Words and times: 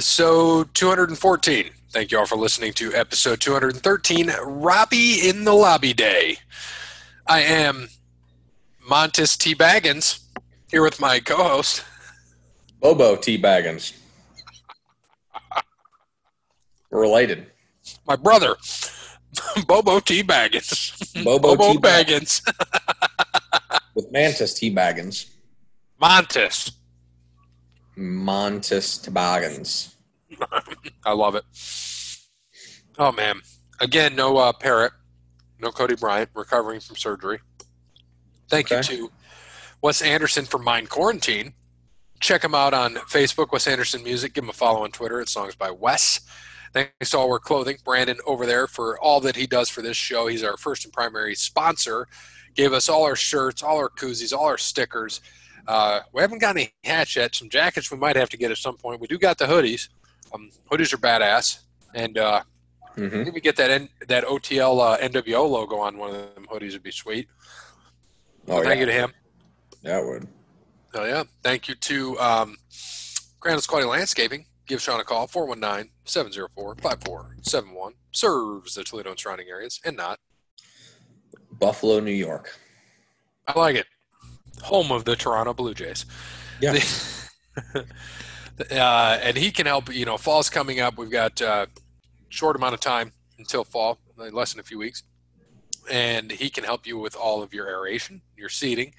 episode 0.00 0.74
214. 0.74 1.70
Thank 1.90 2.12
you 2.12 2.18
all 2.18 2.26
for 2.26 2.36
listening 2.36 2.74
to 2.74 2.92
episode 2.92 3.40
213, 3.40 4.30
Robbie 4.42 5.26
in 5.26 5.44
the 5.44 5.54
Lobby 5.54 5.94
Day. 5.94 6.36
I 7.26 7.40
am 7.40 7.88
Montes 8.86 9.38
T. 9.38 9.54
Baggins 9.54 10.20
here 10.70 10.82
with 10.82 11.00
my 11.00 11.18
co 11.18 11.36
host, 11.36 11.82
Bobo 12.78 13.16
T. 13.16 13.40
Baggins. 13.40 13.94
Related. 16.90 17.46
my 18.06 18.16
brother, 18.16 18.54
Bobo 19.66 20.00
T. 20.00 20.22
Baggins. 20.22 21.24
Bobo 21.24 21.56
T. 21.56 21.78
Baggins. 21.78 22.42
With 23.94 24.12
Mantis 24.12 24.52
T. 24.52 24.70
Baggins. 24.74 25.30
Montes. 25.98 26.72
Montis 27.96 28.98
toboggans. 29.02 29.96
I 31.04 31.12
love 31.12 31.34
it. 31.34 31.44
Oh, 32.98 33.12
man. 33.12 33.40
Again, 33.80 34.16
no 34.16 34.36
uh, 34.38 34.52
Parrot, 34.52 34.92
no 35.60 35.70
Cody 35.70 35.94
Bryant, 35.96 36.30
recovering 36.34 36.80
from 36.80 36.96
surgery. 36.96 37.40
Thank 38.48 38.70
Okay. 38.72 38.76
you 38.94 39.08
to 39.08 39.12
Wes 39.82 40.02
Anderson 40.02 40.44
for 40.44 40.58
Mind 40.58 40.88
Quarantine. 40.88 41.54
Check 42.20 42.42
him 42.42 42.54
out 42.54 42.72
on 42.72 42.94
Facebook, 42.94 43.52
Wes 43.52 43.66
Anderson 43.66 44.02
Music. 44.02 44.32
Give 44.32 44.44
him 44.44 44.50
a 44.50 44.54
follow 44.54 44.84
on 44.84 44.90
Twitter 44.90 45.20
at 45.20 45.28
Songs 45.28 45.54
by 45.54 45.70
Wes. 45.70 46.20
Thanks 46.72 47.10
to 47.10 47.18
All 47.18 47.28
Wear 47.28 47.38
Clothing, 47.38 47.76
Brandon 47.84 48.18
over 48.26 48.46
there 48.46 48.66
for 48.66 48.98
all 49.00 49.20
that 49.20 49.36
he 49.36 49.46
does 49.46 49.68
for 49.68 49.82
this 49.82 49.96
show. 49.96 50.26
He's 50.26 50.42
our 50.42 50.56
first 50.56 50.84
and 50.84 50.92
primary 50.92 51.34
sponsor. 51.34 52.06
Gave 52.54 52.72
us 52.72 52.88
all 52.88 53.04
our 53.04 53.16
shirts, 53.16 53.62
all 53.62 53.76
our 53.76 53.90
koozies, 53.90 54.32
all 54.36 54.46
our 54.46 54.58
stickers. 54.58 55.20
Uh, 55.68 56.00
we 56.12 56.20
haven't 56.20 56.38
got 56.38 56.56
any 56.56 56.72
hats 56.84 57.16
yet. 57.16 57.34
Some 57.34 57.48
jackets 57.48 57.90
we 57.90 57.98
might 57.98 58.16
have 58.16 58.28
to 58.30 58.36
get 58.36 58.50
at 58.50 58.58
some 58.58 58.76
point. 58.76 59.00
We 59.00 59.06
do 59.06 59.18
got 59.18 59.38
the 59.38 59.46
hoodies. 59.46 59.88
Um, 60.32 60.50
hoodies 60.70 60.92
are 60.92 60.98
badass, 60.98 61.60
and 61.94 62.18
uh, 62.18 62.42
hmm 62.94 63.22
maybe 63.24 63.40
get 63.40 63.56
that 63.56 63.70
N- 63.70 63.88
that 64.08 64.24
OTL 64.24 64.80
uh, 64.80 64.98
NWO 64.98 65.48
logo 65.48 65.76
on 65.76 65.98
one 65.98 66.10
of 66.10 66.34
them 66.34 66.46
hoodies 66.50 66.72
would 66.72 66.82
be 66.82 66.90
sweet. 66.92 67.28
Oh, 68.48 68.58
yeah. 68.58 68.64
Thank 68.68 68.80
you 68.80 68.86
to 68.86 68.92
him. 68.92 69.12
That 69.82 70.04
would. 70.04 70.26
Oh 70.94 71.04
yeah. 71.04 71.24
Thank 71.42 71.68
you 71.68 71.74
to 71.74 72.18
um, 72.18 72.56
Granite's 73.40 73.66
Quality 73.66 73.88
Landscaping. 73.88 74.46
Give 74.66 74.80
Sean 74.80 74.98
a 74.98 75.04
call 75.04 75.28
419-704-5471. 75.28 77.90
Serves 78.12 78.74
the 78.74 78.82
Toledo 78.82 79.10
and 79.10 79.18
surrounding 79.18 79.48
areas 79.48 79.80
and 79.84 79.96
not. 79.96 80.18
Buffalo, 81.52 82.00
New 82.00 82.10
York. 82.12 82.56
I 83.46 83.58
like 83.58 83.76
it. 83.76 83.86
Home 84.62 84.92
of 84.92 85.04
the 85.04 85.16
Toronto 85.16 85.54
Blue 85.54 85.74
Jays. 85.74 86.06
Yeah. 86.60 86.78
uh, 88.70 89.18
and 89.22 89.36
he 89.36 89.50
can 89.50 89.66
help. 89.66 89.92
You 89.92 90.04
know, 90.04 90.16
fall's 90.16 90.50
coming 90.50 90.78
up. 90.80 90.98
We've 90.98 91.10
got 91.10 91.42
uh, 91.42 91.66
short 92.28 92.56
amount 92.56 92.74
of 92.74 92.80
time 92.80 93.12
until 93.38 93.64
fall, 93.64 93.98
less 94.16 94.52
than 94.52 94.60
a 94.60 94.64
few 94.64 94.78
weeks, 94.78 95.02
and 95.90 96.30
he 96.30 96.50
can 96.50 96.64
help 96.64 96.86
you 96.86 96.98
with 96.98 97.16
all 97.16 97.42
of 97.42 97.52
your 97.52 97.68
aeration, 97.68 98.22
your 98.36 98.48
seeding, 98.48 98.94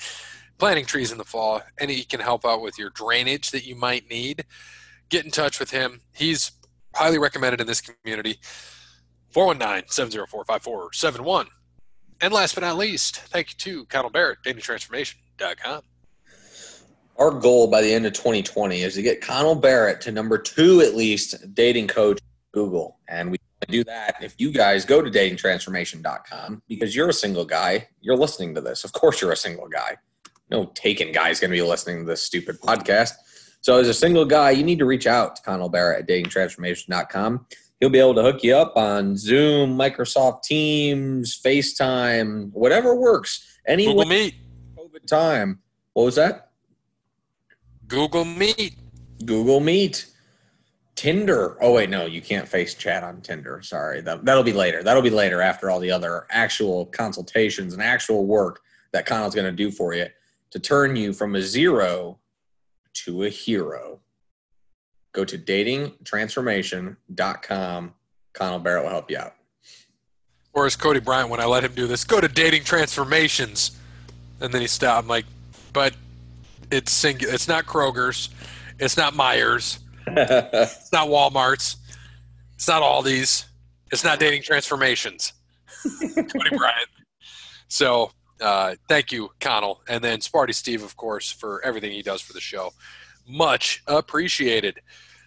planting 0.58 0.86
trees 0.86 1.12
in 1.12 1.18
the 1.18 1.24
fall, 1.24 1.62
and 1.80 1.90
he 1.90 2.04
can 2.04 2.20
help 2.20 2.46
out 2.46 2.62
with 2.62 2.78
your 2.78 2.92
drainage 2.92 3.52
that 3.52 3.66
you 3.66 3.76
might 3.76 4.10
need. 4.10 4.46
Get 5.10 5.24
in 5.26 5.32
touch 5.32 5.60
with 5.60 5.72
him. 5.72 6.02
He's 6.14 6.52
highly 6.94 7.18
recommended 7.18 7.62
in 7.62 7.68
this 7.68 7.82
community. 7.82 8.40
419-704-5471. 9.34 11.48
And 12.22 12.34
last 12.34 12.56
but 12.56 12.62
not 12.62 12.78
least, 12.78 13.18
thank 13.18 13.50
you 13.50 13.56
to 13.60 13.86
Connell 13.86 14.10
Barrett, 14.10 14.40
DatingTransformation.com. 14.44 15.82
Our 17.18 17.32
goal 17.32 17.68
by 17.68 17.82
the 17.82 17.92
end 17.94 18.06
of 18.06 18.14
2020 18.14 18.82
is 18.82 18.96
to 18.96 19.02
get 19.02 19.22
Connell 19.22 19.56
Barrett 19.56 20.02
to 20.02 20.12
number 20.12 20.38
two 20.38 20.82
at 20.82 20.96
least 20.96 21.54
dating 21.56 21.88
coach 21.88 22.20
Google. 22.54 22.98
And 23.08 23.32
we 23.32 23.38
do 23.68 23.84
that 23.86 24.16
if 24.22 24.36
you 24.38 24.52
guys 24.52 24.86
go 24.86 25.02
to 25.02 25.10
datingtransformation.com 25.10 26.62
because 26.68 26.96
you're 26.96 27.10
a 27.10 27.14
single 27.14 27.46
guy. 27.46 27.88
You're 28.02 28.16
listening 28.16 28.54
to 28.56 28.62
this. 28.62 28.84
Of 28.84 28.94
course, 28.94 29.22
you're 29.22 29.32
a 29.32 29.38
single 29.38 29.68
guy. 29.68 29.98
No 30.50 30.66
taken 30.76 31.12
guy 31.12 31.30
is 31.30 31.40
going 31.40 31.52
to 31.52 31.58
be 31.58 31.62
listening 31.62 32.00
to 32.00 32.06
this 32.06 32.22
stupid 32.22 32.60
podcast. 32.62 33.14
So, 33.62 33.78
as 33.80 33.88
a 33.88 33.94
single 33.94 34.24
guy, 34.26 34.52
you 34.52 34.64
need 34.64 34.80
to 34.80 34.86
reach 34.86 35.08
out 35.08 35.36
to 35.36 35.42
Connell 35.42 35.70
Barrett 35.70 36.02
at 36.02 36.08
datingtransformation.com. 36.08 37.48
He'll 37.80 37.90
be 37.90 38.00
able 38.00 38.16
to 38.16 38.24
hook 38.24 38.44
you 38.44 38.56
up 38.56 38.76
on 38.76 39.16
Zoom, 39.16 39.78
Microsoft 39.78 40.44
Teams, 40.44 41.40
FaceTime, 41.40 42.52
whatever 42.54 42.96
works. 42.96 43.60
Any 43.68 43.86
Google 43.86 44.06
Meet. 44.06 44.36
COVID 44.78 45.06
time. 45.06 45.60
What 45.94 46.06
was 46.06 46.16
that? 46.16 46.52
Google 47.88 48.26
Meet. 48.26 48.76
Google 49.26 49.60
Meet, 49.60 50.08
Tinder. 50.96 51.58
Oh 51.62 51.74
wait, 51.74 51.90
no, 51.90 52.06
you 52.06 52.22
can't 52.22 52.48
face 52.48 52.74
chat 52.74 53.04
on 53.04 53.22
Tinder. 53.22 53.62
Sorry, 53.62 54.02
that 54.02 54.26
that'll 54.26 54.44
be 54.44 54.54
later. 54.54 54.84
That'll 54.84 55.04
be 55.04 55.10
later 55.10 55.42
after 55.42 55.70
all 55.70 55.80
the 55.80 55.92
other 55.92 56.26
actual 56.32 56.88
consultations 56.88 57.74
and 57.74 57.82
actual 57.82 58.26
work 58.26 58.62
that 58.94 59.06
Connell's 59.06 59.36
going 59.36 59.46
to 59.46 59.52
do 59.52 59.72
for 59.72 59.94
you 59.94 60.08
to 60.52 60.60
turn 60.60 60.96
you 60.96 61.14
from 61.14 61.36
a 61.36 61.42
zero 61.42 62.20
to 63.06 63.24
a 63.24 63.30
hero. 63.30 64.00
Go 65.14 65.24
to 65.26 65.38
datingtransformation.com. 65.38 67.94
Connell 68.34 68.60
Barrett 68.60 68.84
will 68.84 68.92
help 68.92 69.10
you 69.10 69.18
out. 69.18 69.34
Or 70.54 70.66
as 70.66 70.76
Cody 70.76 71.00
Bryant, 71.00 71.30
when 71.30 71.40
I 71.40 71.46
let 71.46 71.64
him 71.64 71.74
do 71.74 71.88
this, 71.88 72.04
go 72.04 72.20
to 72.20 72.28
dating 72.28 72.64
transformations. 72.64 73.80
And 74.40 74.54
then 74.54 74.62
he 74.62 74.68
stopped. 74.68 75.04
I'm 75.04 75.08
like, 75.08 75.26
but 75.74 75.96
it's 76.72 76.92
singular. 76.92 77.34
It's 77.34 77.48
not 77.48 77.66
Kroger's. 77.66 78.30
It's 78.80 78.98
not 78.98 79.14
Meijers. 79.14 79.80
It's 80.10 80.94
not 80.94 81.10
Walmart's. 81.10 81.76
It's 82.56 82.68
not 82.68 82.82
Aldi's. 82.82 83.46
It's 83.92 84.04
not 84.04 84.20
dating 84.20 84.42
transformations. 84.42 85.34
Cody 85.84 86.56
Bryant. 86.56 86.88
So 87.68 88.12
uh, 88.42 88.76
thank 88.88 89.12
you, 89.12 89.30
Connell. 89.40 89.82
And 89.88 90.04
then 90.04 90.20
Sparty 90.20 90.54
Steve, 90.54 90.84
of 90.84 90.96
course, 90.96 91.32
for 91.32 91.64
everything 91.64 91.92
he 91.92 92.02
does 92.02 92.22
for 92.22 92.34
the 92.34 92.42
show. 92.42 92.74
Much 93.28 93.84
appreciated. 93.88 94.80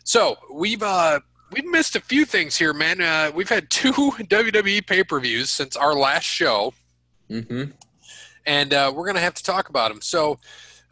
So 0.05 0.37
we've 0.53 0.83
uh, 0.83 1.21
we've 1.53 1.67
missed 1.67 1.97
a 1.97 2.01
few 2.01 2.25
things 2.25 2.57
here, 2.57 2.73
man. 2.73 3.01
Uh, 3.01 3.31
we've 3.35 3.49
had 3.49 3.71
two 3.71 3.93
WWE 3.93 4.87
pay 4.87 5.05
per 5.05 5.21
views 5.21 5.51
since 5.51 5.77
our 5.77 5.95
last 5.95 6.25
show, 6.25 6.73
hmm 7.29 7.65
and 8.47 8.73
uh, 8.73 8.91
we're 8.95 9.07
gonna 9.07 9.21
have 9.21 9.35
to 9.35 9.43
talk 9.43 9.69
about 9.69 9.91
them. 9.91 10.01
So 10.01 10.39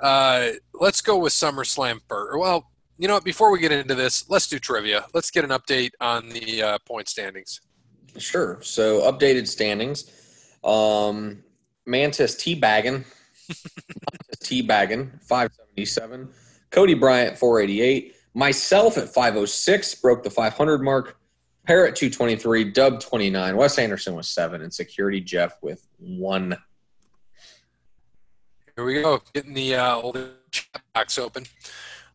uh, 0.00 0.50
let's 0.74 1.00
go 1.00 1.18
with 1.18 1.32
SummerSlam 1.32 2.00
first. 2.08 2.38
Well, 2.38 2.70
you 2.98 3.08
know 3.08 3.14
what? 3.14 3.24
Before 3.24 3.50
we 3.50 3.58
get 3.58 3.72
into 3.72 3.94
this, 3.94 4.28
let's 4.28 4.46
do 4.46 4.58
trivia. 4.58 5.06
Let's 5.14 5.30
get 5.30 5.44
an 5.44 5.50
update 5.50 5.90
on 6.00 6.28
the 6.28 6.62
uh, 6.62 6.78
point 6.86 7.08
standings. 7.08 7.60
Sure. 8.18 8.58
So 8.62 9.10
updated 9.10 9.46
standings. 9.46 10.10
Um, 10.64 11.42
Mantis 11.86 12.34
T 12.34 12.60
Baggin. 12.60 13.04
Mantis 13.48 14.38
T 14.40 14.66
Baggin, 14.66 15.22
577. 15.22 16.28
Cody 16.70 16.94
Bryant, 16.94 17.38
488. 17.38 18.14
Myself 18.34 18.98
at 18.98 19.08
506, 19.08 19.94
broke 19.96 20.22
the 20.22 20.30
500 20.30 20.82
mark. 20.82 21.16
Parrot 21.66 21.96
223, 21.96 22.64
Dub 22.72 23.00
29. 23.00 23.56
Wes 23.56 23.78
Anderson 23.78 24.14
was 24.14 24.28
seven, 24.28 24.62
and 24.62 24.72
Security 24.72 25.20
Jeff 25.20 25.58
with 25.60 25.86
one. 25.98 26.56
Here 28.74 28.84
we 28.84 29.02
go, 29.02 29.20
getting 29.34 29.54
the 29.54 29.74
uh, 29.74 29.96
old 29.96 30.18
chat 30.50 30.80
box 30.94 31.18
open. 31.18 31.44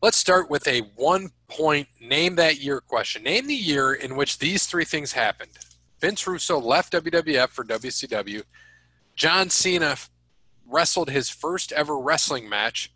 Let's 0.02 0.16
start 0.16 0.50
with 0.50 0.66
a 0.66 0.80
one 0.96 1.30
point 1.48 1.88
name 2.00 2.34
that 2.36 2.60
year 2.60 2.80
question. 2.80 3.22
Name 3.22 3.46
the 3.46 3.54
year 3.54 3.92
in 3.92 4.16
which 4.16 4.38
these 4.38 4.66
three 4.66 4.84
things 4.84 5.12
happened. 5.12 5.52
Vince 6.00 6.26
Russo 6.26 6.58
left 6.58 6.92
WWF 6.92 7.48
for 7.48 7.64
WCW. 7.64 8.42
John 9.14 9.50
Cena 9.50 9.96
wrestled 10.66 11.10
his 11.10 11.30
first 11.30 11.72
ever 11.72 11.98
wrestling 11.98 12.48
match. 12.48 12.92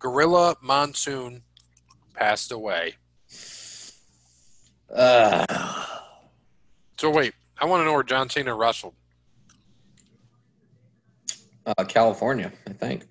Gorilla 0.00 0.56
Monsoon 0.60 1.42
passed 2.14 2.50
away. 2.50 2.94
Uh, 4.92 5.46
So 6.98 7.10
wait, 7.10 7.32
I 7.58 7.66
want 7.66 7.80
to 7.80 7.84
know 7.84 7.92
where 7.92 8.02
John 8.02 8.28
Cena 8.28 8.54
wrestled. 8.54 8.94
uh, 11.66 11.84
California, 11.84 12.50
I 12.68 12.72
think. 12.72 13.06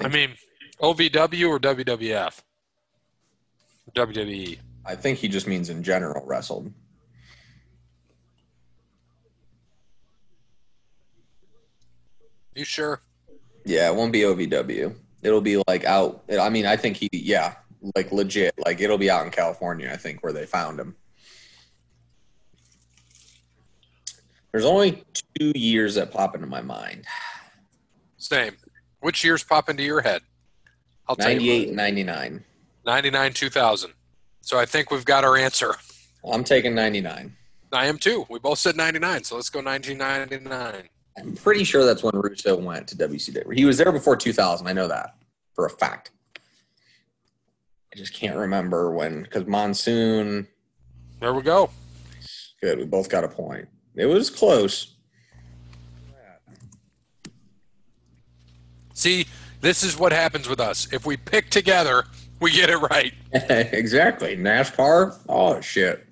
I 0.00 0.08
mean, 0.08 0.34
OVW 0.80 1.48
or 1.48 1.58
WWF? 1.58 2.40
WWE. 3.94 4.58
I 4.84 4.94
think 4.94 5.18
he 5.18 5.28
just 5.28 5.46
means 5.46 5.70
in 5.70 5.82
general 5.82 6.24
wrestled. 6.26 6.72
You 12.54 12.64
sure? 12.64 13.00
Yeah, 13.68 13.90
it 13.90 13.94
won't 13.94 14.12
be 14.12 14.20
OVW. 14.20 14.94
It'll 15.22 15.42
be 15.42 15.62
like 15.68 15.84
out. 15.84 16.24
I 16.40 16.48
mean, 16.48 16.64
I 16.64 16.74
think 16.74 16.96
he, 16.96 17.10
yeah, 17.12 17.56
like 17.94 18.10
legit. 18.10 18.54
Like 18.64 18.80
it'll 18.80 18.96
be 18.96 19.10
out 19.10 19.26
in 19.26 19.30
California. 19.30 19.90
I 19.92 19.96
think 19.96 20.22
where 20.22 20.32
they 20.32 20.46
found 20.46 20.80
him. 20.80 20.96
There's 24.52 24.64
only 24.64 25.04
two 25.38 25.52
years 25.54 25.96
that 25.96 26.10
pop 26.10 26.34
into 26.34 26.46
my 26.46 26.62
mind: 26.62 27.04
Same. 28.16 28.56
Which 29.00 29.22
years 29.22 29.44
pop 29.44 29.68
into 29.68 29.82
your 29.82 30.00
head? 30.00 30.22
I'll 31.06 31.14
tell 31.14 31.30
you. 31.30 31.36
98 31.36 31.68
and 31.68 31.76
99. 31.76 32.44
99, 32.86 33.32
2000. 33.34 33.92
So 34.40 34.58
I 34.58 34.64
think 34.64 34.90
we've 34.90 35.04
got 35.04 35.24
our 35.24 35.36
answer. 35.36 35.74
I'm 36.24 36.42
taking 36.42 36.74
99. 36.74 37.36
I 37.70 37.86
am 37.86 37.98
too. 37.98 38.24
We 38.30 38.38
both 38.38 38.58
said 38.58 38.76
99, 38.76 39.24
so 39.24 39.36
let's 39.36 39.50
go 39.50 39.60
1999. 39.60 40.88
I'm 41.18 41.34
pretty 41.34 41.64
sure 41.64 41.84
that's 41.84 42.02
when 42.02 42.14
Russo 42.14 42.56
went 42.56 42.86
to 42.88 42.96
WCW. 42.96 43.54
He 43.54 43.64
was 43.64 43.78
there 43.78 43.92
before 43.92 44.16
2000. 44.16 44.66
I 44.66 44.72
know 44.72 44.88
that 44.88 45.16
for 45.54 45.66
a 45.66 45.70
fact. 45.70 46.12
I 47.92 47.96
just 47.96 48.12
can't 48.12 48.36
remember 48.36 48.92
when 48.92 49.22
because 49.22 49.46
Monsoon. 49.46 50.46
There 51.20 51.34
we 51.34 51.42
go. 51.42 51.70
Good. 52.60 52.78
We 52.78 52.84
both 52.84 53.08
got 53.08 53.24
a 53.24 53.28
point. 53.28 53.68
It 53.94 54.06
was 54.06 54.30
close. 54.30 54.94
See, 58.94 59.26
this 59.60 59.82
is 59.82 59.98
what 59.98 60.12
happens 60.12 60.48
with 60.48 60.60
us. 60.60 60.92
If 60.92 61.06
we 61.06 61.16
pick 61.16 61.50
together, 61.50 62.04
we 62.40 62.50
get 62.52 62.68
it 62.68 62.78
right. 62.78 63.14
exactly. 63.32 64.36
NASCAR. 64.36 65.16
Oh 65.28 65.60
shit. 65.60 66.06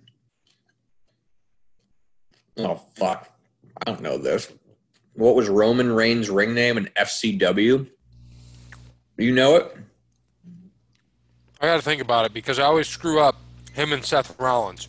Oh 2.56 2.80
fuck. 2.96 3.28
I 3.78 3.90
don't 3.90 4.00
know 4.00 4.18
this. 4.18 4.52
What 5.16 5.34
was 5.34 5.48
Roman 5.48 5.90
Reigns' 5.92 6.28
ring 6.30 6.54
name 6.54 6.76
in 6.76 6.86
FCW? 6.96 7.86
Do 9.18 9.24
you 9.24 9.34
know 9.34 9.56
it? 9.56 9.76
I 11.60 11.66
got 11.66 11.76
to 11.76 11.82
think 11.82 12.02
about 12.02 12.26
it 12.26 12.34
because 12.34 12.58
I 12.58 12.64
always 12.64 12.86
screw 12.86 13.18
up 13.20 13.36
him 13.72 13.92
and 13.92 14.04
Seth 14.04 14.38
Rollins. 14.38 14.88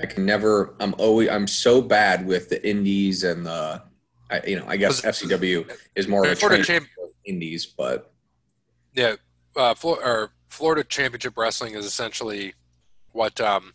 I 0.00 0.06
can 0.06 0.24
never. 0.24 0.74
I'm 0.80 0.94
always. 0.96 1.28
I'm 1.28 1.46
so 1.48 1.82
bad 1.82 2.26
with 2.26 2.48
the 2.48 2.66
indies 2.66 3.24
and 3.24 3.44
the. 3.44 3.82
I, 4.30 4.40
you 4.46 4.56
know, 4.56 4.64
I 4.68 4.76
guess 4.76 5.00
FCW 5.00 5.68
is 5.96 6.06
more 6.06 6.24
of 6.24 6.30
a 6.30 6.36
Florida 6.36 6.62
champ- 6.62 6.86
indies, 7.24 7.66
but 7.66 8.12
Yeah, 8.94 9.16
uh, 9.56 9.74
Flor- 9.74 10.02
or 10.02 10.30
Florida 10.48 10.84
Championship 10.84 11.36
Wrestling 11.36 11.74
is 11.74 11.84
essentially 11.84 12.54
what 13.10 13.40
um, 13.40 13.74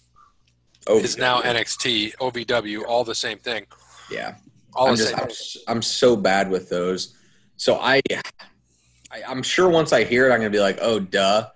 is 0.89 1.17
now 1.17 1.41
NXT, 1.41 2.15
OVW, 2.15 2.85
all 2.87 3.03
the 3.03 3.13
same 3.15 3.37
thing. 3.37 3.65
Yeah, 4.09 4.35
All 4.75 4.89
I'm 4.89 4.95
just, 4.95 5.17
I'm, 5.17 5.23
s- 5.25 5.57
I'm 5.67 5.81
so 5.81 6.15
bad 6.15 6.49
with 6.49 6.69
those. 6.69 7.15
So 7.55 7.75
I, 7.75 8.01
I, 9.11 9.23
I'm 9.27 9.41
sure 9.41 9.69
once 9.69 9.93
I 9.93 10.03
hear 10.03 10.29
it, 10.29 10.33
I'm 10.33 10.39
gonna 10.39 10.49
be 10.49 10.59
like, 10.59 10.77
oh, 10.81 10.99
duh. 10.99 11.49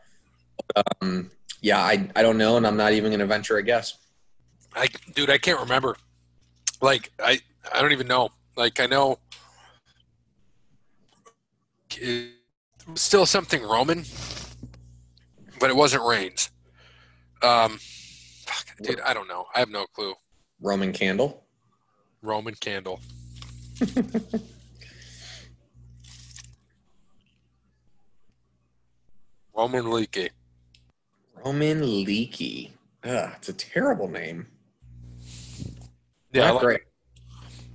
Um, 1.01 1.31
yeah, 1.61 1.79
I, 1.79 2.09
I 2.15 2.21
don't 2.21 2.37
know, 2.37 2.57
and 2.57 2.65
I'm 2.65 2.77
not 2.77 2.93
even 2.93 3.11
gonna 3.11 3.25
venture 3.25 3.57
a 3.57 3.63
guess. 3.63 3.97
I, 4.75 4.87
dude, 5.13 5.29
I 5.29 5.37
can't 5.37 5.59
remember. 5.59 5.97
Like, 6.81 7.11
I, 7.19 7.39
I 7.73 7.81
don't 7.81 7.91
even 7.91 8.07
know. 8.07 8.29
Like, 8.55 8.79
I 8.79 8.85
know 8.85 9.19
it 11.99 12.31
was 12.87 13.01
still 13.01 13.25
something 13.25 13.61
Roman, 13.63 14.05
but 15.59 15.69
it 15.69 15.75
wasn't 15.75 16.03
Reigns. 16.03 16.51
Um, 17.41 17.79
fuck, 18.45 18.65
dude, 18.81 19.01
I 19.01 19.13
don't 19.13 19.27
know. 19.27 19.45
I 19.53 19.59
have 19.59 19.69
no 19.69 19.85
clue. 19.87 20.13
Roman 20.61 20.93
Candle. 20.93 21.43
Roman 22.21 22.55
candle. 22.55 22.99
Roman 29.55 29.85
Leakee. 29.85 30.29
Roman 31.43 31.81
Leakee. 31.81 32.71
Ugh, 33.03 33.31
it's 33.37 33.49
a 33.49 33.53
terrible 33.53 34.07
name. 34.07 34.47
Yeah, 36.31 36.47
I 36.47 36.51
like, 36.51 36.61
great. 36.61 36.81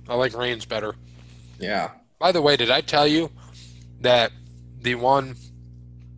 I 0.07 0.15
like 0.15 0.35
Reigns 0.35 0.65
better. 0.65 0.95
Yeah. 1.59 1.91
By 2.19 2.31
the 2.31 2.41
way, 2.41 2.55
did 2.55 2.71
I 2.71 2.81
tell 2.81 3.07
you 3.07 3.29
that 4.01 4.31
the 4.81 4.95
one? 4.95 5.35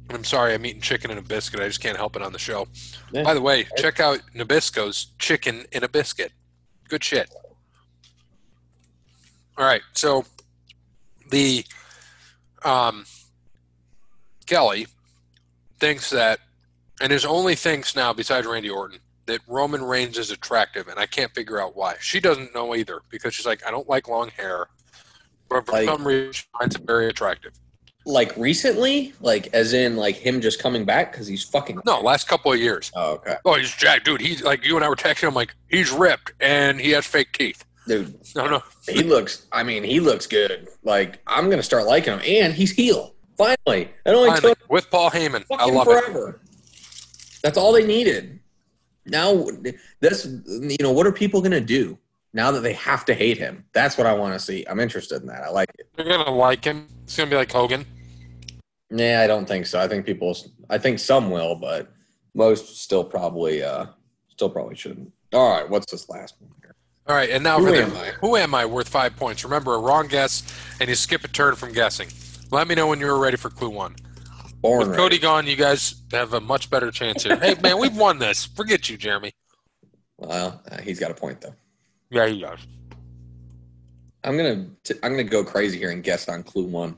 I'm 0.10 0.24
sorry, 0.24 0.54
I'm 0.54 0.66
eating 0.66 0.82
chicken 0.82 1.12
and 1.12 1.20
a 1.20 1.24
biscuit. 1.24 1.60
I 1.60 1.68
just 1.68 1.82
can't 1.82 1.98
help 1.98 2.16
it 2.16 2.22
on 2.22 2.32
the 2.32 2.40
show. 2.40 2.68
Yeah. 3.12 3.24
By 3.24 3.34
the 3.34 3.42
way, 3.42 3.68
check 3.76 4.00
out 4.00 4.22
Nabisco's 4.34 5.08
chicken 5.20 5.66
in 5.74 5.84
a 5.84 5.90
biscuit. 5.90 6.32
Good 6.88 7.04
shit. 7.04 7.30
All 9.58 9.66
right, 9.66 9.82
so 9.94 10.24
the 11.32 11.66
um, 12.64 13.06
Kelly 14.46 14.88
thinks 15.80 16.10
that, 16.12 16.40
and 17.02 17.12
his 17.12 17.26
only 17.26 17.56
thinks 17.56 17.96
now 17.96 18.14
besides 18.14 18.46
Randy 18.48 18.70
Orton 18.70 19.00
that 19.26 19.42
Roman 19.48 19.84
Reigns 19.84 20.18
is 20.18 20.32
attractive, 20.32 20.88
and 20.88 21.00
I 21.00 21.06
can't 21.06 21.34
figure 21.34 21.60
out 21.62 21.76
why. 21.76 21.96
She 22.00 22.20
doesn't 22.20 22.54
know 22.56 22.76
either 22.76 23.02
because 23.10 23.34
she's 23.34 23.46
like, 23.46 23.66
I 23.66 23.72
don't 23.72 23.90
like 23.90 24.08
long 24.08 24.30
hair, 24.30 24.68
but 25.50 25.66
for 25.66 25.74
Like- 25.74 25.88
some 25.88 26.06
reason 26.08 26.32
she 26.34 26.46
finds 26.58 26.76
it 26.76 26.84
very 26.84 27.08
attractive. 27.08 27.54
Like 28.06 28.38
recently, 28.38 29.14
like 29.20 29.50
as 29.54 29.74
in 29.74 29.98
like 29.98 30.16
him 30.16 30.40
just 30.40 30.60
coming 30.62 30.86
back 30.86 31.12
because 31.12 31.28
he's 31.28 31.44
fucking. 31.44 31.82
No, 31.86 32.00
last 32.00 32.26
couple 32.30 32.54
of 32.54 32.58
years. 32.58 32.90
Oh, 32.96 33.16
okay, 33.16 33.36
Oh, 33.44 33.56
he's 33.56 33.70
jacked, 33.76 34.06
dude. 34.06 34.22
He's 34.22 34.42
like 34.44 34.66
you 34.66 34.78
and 34.78 34.86
I 34.86 34.88
were 34.88 34.96
texting. 34.96 35.28
I'm 35.28 35.34
like, 35.34 35.54
he's 35.70 35.92
ripped 35.92 36.32
and 36.40 36.80
he 36.80 36.92
has 36.92 37.06
fake 37.06 37.34
teeth. 37.34 37.66
Dude. 37.88 38.20
No, 38.36 38.48
no, 38.48 38.64
He 38.88 39.04
looks. 39.04 39.48
I 39.52 39.64
mean, 39.64 39.84
he 39.84 40.00
looks 40.00 40.28
good. 40.28 40.68
Like 40.84 41.20
I'm 41.28 41.50
gonna 41.50 41.64
start 41.64 41.86
liking 41.86 42.14
him, 42.14 42.22
and 42.26 42.54
he's 42.54 42.72
heel. 42.72 43.16
Finally, 43.38 43.90
it 44.06 44.10
only 44.12 44.30
Finally, 44.30 44.56
took 44.56 44.70
with 44.70 44.90
Paul 44.90 45.10
Heyman. 45.12 45.44
I 45.52 45.66
love 45.70 45.88
it. 45.88 45.92
forever. 46.04 46.42
That's 47.44 47.58
all 47.58 47.72
they 47.72 47.86
needed. 47.86 48.40
Now, 49.06 49.48
this 50.02 50.26
you 50.48 50.78
know, 50.82 50.92
what 50.92 51.08
are 51.08 51.12
people 51.12 51.42
gonna 51.42 51.62
do 51.62 51.98
now 52.34 52.52
that 52.52 52.62
they 52.62 52.74
have 52.74 53.06
to 53.06 53.14
hate 53.14 53.38
him? 53.38 53.64
That's 53.74 53.98
what 53.98 54.06
I 54.08 54.14
want 54.14 54.34
to 54.34 54.40
see. 54.40 54.66
I'm 54.70 54.80
interested 54.80 55.22
in 55.22 55.28
that. 55.28 55.44
I 55.44 55.50
like 55.50 55.70
it. 55.80 55.88
They're 55.96 56.06
gonna 56.06 56.30
like 56.32 56.64
him. 56.66 56.88
It's 57.04 57.16
gonna 57.16 57.30
be 57.30 57.36
like 57.38 57.52
Hogan. 57.52 57.86
Yeah, 58.90 59.22
I 59.24 59.28
don't 59.28 59.48
think 59.48 59.66
so. 59.66 59.80
I 59.80 59.88
think 59.88 60.06
people. 60.06 60.36
I 60.70 60.78
think 60.78 61.00
some 61.00 61.30
will, 61.32 61.56
but 61.56 61.92
most 62.34 62.78
still 62.82 63.04
probably. 63.04 63.64
uh 63.64 63.86
Still 64.30 64.50
probably 64.52 64.76
shouldn't. 64.76 65.12
All 65.34 65.50
right, 65.58 65.68
what's 65.68 65.92
this 65.92 66.10
last 66.10 66.36
one? 66.40 66.52
All 67.08 67.16
right, 67.16 67.30
and 67.30 67.42
now 67.44 67.58
Who 67.60 67.68
for 67.68 67.72
the 67.72 67.84
I? 67.84 68.12
who 68.20 68.36
am 68.36 68.54
I 68.54 68.66
worth 68.66 68.90
five 68.90 69.16
points? 69.16 69.44
Remember, 69.46 69.74
a 69.76 69.80
wrong 69.80 70.08
guess, 70.08 70.44
and 70.82 70.90
you 70.90 70.96
skip 70.96 71.24
a 71.24 71.30
turn 71.30 71.56
from 71.56 71.72
guessing. 71.72 72.10
Let 72.52 72.68
me 72.68 72.76
know 72.76 72.88
when 72.88 73.00
you're 73.00 73.18
ready 73.18 73.38
for 73.38 73.50
clue 73.50 73.70
one. 73.70 73.96
Born 74.62 74.80
With 74.80 74.90
ready. 74.90 74.98
Cody 75.02 75.20
gone, 75.20 75.48
you 75.48 75.56
guys 75.56 76.02
have 76.12 76.34
a 76.34 76.42
much 76.42 76.70
better 76.70 76.92
chance 76.92 77.24
here. 77.24 77.38
hey, 77.38 77.56
man, 77.62 77.80
we've 77.80 77.96
won 77.96 78.20
this. 78.20 78.46
Forget 78.46 78.90
you, 78.90 78.98
Jeremy. 78.98 79.32
Well, 80.18 80.62
uh, 80.70 80.82
he's 80.82 81.00
got 81.00 81.12
a 81.12 81.14
point 81.14 81.40
though. 81.40 81.54
Yeah, 82.10 82.28
he 82.28 82.42
does. 82.42 82.60
I'm 84.24 84.36
gonna 84.36 84.66
t- 84.84 84.96
I'm 85.04 85.12
gonna 85.12 85.24
go 85.24 85.44
crazy 85.46 85.78
here 85.78 85.92
and 85.92 86.04
guess 86.04 86.28
on 86.28 86.44
clue 86.44 86.66
one, 86.66 86.98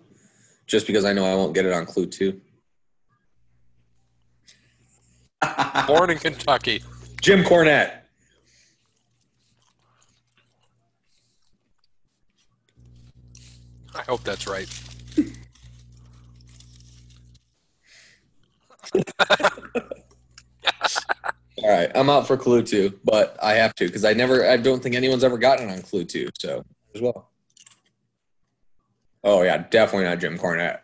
just 0.65 0.87
because 0.87 1.05
I 1.05 1.13
know 1.13 1.25
I 1.25 1.35
won't 1.35 1.53
get 1.53 1.65
it 1.65 1.73
on 1.73 1.85
clue 1.85 2.07
two. 2.07 2.39
Born 5.85 6.09
in 6.09 6.17
Kentucky. 6.17 6.81
Jim 7.21 7.43
Cornette. 7.43 7.98
I 13.99 14.03
hope 14.03 14.23
that's 14.23 14.47
right. 14.47 14.67
All 21.61 21.69
right, 21.69 21.91
I'm 21.93 22.09
out 22.09 22.25
for 22.25 22.37
clue 22.37 22.63
two, 22.63 22.97
but 23.03 23.37
I 23.43 23.55
have 23.55 23.75
to 23.75 23.85
because 23.85 24.05
I 24.05 24.13
never 24.13 24.49
I 24.49 24.55
don't 24.55 24.81
think 24.81 24.95
anyone's 24.95 25.25
ever 25.25 25.37
gotten 25.37 25.69
on 25.69 25.81
clue 25.81 26.05
two, 26.05 26.29
so 26.39 26.63
as 26.95 27.01
well. 27.01 27.29
Oh 29.25 29.41
yeah, 29.41 29.65
definitely 29.69 30.07
not 30.07 30.19
Jim 30.19 30.37
Cornette. 30.37 30.79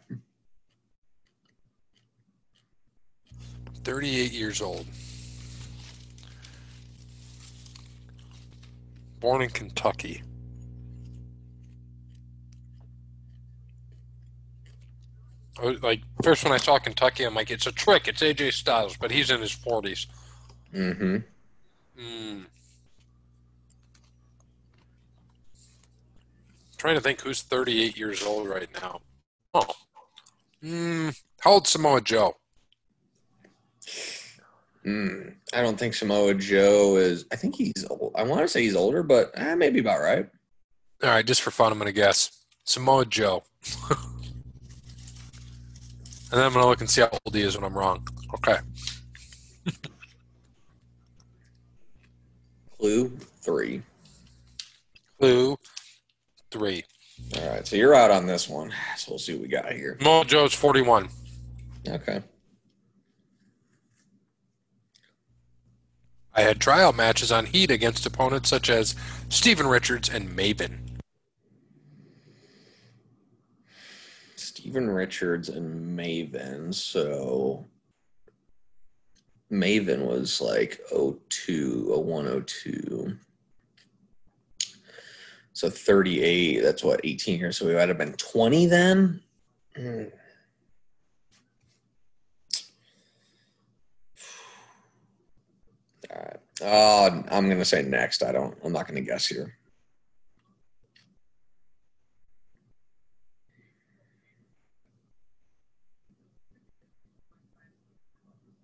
38 3.86 4.34
years 4.34 4.62
old. 4.62 4.86
Born 9.22 9.42
in 9.42 9.50
Kentucky. 9.52 10.22
Like 15.62 16.02
first 16.22 16.44
when 16.44 16.54
I 16.54 16.58
saw 16.58 16.78
Kentucky, 16.80 17.24
I'm 17.24 17.34
like, 17.34 17.50
it's 17.50 17.68
a 17.68 17.72
trick. 17.72 18.08
It's 18.08 18.22
AJ 18.22 18.54
Styles, 18.54 18.98
but 18.98 19.12
he's 19.12 19.30
in 19.30 19.42
his 19.42 19.56
40s. 19.56 20.08
Mm-hmm. 20.74 21.18
Mm. 22.00 22.46
Trying 26.78 26.96
to 26.96 27.02
think 27.02 27.22
who's 27.22 27.42
38 27.42 27.98
years 27.98 28.24
old 28.24 28.48
right 28.48 28.68
now. 28.82 29.00
Oh, 29.54 29.74
mm. 30.62 31.18
how 31.40 31.52
old 31.52 31.68
Samoa 31.68 32.02
Joe? 32.02 32.36
Mm, 34.86 35.36
I 35.54 35.62
don't 35.62 35.80
think 35.80 35.94
Samoa 35.96 36.36
Joe 36.36 36.98
is. 36.98 37.26
I 37.32 37.38
think 37.38 37.56
he's. 37.56 37.86
old. 37.90 38.14
I 38.16 38.24
want 38.24 38.42
to 38.42 38.48
say 38.48 38.62
he's 38.62 38.76
older, 38.76 39.02
but 39.02 39.32
eh, 39.36 39.56
maybe 39.56 39.80
about 39.80 40.02
right. 40.02 40.28
All 41.02 41.10
right, 41.10 41.26
just 41.26 41.42
for 41.42 41.52
fun, 41.52 41.72
I'm 41.72 41.80
going 41.80 41.88
to 41.88 41.94
guess 41.94 42.46
Samoa 42.66 43.06
Joe. 43.06 43.44
and 46.36 46.42
then 46.42 46.48
I'm 46.48 46.54
going 46.54 46.64
to 46.64 46.68
look 46.68 46.82
and 46.82 46.90
see 46.90 47.00
how 47.00 47.10
old 47.26 47.34
he 47.34 47.44
is 47.44 47.56
when 47.56 47.64
I'm 47.64 47.78
wrong. 47.78 48.06
Okay. 48.34 48.58
Clue 52.78 53.08
three. 53.40 53.82
Clue 55.18 55.56
three. 56.52 56.84
All 57.38 57.50
right, 57.50 57.66
so 57.66 57.78
you're 57.78 57.96
out 57.96 58.12
on 58.12 58.26
this 58.26 58.50
one. 58.50 58.74
So 58.98 59.14
we'll 59.14 59.20
see 59.20 59.32
what 59.32 59.44
we 59.44 59.48
got 59.48 59.72
here. 59.72 59.96
Samoa 59.98 60.26
Joe's 60.26 60.54
41. 60.54 61.08
Okay. 61.88 62.22
I 66.34 66.42
had 66.42 66.60
tryout 66.60 66.98
matches 66.98 67.32
on 67.32 67.46
Heat 67.46 67.72
against 67.72 68.06
opponents 68.06 68.50
such 68.50 68.70
as 68.70 68.94
Steven 69.30 69.68
Richards 69.68 70.10
and 70.10 70.38
Maven. 70.38 70.85
Steven 74.66 74.90
Richards 74.90 75.50
and 75.50 75.96
Maven. 75.96 76.74
So 76.74 77.68
Maven 79.52 80.08
was 80.08 80.42
like 80.42 80.82
02, 80.90 81.94
01, 81.96 82.46
02. 82.46 83.16
So 85.54 85.70
38, 85.70 86.62
that's 86.64 86.84
what, 86.84 87.00
18 87.04 87.40
years. 87.40 87.60
So 87.60 87.68
we 87.68 87.76
might 87.76 87.90
have 87.90 88.00
been 88.00 88.14
20 88.14 88.66
then? 88.66 89.22
Hmm. 89.76 90.04
All 96.10 96.22
right. 96.22 96.40
Uh, 96.64 97.22
I'm 97.30 97.46
going 97.46 97.60
to 97.60 97.66
say 97.66 97.84
next. 97.84 98.24
I 98.24 98.32
don't, 98.32 98.58
I'm 98.64 98.74
not 98.74 98.88
going 98.88 98.96
to 98.96 99.08
guess 99.08 99.28
here. 99.28 99.60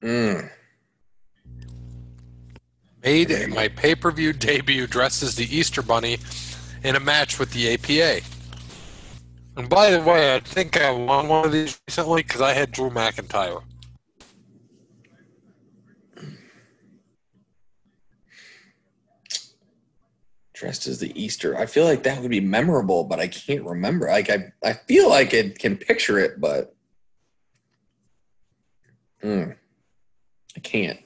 Mm. 0.04 0.50
Made 3.04 3.50
my 3.50 3.68
pay 3.68 3.96
per 3.96 4.12
view 4.12 4.34
debut 4.34 4.88
dressed 4.88 5.24
as 5.24 5.36
the 5.36 5.56
Easter 5.56 5.82
Bunny 5.82 6.18
in 6.84 6.96
a 6.96 7.00
match 7.00 7.40
with 7.40 7.52
the 7.52 7.74
APA. 7.74 8.26
And 9.58 9.70
by 9.70 9.92
the 9.92 10.02
way, 10.02 10.36
I 10.36 10.40
think 10.40 10.80
I 10.80 10.92
won 10.92 11.28
one 11.28 11.46
of 11.46 11.52
these 11.52 11.80
recently 11.88 12.24
because 12.24 12.42
I 12.42 12.54
had 12.54 12.72
Drew 12.72 12.90
McIntyre. 12.90 13.62
Dressed 20.54 20.88
as 20.88 21.00
the 21.00 21.12
Easter. 21.22 21.58
I 21.58 21.66
feel 21.66 21.86
like 21.86 22.04
that 22.04 22.22
would 22.22 22.30
be 22.30 22.40
memorable, 22.40 23.04
but 23.04 23.20
I 23.20 23.28
can't 23.28 23.64
remember. 23.64 24.08
Like 24.08 24.30
I, 24.30 24.54
I 24.64 24.74
feel 24.74 25.10
like 25.10 25.34
I 25.34 25.50
can 25.50 25.76
picture 25.76 26.20
it, 26.20 26.40
but 26.40 26.76
mm, 29.24 29.56
I 30.56 30.60
can't. 30.60 31.00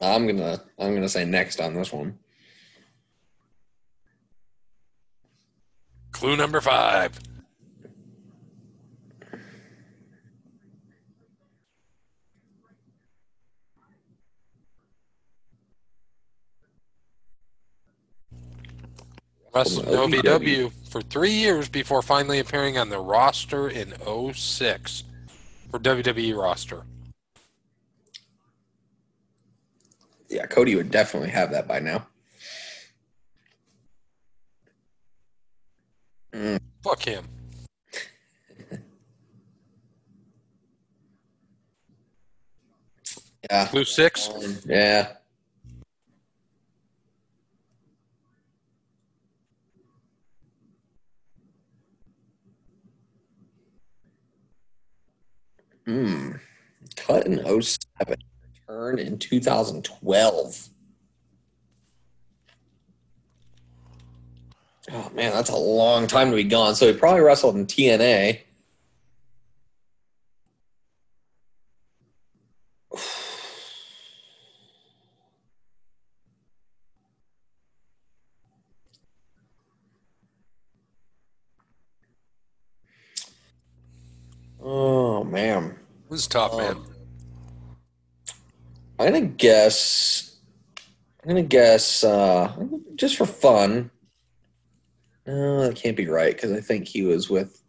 I'm 0.00 0.26
gonna 0.26 0.60
I'm 0.78 0.94
gonna 0.94 1.08
say 1.08 1.24
next 1.24 1.60
on 1.60 1.74
this 1.74 1.92
one. 1.92 2.18
Clue 6.12 6.36
number 6.36 6.60
five. 6.60 7.18
Wrestled 19.54 19.88
in 19.88 19.94
OVW 19.94 20.70
for 20.90 21.00
three 21.00 21.30
years 21.30 21.70
before 21.70 22.02
finally 22.02 22.40
appearing 22.40 22.76
on 22.76 22.90
the 22.90 22.98
roster 22.98 23.68
in 23.68 23.94
06 24.34 25.04
for 25.70 25.78
WWE 25.78 26.36
roster. 26.36 26.84
Yeah, 30.28 30.46
Cody 30.46 30.74
would 30.74 30.90
definitely 30.90 31.30
have 31.30 31.50
that 31.52 31.68
by 31.68 31.78
now. 31.78 32.06
Mm. 36.32 36.60
Fuck 36.82 37.02
him. 37.02 37.24
yeah. 43.50 43.68
Blue 43.70 43.84
six? 43.84 44.30
Yeah. 44.66 45.12
Hmm. 55.86 56.32
Cut 56.96 57.26
in 57.26 57.62
07. 57.62 58.16
Return 58.68 58.98
in 58.98 59.18
2012. 59.18 60.68
Oh 64.92 65.10
man, 65.14 65.32
that's 65.32 65.50
a 65.50 65.56
long 65.56 66.06
time 66.06 66.30
to 66.30 66.36
be 66.36 66.44
gone. 66.44 66.74
So 66.74 66.86
he 66.86 66.98
probably 66.98 67.20
wrestled 67.20 67.56
in 67.56 67.66
TNA. 67.66 68.40
Oh 84.68 85.22
man, 85.22 85.78
was 86.08 86.26
tough, 86.26 86.52
um, 86.54 86.58
man. 86.58 86.95
I'm 88.98 89.12
gonna 89.12 89.20
guess. 89.22 90.38
I'm 91.22 91.28
gonna 91.28 91.42
guess 91.42 92.02
uh, 92.04 92.52
just 92.94 93.16
for 93.16 93.26
fun. 93.26 93.90
No, 95.26 95.62
that 95.62 95.76
can't 95.76 95.96
be 95.96 96.06
right 96.06 96.34
because 96.34 96.52
I 96.52 96.60
think 96.60 96.86
he 96.86 97.02
was 97.02 97.28
with. 97.28 97.62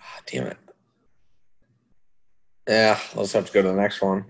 Oh, 0.00 0.20
damn 0.26 0.46
it. 0.48 0.56
Yeah, 2.68 2.98
let's 3.14 3.32
have 3.32 3.46
to 3.46 3.52
go 3.52 3.62
to 3.62 3.68
the 3.68 3.74
next 3.74 4.00
one. 4.00 4.24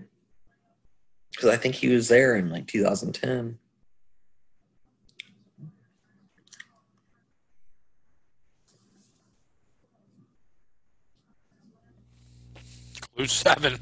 Because 1.31 1.49
I 1.49 1.57
think 1.57 1.75
he 1.75 1.87
was 1.89 2.07
there 2.07 2.35
in 2.35 2.49
like 2.49 2.67
2010. 2.67 3.57
Clue 13.15 13.27
seven. 13.27 13.79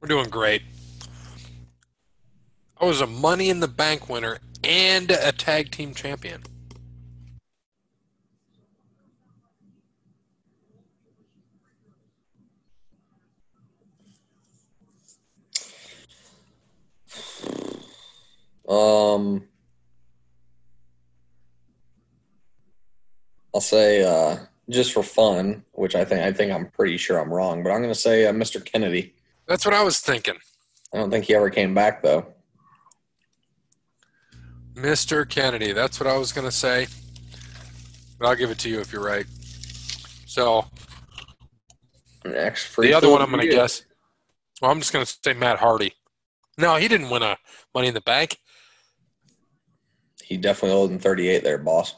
We're 0.00 0.08
doing 0.08 0.30
great. 0.30 0.62
I 2.80 2.86
was 2.86 3.02
a 3.02 3.06
Money 3.06 3.50
in 3.50 3.60
the 3.60 3.68
Bank 3.68 4.08
winner 4.08 4.38
and 4.64 5.10
a 5.10 5.30
tag 5.30 5.70
team 5.70 5.92
champion. 5.92 6.42
Um, 18.66 19.42
I'll 23.52 23.60
say 23.60 24.02
uh, 24.02 24.38
just 24.70 24.92
for 24.92 25.02
fun, 25.02 25.64
which 25.72 25.94
I 25.94 26.06
think 26.06 26.22
I 26.22 26.32
think 26.32 26.52
I'm 26.52 26.70
pretty 26.70 26.96
sure 26.96 27.18
I'm 27.18 27.34
wrong, 27.34 27.62
but 27.62 27.70
I'm 27.70 27.82
going 27.82 27.92
to 27.92 27.98
say 27.98 28.24
uh, 28.26 28.32
Mr. 28.32 28.64
Kennedy. 28.64 29.12
That's 29.50 29.64
what 29.64 29.74
I 29.74 29.82
was 29.82 29.98
thinking. 29.98 30.36
I 30.94 30.98
don't 30.98 31.10
think 31.10 31.24
he 31.24 31.34
ever 31.34 31.50
came 31.50 31.74
back 31.74 32.04
though. 32.04 32.24
Mr. 34.74 35.28
Kennedy. 35.28 35.72
That's 35.72 35.98
what 35.98 36.06
I 36.06 36.16
was 36.16 36.30
going 36.30 36.46
to 36.46 36.52
say. 36.52 36.86
But 38.16 38.28
I'll 38.28 38.36
give 38.36 38.52
it 38.52 38.60
to 38.60 38.70
you 38.70 38.78
if 38.78 38.92
you're 38.92 39.04
right. 39.04 39.26
So, 40.24 40.66
the 42.22 42.94
other 42.94 43.10
one 43.10 43.20
I'm 43.20 43.30
going 43.30 43.42
to 43.42 43.48
guess. 43.48 43.82
Well, 44.62 44.70
I'm 44.70 44.78
just 44.78 44.92
going 44.92 45.04
to 45.04 45.18
say 45.24 45.34
Matt 45.34 45.58
Hardy. 45.58 45.94
No, 46.56 46.76
he 46.76 46.86
didn't 46.86 47.10
win 47.10 47.24
a 47.24 47.36
Money 47.74 47.88
in 47.88 47.94
the 47.94 48.00
Bank. 48.02 48.38
He 50.22 50.36
definitely 50.36 50.76
older 50.76 50.92
than 50.92 51.00
38 51.00 51.42
there, 51.42 51.58
boss. 51.58 51.96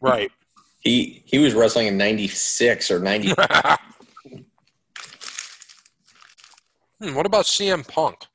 Right. 0.00 0.32
he 0.80 1.22
he 1.26 1.38
was 1.38 1.54
wrestling 1.54 1.86
in 1.86 1.96
96 1.96 2.90
or 2.90 2.98
90. 2.98 3.34
hmm, 7.00 7.14
what 7.14 7.26
about 7.26 7.44
CM 7.46 7.86
Punk? 7.86 8.26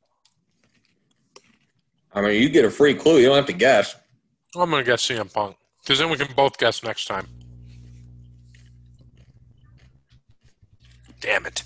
I 2.14 2.22
mean, 2.22 2.42
you 2.42 2.50
get 2.50 2.64
a 2.64 2.72
free 2.72 2.94
clue. 2.94 3.18
You 3.18 3.28
don't 3.28 3.36
have 3.36 3.46
to 3.48 3.54
guess. 3.54 3.96
I'm 4.56 4.70
going 4.70 4.84
to 4.84 4.90
guess 4.90 5.06
CM 5.06 5.32
Punk 5.32 5.58
because 5.82 6.00
then 6.00 6.10
we 6.10 6.16
can 6.16 6.34
both 6.34 6.58
guess 6.58 6.82
next 6.82 7.06
time. 7.06 7.28
Damn 11.20 11.46
it. 11.46 11.64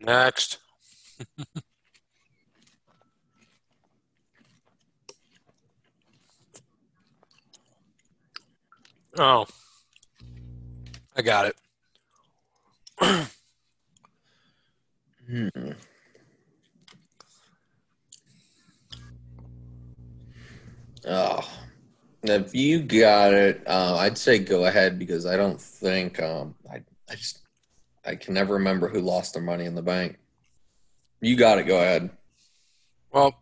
Next. 0.00 0.58
oh. 9.18 9.46
I 11.16 11.22
got 11.22 11.46
it 11.46 11.56
hmm. 15.26 15.48
Oh. 21.06 21.48
If 22.22 22.54
you 22.54 22.82
got 22.82 23.32
it, 23.32 23.62
uh, 23.66 23.96
I'd 23.96 24.18
say 24.18 24.38
go 24.38 24.66
ahead 24.66 24.98
because 24.98 25.24
I 25.24 25.38
don't 25.38 25.58
think 25.58 26.20
um, 26.20 26.54
I 26.70 26.82
I 27.08 27.14
just 27.14 27.40
I 28.04 28.14
can 28.14 28.34
never 28.34 28.54
remember 28.54 28.88
who 28.88 29.00
lost 29.00 29.32
their 29.32 29.42
money 29.42 29.64
in 29.64 29.74
the 29.74 29.82
bank. 29.82 30.18
You 31.22 31.34
got 31.36 31.58
it. 31.58 31.66
Go 31.66 31.78
ahead. 31.78 32.10
Well, 33.10 33.40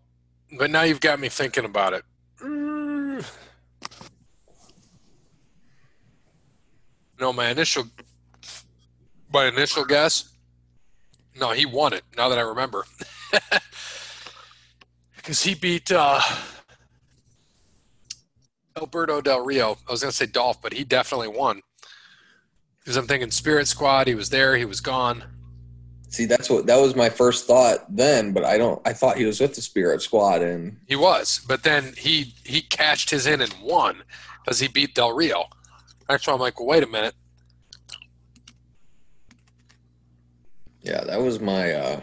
but 0.57 0.71
now 0.71 0.83
you've 0.83 1.01
got 1.01 1.19
me 1.19 1.29
thinking 1.29 1.65
about 1.65 1.93
it. 1.93 2.05
No, 7.21 7.33
my 7.33 7.49
initial 7.49 7.85
my 9.33 9.47
initial 9.47 9.85
guess. 9.85 10.31
No, 11.39 11.51
he 11.53 11.67
won 11.67 11.93
it. 11.93 12.03
Now 12.17 12.29
that 12.29 12.39
I 12.39 12.43
remember, 12.43 12.85
because 15.17 15.43
he 15.43 15.55
beat 15.55 15.93
uh, 15.93 16.21
Alberto 18.77 19.21
Del 19.21 19.45
Rio. 19.45 19.79
I 19.89 19.93
was 19.93 20.01
going 20.01 20.11
to 20.11 20.17
say 20.17 20.27
Dolph, 20.27 20.61
but 20.63 20.73
he 20.73 20.85
definitely 20.85 21.29
won. 21.29 21.63
Because 22.81 22.97
I'm 22.97 23.07
thinking 23.07 23.31
Spirit 23.31 23.69
Squad. 23.69 24.07
He 24.07 24.15
was 24.15 24.31
there. 24.31 24.57
He 24.57 24.65
was 24.65 24.81
gone. 24.81 25.25
See, 26.11 26.25
that's 26.25 26.49
what 26.49 26.67
that 26.67 26.81
was 26.81 26.97
my 26.97 27.11
first 27.11 27.47
thought 27.47 27.85
then, 27.95 28.33
but 28.33 28.45
I 28.45 28.57
don't. 28.57 28.81
I 28.87 28.95
thought 28.95 29.19
he 29.19 29.27
was 29.27 29.41
with 29.41 29.55
the 29.55 29.61
Spirit 29.61 30.01
Squad, 30.01 30.41
and 30.41 30.79
He 30.87 30.97
was, 30.97 31.45
but 31.47 31.63
then 31.65 31.93
he 31.99 32.35
he 32.45 32.63
cashed 32.63 33.11
his 33.11 33.27
in 33.27 33.43
and 33.43 33.55
won 33.63 34.03
because 34.43 34.59
he 34.59 34.69
beat 34.69 34.95
Del 34.95 35.13
Rio. 35.13 35.45
That's 36.09 36.27
why 36.27 36.33
I'm 36.35 36.41
like, 36.41 36.59
well, 36.59 36.69
wait 36.69 36.83
a 36.83 36.87
minute. 36.87 37.15
yeah, 40.83 41.05
that 41.05 41.21
was 41.21 41.39
my. 41.41 41.73
uh 41.73 42.01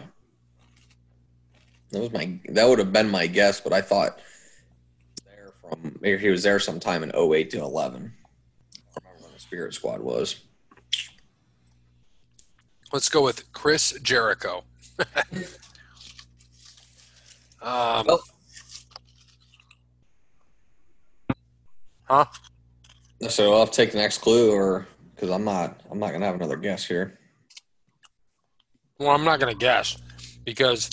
That 1.90 2.00
was 2.00 2.12
my. 2.12 2.38
That 2.50 2.68
would 2.68 2.78
have 2.78 2.92
been 2.92 3.08
my 3.10 3.26
guess, 3.26 3.60
but 3.60 3.72
I 3.72 3.80
thought 3.80 4.20
there 5.24 5.52
from 5.60 5.96
maybe 6.00 6.20
he 6.22 6.28
was 6.28 6.42
there 6.44 6.60
sometime 6.60 7.02
in 7.02 7.10
08 7.14 7.50
to 7.50 7.58
11. 7.60 7.94
I 7.94 9.00
don't 9.00 9.04
remember 9.04 9.24
when 9.24 9.32
the 9.34 9.40
Spirit 9.40 9.74
Squad 9.74 10.00
was. 10.00 10.36
Let's 12.92 13.08
go 13.08 13.22
with 13.24 13.52
Chris 13.52 13.98
Jericho. 14.02 14.62
um, 17.60 18.06
Well- 18.06 18.22
huh? 22.04 22.24
So 23.28 23.52
I'll 23.52 23.60
have 23.60 23.70
to 23.70 23.76
take 23.76 23.92
the 23.92 23.98
next 23.98 24.18
clue, 24.18 24.52
or 24.52 24.86
because 25.14 25.30
I'm 25.30 25.44
not. 25.44 25.80
I'm 25.90 25.98
not 25.98 26.12
gonna 26.12 26.26
have 26.26 26.34
another 26.34 26.56
guess 26.56 26.84
here. 26.84 27.18
Well, 28.98 29.10
I'm 29.10 29.24
not 29.24 29.40
going 29.40 29.52
to 29.52 29.58
guess 29.58 29.98
because 30.44 30.88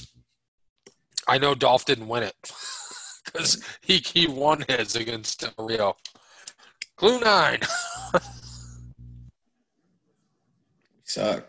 I 1.28 1.38
know 1.38 1.56
Dolph 1.56 1.86
didn't 1.86 2.08
win 2.08 2.24
it 2.24 2.36
because 3.26 3.64
he 3.82 3.98
he 3.98 4.28
won 4.28 4.66
his 4.68 4.96
against 4.96 5.40
Del 5.40 5.54
Rio. 5.66 5.96
Clue 6.98 7.20
nine. 7.22 7.60
Suck. 11.06 11.48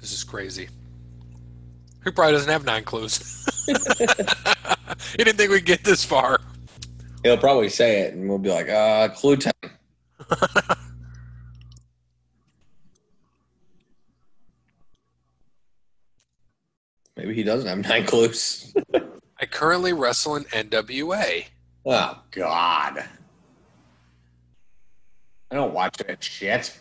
This 0.00 0.12
is 0.12 0.24
crazy. 0.24 0.68
He 2.04 2.10
probably 2.10 2.32
doesn't 2.32 2.50
have 2.50 2.64
nine 2.64 2.84
clues. 2.84 3.44
he 3.66 3.74
didn't 5.24 5.36
think 5.36 5.50
we'd 5.50 5.64
get 5.64 5.82
this 5.84 6.04
far. 6.04 6.40
He'll 7.22 7.38
probably 7.38 7.70
say 7.70 8.02
it, 8.02 8.12
and 8.14 8.28
we'll 8.28 8.38
be 8.38 8.50
like, 8.50 8.68
uh, 8.68 9.08
clue 9.08 9.36
ten. 9.36 9.52
Maybe 17.16 17.34
he 17.34 17.42
doesn't 17.42 17.68
have 17.68 17.78
nine 17.88 18.04
clues. 18.04 18.74
I 19.40 19.46
currently 19.46 19.94
wrestle 19.94 20.36
in 20.36 20.44
NWA. 20.44 21.46
Oh 21.86 22.22
God. 22.30 23.04
I 25.50 25.54
don't 25.54 25.72
watch 25.72 25.96
that 25.98 26.22
shit. 26.22 26.78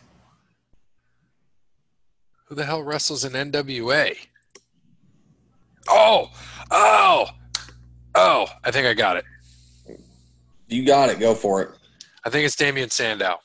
Who 2.47 2.55
the 2.55 2.65
hell 2.65 2.83
wrestles 2.83 3.23
in 3.23 3.31
NWA? 3.33 4.17
Oh, 5.89 6.29
oh, 6.71 7.27
oh! 8.15 8.45
I 8.63 8.71
think 8.71 8.87
I 8.87 8.93
got 8.93 9.17
it. 9.17 9.25
You 10.67 10.85
got 10.85 11.09
it. 11.09 11.19
Go 11.19 11.35
for 11.35 11.61
it. 11.61 11.69
I 12.23 12.29
think 12.29 12.45
it's 12.45 12.55
Damien 12.55 12.89
Sandow. 12.89 13.37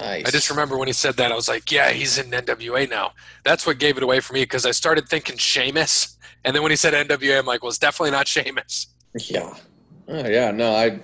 Nice. 0.00 0.26
I 0.26 0.30
just 0.30 0.50
remember 0.50 0.76
when 0.76 0.88
he 0.88 0.92
said 0.92 1.16
that, 1.18 1.30
I 1.30 1.36
was 1.36 1.48
like, 1.48 1.70
yeah, 1.70 1.90
he's 1.90 2.18
in 2.18 2.30
NWA 2.30 2.90
now. 2.90 3.12
That's 3.44 3.66
what 3.66 3.78
gave 3.78 3.96
it 3.96 4.02
away 4.02 4.18
for 4.20 4.32
me 4.32 4.42
because 4.42 4.66
I 4.66 4.72
started 4.72 5.08
thinking 5.08 5.36
Sheamus. 5.36 6.16
And 6.44 6.56
then 6.56 6.62
when 6.62 6.70
he 6.70 6.76
said 6.76 6.92
NWA, 6.92 7.38
I'm 7.38 7.46
like, 7.46 7.62
well, 7.62 7.68
it's 7.68 7.78
definitely 7.78 8.10
not 8.10 8.26
Sheamus. 8.26 8.88
Yeah. 9.14 9.54
Oh, 10.08 10.26
yeah. 10.26 10.50
No, 10.50 10.74
I. 10.74 10.98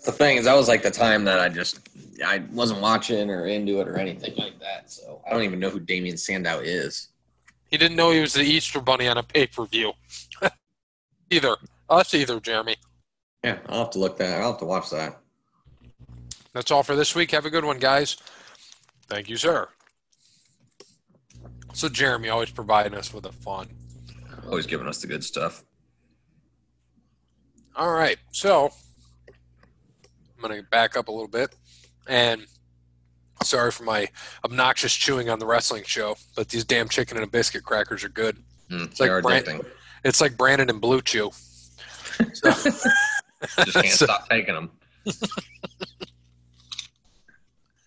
That's 0.00 0.16
the 0.16 0.24
thing 0.24 0.38
is, 0.38 0.46
that 0.46 0.56
was 0.56 0.66
like 0.66 0.82
the 0.82 0.90
time 0.90 1.24
that 1.24 1.40
I 1.40 1.50
just 1.50 1.86
I 2.24 2.38
wasn't 2.52 2.80
watching 2.80 3.28
or 3.28 3.44
into 3.44 3.82
it 3.82 3.88
or 3.88 3.98
anything 3.98 4.34
like 4.34 4.58
that. 4.58 4.90
So 4.90 5.20
I 5.26 5.30
don't 5.30 5.42
even 5.42 5.60
know 5.60 5.68
who 5.68 5.78
Damien 5.78 6.16
Sandow 6.16 6.60
is. 6.60 7.08
He 7.70 7.76
didn't 7.76 7.98
know 7.98 8.10
he 8.10 8.22
was 8.22 8.32
the 8.32 8.42
Easter 8.42 8.80
Bunny 8.80 9.08
on 9.08 9.18
a 9.18 9.22
pay 9.22 9.46
per 9.46 9.66
view. 9.66 9.92
either. 11.30 11.54
Us 11.90 12.14
either, 12.14 12.40
Jeremy. 12.40 12.76
Yeah, 13.44 13.58
I'll 13.68 13.80
have 13.80 13.90
to 13.90 13.98
look 13.98 14.16
that. 14.16 14.40
I'll 14.40 14.52
have 14.52 14.60
to 14.60 14.64
watch 14.64 14.88
that. 14.88 15.20
That's 16.54 16.70
all 16.70 16.82
for 16.82 16.96
this 16.96 17.14
week. 17.14 17.32
Have 17.32 17.44
a 17.44 17.50
good 17.50 17.66
one, 17.66 17.78
guys. 17.78 18.16
Thank 19.06 19.28
you, 19.28 19.36
sir. 19.36 19.68
So, 21.74 21.90
Jeremy 21.90 22.30
always 22.30 22.50
providing 22.50 22.94
us 22.94 23.12
with 23.12 23.24
the 23.24 23.32
fun. 23.32 23.68
Always 24.46 24.66
giving 24.66 24.86
us 24.86 25.02
the 25.02 25.08
good 25.08 25.22
stuff. 25.22 25.62
All 27.76 27.92
right. 27.92 28.16
So, 28.30 28.70
I'm 30.42 30.48
going 30.48 30.62
to 30.62 30.68
back 30.70 30.96
up 30.96 31.08
a 31.08 31.12
little 31.12 31.28
bit. 31.28 31.54
And 32.06 32.46
sorry 33.42 33.70
for 33.70 33.84
my 33.84 34.08
obnoxious 34.44 34.94
chewing 34.94 35.28
on 35.28 35.38
the 35.38 35.46
wrestling 35.46 35.84
show, 35.86 36.16
but 36.36 36.48
these 36.48 36.64
damn 36.64 36.88
chicken 36.88 37.16
and 37.16 37.24
a 37.24 37.30
biscuit 37.30 37.62
crackers 37.64 38.04
are 38.04 38.08
good. 38.08 38.36
Mm, 38.70 38.86
like 38.88 38.96
they're 38.98 39.22
Brand- 39.22 39.66
It's 40.04 40.20
like 40.20 40.36
Brandon 40.36 40.70
and 40.70 40.80
BlueChew. 40.80 41.32
So, 42.34 42.50
Just 43.64 43.72
can't 43.74 43.86
so- 43.88 44.04
stop 44.06 44.28
taking 44.28 44.54
them. 44.54 44.70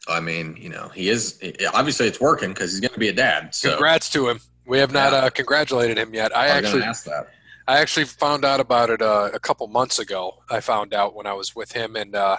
I 0.07 0.19
mean, 0.19 0.57
you 0.59 0.67
know, 0.69 0.89
he 0.89 1.07
is 1.09 1.39
obviously 1.73 2.07
it's 2.07 2.19
working 2.19 2.49
because 2.49 2.71
he's 2.71 2.81
going 2.81 2.93
to 2.93 2.99
be 2.99 3.07
a 3.07 3.13
dad. 3.13 3.55
So 3.55 3.69
congrats 3.71 4.09
to 4.11 4.27
him. 4.29 4.39
We 4.65 4.77
have 4.79 4.91
not 4.91 5.13
Yeah. 5.13 5.19
uh, 5.19 5.29
congratulated 5.29 5.97
him 5.97 6.13
yet. 6.13 6.35
I 6.35 6.45
I 6.45 6.47
actually 6.49 6.83
asked 6.83 7.05
that. 7.05 7.29
I 7.67 7.79
actually 7.79 8.05
found 8.05 8.43
out 8.43 8.59
about 8.59 8.89
it 8.89 8.99
uh, 9.01 9.29
a 9.33 9.39
couple 9.39 9.65
months 9.67 9.99
ago. 9.99 10.39
I 10.49 10.59
found 10.59 10.93
out 10.93 11.15
when 11.15 11.25
I 11.25 11.31
was 11.33 11.55
with 11.55 11.71
him 11.71 11.95
and 11.95 12.13
uh, 12.15 12.37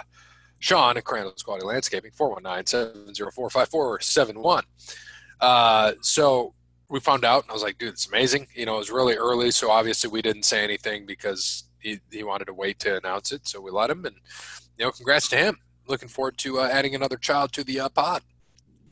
Sean 0.59 0.97
at 0.97 1.03
Crandall's 1.03 1.41
Quality 1.43 1.65
Landscaping, 1.65 2.11
419-704-5471. 2.11 4.63
Uh, 5.41 5.93
so 6.01 6.53
we 6.89 6.99
found 6.99 7.23
out, 7.25 7.43
and 7.43 7.51
I 7.51 7.53
was 7.53 7.63
like, 7.63 7.77
dude, 7.77 7.89
it's 7.89 8.07
amazing. 8.07 8.47
You 8.55 8.67
know, 8.67 8.75
it 8.75 8.79
was 8.79 8.91
really 8.91 9.15
early, 9.15 9.51
so 9.51 9.71
obviously 9.71 10.09
we 10.09 10.21
didn't 10.21 10.43
say 10.43 10.63
anything 10.63 11.05
because 11.05 11.65
he, 11.79 11.99
he 12.11 12.23
wanted 12.23 12.45
to 12.45 12.53
wait 12.53 12.79
to 12.79 12.97
announce 12.97 13.31
it. 13.31 13.47
So 13.47 13.61
we 13.61 13.71
let 13.71 13.89
him, 13.89 14.05
and, 14.05 14.15
you 14.77 14.85
know, 14.85 14.91
congrats 14.91 15.27
to 15.29 15.37
him. 15.37 15.57
Looking 15.87 16.09
forward 16.09 16.37
to 16.39 16.59
uh, 16.59 16.69
adding 16.71 16.95
another 16.95 17.17
child 17.17 17.51
to 17.53 17.63
the 17.63 17.79
uh, 17.79 17.89
pod. 17.89 18.23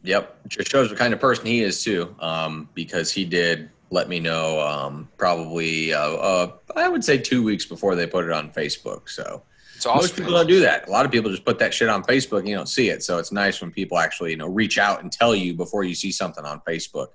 Yep, 0.04 0.50
just 0.50 0.70
shows 0.70 0.90
what 0.90 1.00
kind 1.00 1.14
of 1.14 1.20
person 1.20 1.46
he 1.46 1.62
is 1.62 1.84
too. 1.84 2.16
Um, 2.20 2.70
because 2.74 3.12
he 3.12 3.26
did 3.26 3.70
let 3.94 4.10
me 4.10 4.20
know 4.20 4.60
um, 4.60 5.08
probably 5.18 5.94
uh, 5.94 6.00
uh, 6.02 6.52
I 6.76 6.90
would 6.90 7.04
say 7.04 7.18
two 7.18 7.44
weeks 7.44 7.66
before 7.66 7.96
they 7.96 8.08
put 8.08 8.26
it 8.26 8.32
on 8.32 8.50
Facebook. 8.52 9.08
So 9.08 9.44
It's 9.76 9.86
most 9.86 9.96
awesome. 9.96 10.16
people 10.18 10.34
don't 10.34 10.48
do 10.48 10.60
that. 10.62 10.88
A 10.88 10.92
lot 10.92 11.06
of 11.06 11.12
people 11.12 11.30
just 11.30 11.46
put 11.46 11.60
that 11.60 11.74
shit 11.74 11.90
on 11.90 12.04
Facebook 12.04 12.40
and 12.40 12.50
you 12.50 12.56
don't 12.56 12.68
see 12.68 12.90
it. 12.90 13.04
So 13.04 13.20
it's 13.20 13.32
nice 13.32 13.62
when 13.62 13.72
people 13.72 13.98
actually 14.00 14.32
you 14.32 14.38
know 14.38 14.48
reach 14.48 14.78
out 14.78 15.02
and 15.02 15.12
tell 15.12 15.36
you 15.36 15.54
before 15.54 15.84
you 15.84 15.94
see 15.96 16.12
something 16.12 16.44
on 16.44 16.60
Facebook. 16.68 17.10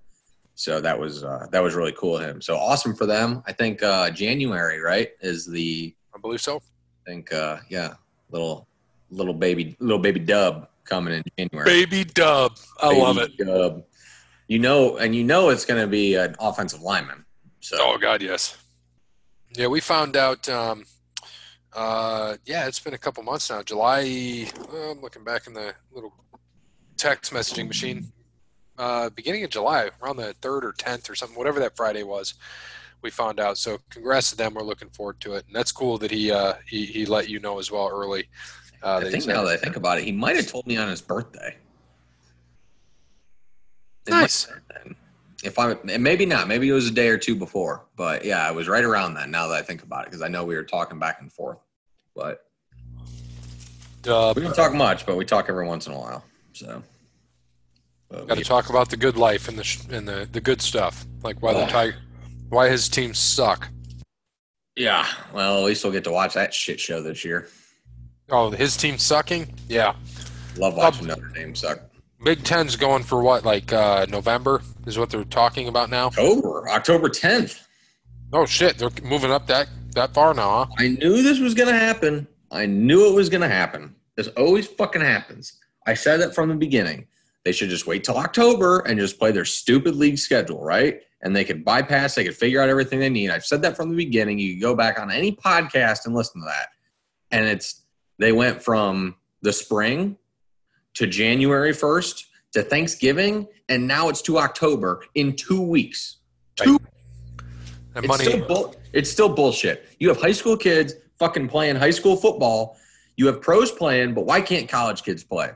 So 0.55 0.81
that 0.81 0.99
was 0.99 1.25
uh, 1.25 1.47
that 1.51 1.63
was 1.63 1.75
really 1.75 1.93
cool 1.99 2.17
of 2.17 2.23
him. 2.23 2.41
So 2.41 2.57
awesome 2.57 2.95
for 2.95 3.07
them. 3.07 3.43
I 3.47 3.53
think 3.53 3.83
uh, 3.83 4.11
January 4.11 4.81
right 4.81 5.11
is 5.21 5.45
the 5.47 5.95
I 6.15 6.19
believe 6.21 6.41
so. 6.41 6.57
I 6.57 7.11
think 7.11 7.33
uh, 7.33 7.59
yeah 7.69 7.95
little 8.31 8.69
little 9.11 9.35
baby 9.35 9.77
little 9.81 9.99
baby 9.99 10.21
dub 10.21 10.69
coming 10.85 11.15
in 11.15 11.23
January. 11.37 11.65
Baby 11.69 12.05
dub. 12.05 12.57
I 12.83 12.89
Baby 12.91 13.01
love 13.01 13.19
it. 13.19 13.37
Dub. 13.37 13.85
You 14.49 14.59
know, 14.59 14.97
and 14.97 15.15
you 15.15 15.23
know 15.23 15.51
it's 15.51 15.65
going 15.65 15.81
to 15.81 15.87
be 15.87 16.15
an 16.15 16.35
offensive 16.41 16.83
lineman. 16.83 17.25
So 17.61 17.77
Oh 17.79 17.99
God, 17.99 18.23
yes. 18.23 18.57
Yeah, 19.55 19.69
we 19.69 19.81
found 19.81 20.17
out. 20.17 20.49
Um, 20.49 20.85
uh, 21.75 22.37
yeah, 22.45 22.67
it's 22.67 22.81
been 22.81 22.95
a 22.95 22.99
couple 22.99 23.23
months 23.23 23.51
now. 23.51 23.63
July. 23.63 24.47
uh, 24.73 24.91
I'm 24.91 25.01
looking 25.01 25.23
back 25.23 25.47
in 25.47 25.53
the 25.53 25.75
little 25.93 26.13
text 26.97 27.33
messaging 27.33 27.69
machine. 27.69 28.11
Uh, 28.79 29.11
beginning 29.11 29.45
of 29.45 29.51
July, 29.51 29.91
around 30.03 30.17
the 30.17 30.35
third 30.41 30.65
or 30.65 30.73
tenth 30.73 31.11
or 31.11 31.15
something, 31.15 31.37
whatever 31.37 31.59
that 31.61 31.77
Friday 31.77 32.03
was, 32.03 32.35
we 33.03 33.11
found 33.11 33.41
out. 33.41 33.59
So 33.59 33.79
congrats 33.91 34.31
to 34.31 34.37
them. 34.37 34.55
We're 34.55 34.63
looking 34.63 34.89
forward 34.91 35.21
to 35.21 35.35
it, 35.35 35.45
and 35.47 35.55
that's 35.55 35.73
cool 35.73 35.99
that 35.99 36.11
he 36.11 36.31
uh, 36.31 36.55
he, 36.67 36.87
he 36.87 37.07
let 37.07 37.29
you 37.29 37.41
know 37.41 37.59
as 37.59 37.71
well 37.71 37.89
early. 37.93 38.29
Uh, 38.83 39.03
I 39.05 39.11
think 39.11 39.27
now 39.27 39.43
that 39.43 39.53
I 39.53 39.57
think 39.57 39.77
about 39.77 39.99
it, 39.99 40.05
he 40.05 40.13
might 40.13 40.37
have 40.37 40.47
told 40.47 40.67
me 40.67 40.77
on 40.77 40.89
his 40.89 41.03
birthday. 41.03 41.57
It 44.09 44.13
Nice. 44.13 44.49
might 44.49 44.55
have 44.77 44.85
been. 44.85 44.97
If 45.45 45.59
I 45.59 45.71
and 45.71 46.03
maybe 46.03 46.27
not, 46.27 46.49
maybe 46.49 46.69
it 46.69 46.73
was 46.73 46.89
a 46.89 46.91
day 46.91 47.09
or 47.09 47.19
two 47.19 47.37
before, 47.37 47.85
but 47.97 48.25
yeah, 48.25 48.49
it 48.49 48.55
was 48.57 48.67
right 48.67 48.83
around 48.83 49.15
that. 49.15 49.29
Now 49.29 49.47
that 49.49 49.55
I 49.55 49.63
think 49.63 49.85
about 49.85 50.03
it, 50.03 50.07
because 50.07 50.21
I 50.23 50.27
know 50.29 50.45
we 50.45 50.57
were 50.57 50.65
talking 50.65 50.99
back 50.99 51.21
and 51.21 51.33
forth, 51.33 51.59
but 52.17 52.45
uh, 54.09 54.33
we 54.35 54.43
don't 54.43 54.55
talk 54.55 54.75
much, 54.75 55.07
but 55.07 55.17
we 55.17 55.25
talk 55.25 55.47
every 55.49 55.67
once 55.67 55.87
in 55.87 55.93
a 55.93 55.99
while. 55.99 56.25
So, 56.55 56.83
Got 58.11 58.39
to 58.39 58.43
talk 58.45 58.69
about 58.71 58.91
the 58.91 58.97
good 58.97 59.17
life 59.17 59.49
and 59.49 59.57
the 59.59 59.97
and 59.97 60.09
the, 60.09 60.29
the 60.33 60.41
good 60.41 60.61
stuff, 60.61 61.07
like 61.23 61.41
why 61.41 61.53
the 61.53 61.61
Ugh. 61.61 61.69
tiger, 61.69 61.97
why 62.49 62.69
his 62.69 62.89
teams 62.89 63.19
suck. 63.19 63.69
yeah, 64.77 65.07
well, 65.33 65.59
at 65.59 65.65
least 65.65 65.85
we'll 65.85 65.93
get 65.93 66.03
to 66.05 66.11
watch 66.11 66.35
that 66.35 66.53
shit 66.53 66.81
show 66.81 67.01
this 67.01 67.25
year. 67.25 67.49
Oh, 68.31 68.51
his 68.51 68.77
team 68.77 68.99
sucking. 68.99 69.55
Yeah, 69.69 69.95
Love 70.57 70.75
watching 70.77 71.07
Notre 71.07 71.29
Dame 71.29 71.55
suck. 71.55 71.81
Big 72.25 72.43
Ten's 72.43 72.75
going 72.77 73.05
for 73.05 73.23
what, 73.23 73.45
like 73.45 73.73
uh, 73.73 74.07
November 74.09 74.63
is 74.87 74.99
what 74.99 75.11
they're 75.11 75.25
talking 75.25 75.69
about 75.69 75.89
now. 75.89 76.07
October, 76.07 76.69
October 76.69 77.09
tenth. 77.09 77.67
Oh 78.33 78.45
shit, 78.45 78.77
they're 78.77 78.91
moving 79.05 79.31
up 79.31 79.47
that 79.47 79.69
that 79.95 80.15
far 80.15 80.35
now. 80.35 80.65
Huh? 80.65 80.75
I 80.79 80.89
knew 80.89 81.23
this 81.23 81.39
was 81.39 81.55
gonna 81.55 81.73
happen. 81.73 82.27
I 82.51 82.67
knew 82.67 83.09
it 83.09 83.15
was 83.15 83.29
gonna 83.29 83.49
happen. 83.49 83.95
This 84.17 84.29
always 84.29 84.67
fucking 84.67 85.01
happens. 85.01 85.59
I 85.87 85.95
said 85.95 86.21
it 86.21 86.35
from 86.35 86.49
the 86.49 86.57
beginning. 86.57 87.07
They 87.45 87.53
should 87.53 87.71
just 87.71 87.87
wait 87.87 88.05
till 88.05 88.17
October 88.17 88.81
and 88.81 88.99
just 88.99 89.19
play 89.19 89.31
their 89.31 89.45
stupid 89.45 89.95
league 89.95 90.19
schedule, 90.19 90.63
right? 90.63 91.01
And 91.23 91.35
they 91.35 91.45
could 91.45 91.65
bypass, 91.65 92.15
they 92.15 92.25
could 92.25 92.37
figure 92.37 92.61
out 92.61 92.69
everything 92.69 93.01
they 93.01 93.09
need. 93.09 93.31
I've 93.31 93.45
said 93.45 93.63
that 93.63 93.77
from 93.77 93.89
the 93.91 93.97
beginning. 93.97 94.39
You 94.39 94.55
can 94.55 94.61
go 94.61 94.75
back 94.75 95.01
on 95.01 95.11
any 95.11 95.33
podcast 95.33 96.05
and 96.05 96.15
listen 96.15 96.43
to 96.43 96.47
that. 96.47 96.69
And 97.31 97.47
it's 97.47 97.85
they 98.19 98.33
went 98.33 98.63
from 98.63 99.17
the 99.43 99.53
spring 99.53 100.17
to 100.95 101.07
January 101.07 101.73
1st 101.73 102.25
to 102.53 102.63
Thanksgiving, 102.63 103.47
and 103.69 103.87
now 103.87 104.09
it's 104.09 104.23
to 104.23 104.39
October 104.39 105.05
in 105.15 105.37
two 105.37 105.61
weeks. 105.61 106.17
Two 106.57 106.79
And 107.95 108.05
it's 108.05 108.09
money. 108.09 108.25
still, 108.25 108.47
bull- 108.47 108.75
it's 108.93 109.11
still 109.11 109.29
bullshit. 109.29 109.89
You 109.99 110.09
have 110.09 110.21
high 110.21 110.33
school 110.33 110.57
kids 110.57 110.95
fucking 111.19 111.49
playing 111.49 111.77
high 111.77 111.91
school 111.91 112.17
football. 112.17 112.77
You 113.17 113.27
have 113.27 113.41
pros 113.43 113.71
playing, 113.71 114.15
but 114.15 114.25
why 114.25 114.41
can't 114.41 114.69
college 114.69 115.03
kids 115.03 115.25
play? 115.25 115.51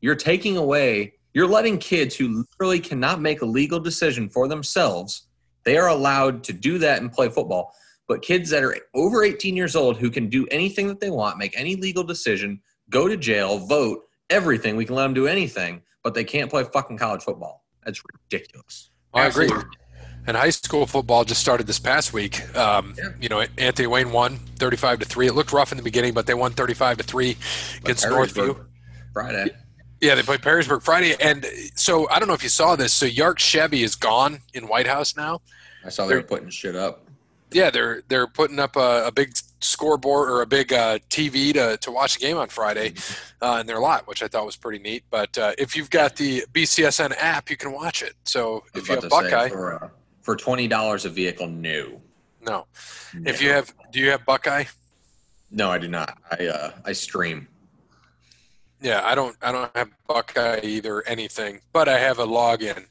You're 0.00 0.16
taking 0.16 0.56
away, 0.56 1.14
you're 1.32 1.46
letting 1.46 1.78
kids 1.78 2.14
who 2.16 2.44
literally 2.58 2.80
cannot 2.80 3.20
make 3.20 3.40
a 3.42 3.46
legal 3.46 3.80
decision 3.80 4.28
for 4.28 4.48
themselves, 4.48 5.26
they 5.64 5.78
are 5.78 5.88
allowed 5.88 6.44
to 6.44 6.52
do 6.52 6.78
that 6.78 7.00
and 7.00 7.10
play 7.10 7.28
football. 7.28 7.74
But 8.06 8.20
kids 8.20 8.50
that 8.50 8.62
are 8.62 8.76
over 8.94 9.24
18 9.24 9.56
years 9.56 9.74
old 9.74 9.96
who 9.96 10.10
can 10.10 10.28
do 10.28 10.46
anything 10.50 10.88
that 10.88 11.00
they 11.00 11.08
want, 11.08 11.38
make 11.38 11.58
any 11.58 11.74
legal 11.76 12.04
decision, 12.04 12.60
go 12.90 13.08
to 13.08 13.16
jail, 13.16 13.58
vote, 13.58 14.02
everything, 14.34 14.76
we 14.76 14.84
can 14.84 14.94
let 14.96 15.04
them 15.04 15.14
do 15.14 15.26
anything, 15.26 15.82
but 16.02 16.14
they 16.14 16.24
can't 16.24 16.50
play 16.50 16.64
fucking 16.64 16.98
college 16.98 17.22
football. 17.22 17.64
That's 17.84 18.02
ridiculous. 18.12 18.90
I 19.12 19.26
agree. 19.26 19.48
And 20.26 20.36
high 20.36 20.50
school 20.50 20.86
football 20.86 21.24
just 21.24 21.40
started 21.40 21.66
this 21.66 21.78
past 21.78 22.12
week. 22.12 22.34
Um, 22.56 22.94
Yeah. 22.96 23.10
You 23.20 23.28
know, 23.28 23.44
Anthony 23.58 23.86
Wayne 23.86 24.10
won 24.10 24.38
35 24.56 25.00
to 25.00 25.04
three. 25.04 25.26
It 25.26 25.34
looked 25.34 25.52
rough 25.52 25.70
in 25.70 25.76
the 25.76 25.84
beginning, 25.84 26.14
but 26.14 26.26
they 26.26 26.34
won 26.34 26.52
35 26.52 26.98
to 26.98 27.04
three 27.04 27.36
against 27.82 28.06
Northview. 28.06 28.66
Friday. 29.12 29.54
Yeah, 30.00 30.14
they 30.16 30.22
played 30.22 30.40
Perrysburg 30.40 30.82
Friday, 30.82 31.14
and 31.20 31.46
so 31.76 32.08
I 32.10 32.18
don't 32.18 32.28
know 32.28 32.34
if 32.34 32.42
you 32.42 32.48
saw 32.48 32.74
this. 32.76 32.92
So 32.92 33.06
Yark 33.06 33.38
Chevy 33.38 33.82
is 33.82 33.94
gone 33.94 34.40
in 34.52 34.64
Whitehouse 34.64 35.16
now. 35.16 35.40
I 35.84 35.88
saw 35.90 36.06
they 36.06 36.16
were 36.16 36.22
putting 36.22 36.50
shit 36.50 36.74
up. 36.74 37.06
Yeah, 37.52 37.70
they're 37.70 38.02
they're 38.08 38.26
putting 38.26 38.58
up 38.58 38.76
a, 38.76 39.06
a 39.06 39.12
big 39.12 39.34
scoreboard 39.64 40.30
or 40.30 40.42
a 40.42 40.46
big 40.46 40.72
uh, 40.72 40.98
TV 41.10 41.52
to, 41.54 41.76
to 41.78 41.90
watch 41.90 42.14
the 42.14 42.20
game 42.20 42.36
on 42.36 42.48
Friday 42.48 42.94
uh, 43.40 43.58
in 43.60 43.66
their 43.66 43.80
lot, 43.80 44.06
which 44.06 44.22
I 44.22 44.28
thought 44.28 44.46
was 44.46 44.56
pretty 44.56 44.78
neat. 44.78 45.04
But 45.10 45.36
uh, 45.36 45.52
if 45.58 45.76
you've 45.76 45.90
got 45.90 46.16
the 46.16 46.44
BCSN 46.52 47.14
app, 47.18 47.50
you 47.50 47.56
can 47.56 47.72
watch 47.72 48.02
it. 48.02 48.14
So 48.24 48.64
if 48.74 48.88
you 48.88 48.94
have 48.94 49.04
say, 49.04 49.08
Buckeye, 49.08 49.48
for, 49.48 49.84
uh, 49.84 49.88
for 50.22 50.36
twenty 50.36 50.68
dollars 50.68 51.04
a 51.04 51.10
vehicle, 51.10 51.48
no. 51.48 52.00
no. 52.42 52.66
If 53.24 53.42
you 53.42 53.50
have, 53.50 53.72
do 53.92 54.00
you 54.00 54.10
have 54.10 54.24
Buckeye? 54.24 54.64
no, 55.50 55.70
I 55.70 55.78
do 55.78 55.88
not. 55.88 56.18
I 56.30 56.46
uh, 56.46 56.70
I 56.84 56.92
stream. 56.92 57.48
Yeah, 58.80 59.00
I 59.04 59.14
don't. 59.14 59.36
I 59.40 59.52
don't 59.52 59.74
have 59.76 59.88
Buckeye 60.06 60.60
either. 60.62 61.02
Anything, 61.06 61.60
but 61.72 61.88
I 61.88 61.98
have 61.98 62.18
a 62.18 62.26
login, 62.26 62.86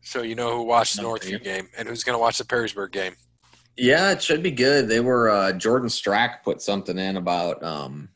so 0.00 0.22
you 0.22 0.34
know 0.34 0.56
who 0.56 0.62
watched 0.62 0.96
the 0.96 1.02
Northview 1.02 1.42
game 1.42 1.68
and 1.76 1.88
who's 1.88 2.02
going 2.02 2.14
to 2.14 2.20
watch 2.20 2.38
the 2.38 2.44
Perrysburg 2.44 2.90
game. 2.90 3.14
Yeah, 3.76 4.12
it 4.12 4.22
should 4.22 4.42
be 4.42 4.50
good. 4.52 4.88
They 4.88 5.00
were 5.00 5.30
uh, 5.30 5.52
Jordan 5.52 5.88
Strack 5.88 6.42
put 6.44 6.62
something 6.62 6.96
in 6.98 7.16
about 7.16 7.62
um 7.62 8.08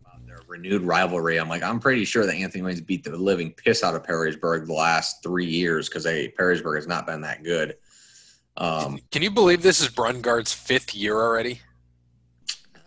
about 0.00 0.24
their 0.26 0.38
renewed 0.46 0.82
rivalry. 0.82 1.38
I'm 1.38 1.48
like, 1.48 1.62
I'm 1.62 1.80
pretty 1.80 2.04
sure 2.04 2.24
that 2.24 2.34
Anthony 2.34 2.62
Wayne's 2.62 2.80
beat 2.80 3.02
the 3.04 3.16
living 3.16 3.52
piss 3.52 3.82
out 3.82 3.94
of 3.96 4.02
Perrysburg 4.04 4.66
the 4.66 4.72
last 4.74 5.22
three 5.22 5.46
years 5.46 5.88
because 5.88 6.04
they 6.04 6.28
Perrysburg 6.28 6.76
has 6.76 6.86
not 6.86 7.06
been 7.06 7.20
that 7.22 7.42
good. 7.42 7.76
Um, 8.56 9.00
Can 9.10 9.22
you 9.22 9.30
believe 9.30 9.60
this 9.62 9.80
is 9.80 9.88
Brungard's 9.88 10.52
fifth 10.52 10.94
year 10.94 11.16
already? 11.16 11.60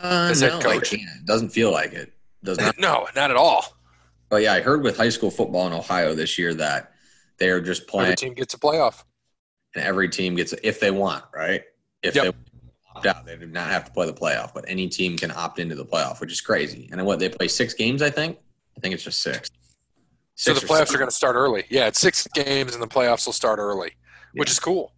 uh, 0.01 0.29
As 0.31 0.41
head 0.41 0.51
no, 0.53 0.57
I 0.59 0.61
coach? 0.61 0.89
can't. 0.91 1.01
It 1.19 1.25
doesn't 1.25 1.49
feel 1.49 1.71
like 1.71 1.93
it. 1.93 2.13
Does 2.43 2.57
not. 2.57 2.75
no, 2.79 3.07
not 3.15 3.29
at 3.29 3.37
all. 3.37 3.65
but 4.29 4.41
yeah, 4.41 4.53
I 4.53 4.61
heard 4.61 4.83
with 4.83 4.95
high 4.97 5.09
school 5.09 5.29
football 5.29 5.67
in 5.67 5.73
Ohio 5.73 6.15
this 6.15 6.37
year 6.39 6.53
that 6.55 6.93
they 7.37 7.49
are 7.49 7.61
just 7.61 7.87
playing. 7.87 8.05
Every 8.13 8.15
team 8.15 8.33
gets 8.33 8.53
a 8.53 8.57
playoff. 8.57 9.03
and 9.75 9.83
every 9.83 10.07
team 10.09 10.35
gets 10.35 10.53
if 10.63 10.79
they 10.79 10.91
want, 10.91 11.23
right? 11.35 11.61
If 12.03 12.15
Yep. 12.15 12.23
they 12.23 12.31
opt 12.95 13.05
out, 13.05 13.25
they 13.25 13.35
do 13.37 13.45
not 13.47 13.67
have 13.69 13.85
to 13.85 13.91
play 13.91 14.05
the 14.05 14.13
playoff, 14.13 14.53
but 14.53 14.65
any 14.67 14.87
team 14.87 15.17
can 15.17 15.31
opt 15.31 15.59
into 15.59 15.75
the 15.75 15.85
playoff, 15.85 16.19
which 16.21 16.31
is 16.31 16.41
crazy. 16.41 16.87
And 16.91 16.99
then 16.99 17.05
what 17.05 17.19
they 17.19 17.29
play 17.29 17.47
six 17.47 17.73
games, 17.73 18.01
I 18.01 18.09
think. 18.09 18.37
I 18.77 18.79
think 18.79 18.93
it's 18.93 19.03
just 19.03 19.21
six. 19.21 19.49
So 20.35 20.53
the 20.53 20.61
playoffs 20.61 20.87
seven. 20.87 20.95
are 20.95 20.97
going 20.99 21.09
to 21.09 21.15
start 21.15 21.35
early. 21.35 21.65
Yeah, 21.69 21.87
it's 21.87 21.99
six 21.99 22.25
games, 22.33 22.73
and 22.73 22.81
the 22.81 22.87
playoffs 22.87 23.25
will 23.25 23.33
start 23.33 23.59
early, 23.59 23.91
which 24.33 24.47
Yeah. 24.49 24.53
is 24.53 24.59
cool. 24.59 24.93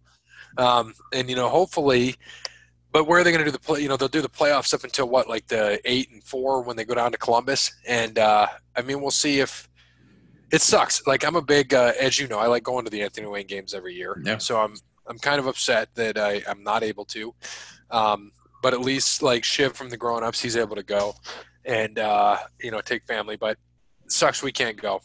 Um, 0.56 0.94
and 1.12 1.28
you 1.28 1.34
know, 1.34 1.48
hopefully, 1.48 2.14
but 2.92 3.04
where 3.08 3.20
are 3.20 3.24
they 3.24 3.32
going 3.32 3.40
to 3.44 3.46
do 3.46 3.50
the 3.50 3.58
play? 3.58 3.80
You 3.80 3.88
know, 3.88 3.96
they'll 3.96 4.06
do 4.08 4.20
the 4.20 4.28
playoffs 4.28 4.72
up 4.74 4.84
until 4.84 5.08
what, 5.08 5.28
like 5.28 5.48
the 5.48 5.80
eight 5.84 6.10
and 6.12 6.22
four 6.22 6.62
when 6.62 6.76
they 6.76 6.84
go 6.84 6.94
down 6.94 7.10
to 7.10 7.18
Columbus. 7.18 7.72
And 7.88 8.18
uh, 8.18 8.46
I 8.76 8.82
mean, 8.82 9.00
we'll 9.00 9.10
see 9.10 9.40
if 9.40 9.68
it 10.52 10.60
sucks. 10.62 11.04
Like 11.06 11.24
I'm 11.24 11.34
a 11.36 11.42
big, 11.42 11.72
uh, 11.74 11.92
as 11.98 12.20
you 12.20 12.28
know, 12.28 12.38
I 12.38 12.46
like 12.46 12.62
going 12.62 12.84
to 12.84 12.90
the 12.90 13.02
Anthony 13.02 13.26
Wayne 13.26 13.46
games 13.46 13.72
every 13.74 13.94
year. 13.94 14.20
Yeah. 14.24 14.38
So 14.38 14.60
I'm 14.60 14.74
I'm 15.12 15.18
kind 15.18 15.38
of 15.38 15.46
upset 15.46 15.94
that 15.96 16.16
I, 16.16 16.42
I'm 16.48 16.62
not 16.64 16.82
able 16.82 17.04
to. 17.06 17.34
Um, 17.90 18.30
but 18.62 18.72
at 18.72 18.80
least 18.80 19.22
like 19.22 19.44
Shiv 19.44 19.74
from 19.76 19.90
the 19.90 19.98
grown 19.98 20.24
ups, 20.24 20.40
he's 20.40 20.56
able 20.56 20.76
to 20.76 20.82
go 20.82 21.14
and 21.66 21.98
uh, 21.98 22.38
you 22.62 22.70
know 22.70 22.80
take 22.80 23.04
family. 23.04 23.36
But 23.36 23.58
it 24.04 24.10
sucks 24.12 24.42
we 24.42 24.52
can't 24.52 24.80
go. 24.80 25.02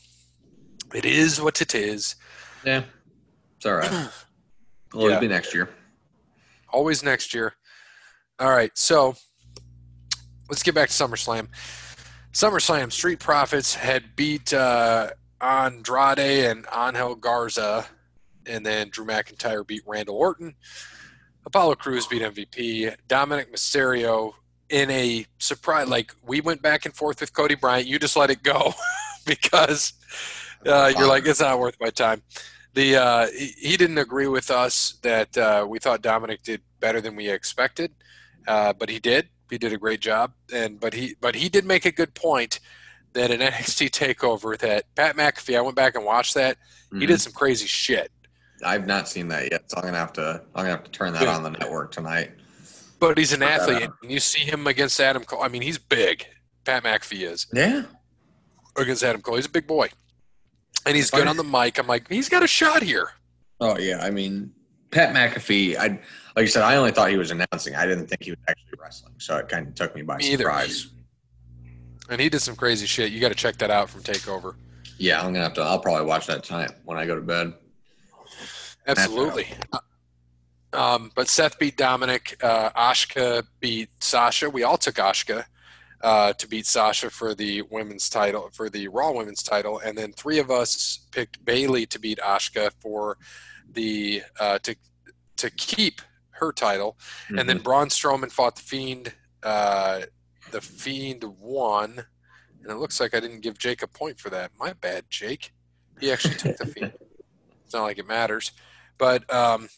It 0.95 1.03
is 1.03 1.41
what 1.41 1.61
it 1.61 1.75
is. 1.75 2.15
Yeah, 2.63 2.83
it's 3.57 3.65
all 3.65 3.75
right. 3.75 4.09
Well, 4.93 5.03
Yeah. 5.09 5.17
it'll 5.17 5.21
be 5.21 5.27
next 5.27 5.53
year. 5.53 5.67
Always 6.69 7.03
next 7.03 7.33
year. 7.33 7.53
All 8.39 8.49
right, 8.49 8.71
so 8.77 9.15
let's 10.49 10.63
get 10.63 10.73
back 10.75 10.87
to 10.87 10.93
SummerSlam. 10.95 11.49
SummerSlam 12.31 12.89
Street 12.93 13.19
Profits 13.19 13.75
had 13.75 14.15
beat 14.15 14.53
uh, 14.53 15.09
Andrade 15.41 16.19
and 16.49 16.65
Angel 16.73 17.15
Garza, 17.15 17.85
and 18.47 18.65
then 18.65 18.89
Drew 18.89 19.05
McIntyre 19.05 19.65
beat 19.65 19.83
Randall 19.85 20.15
Orton. 20.15 20.55
Apollo 21.45 21.75
Crews 21.75 22.05
beat 22.07 22.21
MVP. 22.21 22.95
Dominik 23.07 23.51
Mysterio 23.51 24.33
in 24.69 24.89
a 24.91 25.25
surprise. 25.39 25.87
Like 25.87 26.13
we 26.25 26.41
went 26.41 26.61
back 26.61 26.85
and 26.85 26.95
forth 26.95 27.21
with 27.21 27.33
Cody 27.33 27.55
Bryant. 27.55 27.87
You 27.87 27.99
just 27.99 28.17
let 28.17 28.29
it 28.29 28.43
go 28.43 28.73
because 29.25 29.93
uh, 30.65 30.91
you're 30.97 31.07
like 31.07 31.25
it's 31.25 31.39
not 31.39 31.59
worth 31.59 31.77
my 31.79 31.89
time. 31.89 32.21
The 32.73 32.95
uh, 32.97 33.27
he, 33.27 33.53
he 33.57 33.77
didn't 33.77 33.97
agree 33.97 34.27
with 34.27 34.51
us 34.51 34.95
that 35.03 35.37
uh, 35.37 35.65
we 35.67 35.79
thought 35.79 36.01
Dominik 36.01 36.43
did 36.43 36.61
better 36.79 37.01
than 37.01 37.15
we 37.15 37.29
expected, 37.29 37.91
uh, 38.47 38.73
but 38.73 38.89
he 38.89 38.99
did. 38.99 39.29
He 39.49 39.57
did 39.57 39.71
a 39.71 39.77
great 39.77 40.01
job, 40.01 40.33
and 40.53 40.79
but 40.79 40.93
he 40.93 41.15
but 41.21 41.35
he 41.35 41.47
did 41.49 41.65
make 41.65 41.85
a 41.85 41.91
good 41.91 42.13
point 42.13 42.59
that 43.13 43.31
an 43.31 43.39
NXT 43.39 43.89
takeover 43.89 44.57
that 44.59 44.83
Pat 44.95 45.15
McAfee. 45.15 45.57
I 45.57 45.61
went 45.61 45.75
back 45.77 45.95
and 45.95 46.03
watched 46.05 46.33
that. 46.35 46.57
He 46.91 46.97
Mhm. 47.05 47.07
did 47.07 47.21
some 47.21 47.33
crazy 47.33 47.65
shit. 47.65 48.11
I've 48.65 48.87
not 48.87 49.07
seen 49.07 49.27
that 49.29 49.51
yet, 49.51 49.69
so 49.69 49.77
I'm 49.77 49.83
gonna 49.83 49.97
have 49.97 50.13
to. 50.13 50.41
I'm 50.55 50.63
gonna 50.63 50.69
have 50.69 50.83
to 50.83 50.91
turn 50.91 51.13
that 51.13 51.23
Yeah. 51.23 51.35
on 51.35 51.43
the 51.43 51.51
network 51.51 51.91
tonight. 51.91 52.31
But 52.99 53.17
he's 53.17 53.31
an 53.33 53.43
athlete, 53.43 53.89
and 54.01 54.11
you 54.11 54.19
see 54.19 54.39
him 54.39 54.65
against 54.65 54.99
Adam 54.99 55.23
Cole. 55.23 55.43
I 55.43 55.47
mean, 55.49 55.61
he's 55.61 55.77
big. 55.77 56.25
Pat 56.65 56.83
McAfee 56.83 57.21
is 57.31 57.45
Yeah, 57.53 57.83
against 58.75 59.03
Adam 59.03 59.21
Cole. 59.21 59.35
He's 59.35 59.45
a 59.45 59.49
big 59.49 59.67
boy, 59.67 59.89
and 60.85 60.95
he's 60.95 61.11
good 61.11 61.27
on 61.27 61.37
the 61.37 61.43
mic. 61.43 61.77
I'm 61.77 61.87
like, 61.87 62.09
he's 62.09 62.29
got 62.29 62.43
a 62.43 62.47
shot 62.47 62.81
here. 62.83 63.11
Oh 63.59 63.77
yeah, 63.77 64.03
I 64.03 64.09
mean 64.09 64.51
Pat 64.91 65.13
McAfee. 65.15 65.77
I 65.77 65.87
like 66.35 66.43
you 66.43 66.47
said, 66.47 66.63
I 66.63 66.75
only 66.75 66.91
thought 66.91 67.09
he 67.09 67.17
was 67.17 67.31
announcing. 67.31 67.75
I 67.75 67.85
didn't 67.85 68.07
think 68.07 68.23
he 68.23 68.31
was 68.31 68.39
actually 68.47 68.79
wrestling, 68.81 69.13
so 69.19 69.37
it 69.37 69.47
kind 69.49 69.67
of 69.67 69.75
took 69.75 69.95
me 69.95 70.01
by 70.01 70.17
Me 70.17 70.31
either. 70.33 70.43
surprise. 70.45 70.87
And 72.09 72.19
he 72.21 72.29
did 72.29 72.39
some 72.41 72.55
crazy 72.55 72.85
shit. 72.85 73.11
You 73.11 73.19
got 73.19 73.29
to 73.29 73.35
check 73.35 73.57
that 73.57 73.69
out 73.69 73.89
from 73.89 74.01
Takeover. 74.01 74.55
Yeah, 74.97 75.19
I'm 75.19 75.33
gonna 75.33 75.41
have 75.43 75.53
to. 75.55 75.61
I'll 75.61 75.79
probably 75.79 76.05
watch 76.05 76.25
that 76.27 76.43
tonight 76.43 76.71
when 76.85 76.97
I 76.97 77.05
go 77.05 77.15
to 77.15 77.21
bed. 77.21 77.53
Absolutely. 78.87 79.47
Uh, 79.73 79.79
Um, 80.73 81.11
but 81.15 81.29
Seth 81.29 81.57
beat 81.57 81.77
Dominik. 81.77 82.35
Uh, 82.43 82.69
Asuka 82.71 83.43
beat 83.59 83.89
Sasha. 84.03 84.49
We 84.49 84.63
all 84.63 84.77
took 84.77 84.95
Asuka 84.95 85.45
uh, 86.01 86.33
to 86.33 86.47
beat 86.47 86.65
Sasha 86.65 87.09
for 87.09 87.33
the 87.33 87.61
women's 87.63 88.09
title, 88.09 88.49
for 88.53 88.69
the 88.69 88.87
Raw 88.87 89.11
women's 89.11 89.41
title, 89.41 89.79
and 89.79 89.97
then 89.97 90.11
three 90.11 90.39
of 90.39 90.51
us 90.51 91.07
picked 91.11 91.43
Bayley 91.43 91.85
to 91.87 91.99
beat 91.99 92.19
Asuka 92.19 92.71
for 92.79 93.17
the 93.71 94.21
uh, 94.39 94.59
to 94.59 94.75
to 95.37 95.49
keep 95.51 96.01
her 96.31 96.51
title, 96.51 96.97
mm-hmm. 97.25 97.39
and 97.39 97.49
then 97.49 97.59
Braun 97.59 97.87
Strowman 97.87 98.31
fought 98.31 98.55
the 98.57 98.61
Fiend. 98.61 99.13
Uh, 99.41 100.01
the 100.51 100.61
Fiend 100.61 101.23
won, 101.39 102.03
and 102.61 102.71
it 102.71 102.75
looks 102.75 102.99
like 102.99 103.15
I 103.15 103.19
didn't 103.19 103.41
give 103.41 103.57
Jake 103.57 103.81
a 103.81 103.87
point 103.87 104.19
for 104.19 104.29
that. 104.29 104.51
My 104.59 104.73
bad, 104.73 105.05
Jake. 105.09 105.53
He 105.99 106.11
actually 106.11 106.35
took 106.35 106.57
the 106.57 106.65
Fiend. 106.65 106.93
It's 107.65 107.73
not 107.73 107.83
like 107.83 107.97
it 107.97 108.07
matters, 108.07 108.53
but 108.97 109.31
um, 109.33 109.69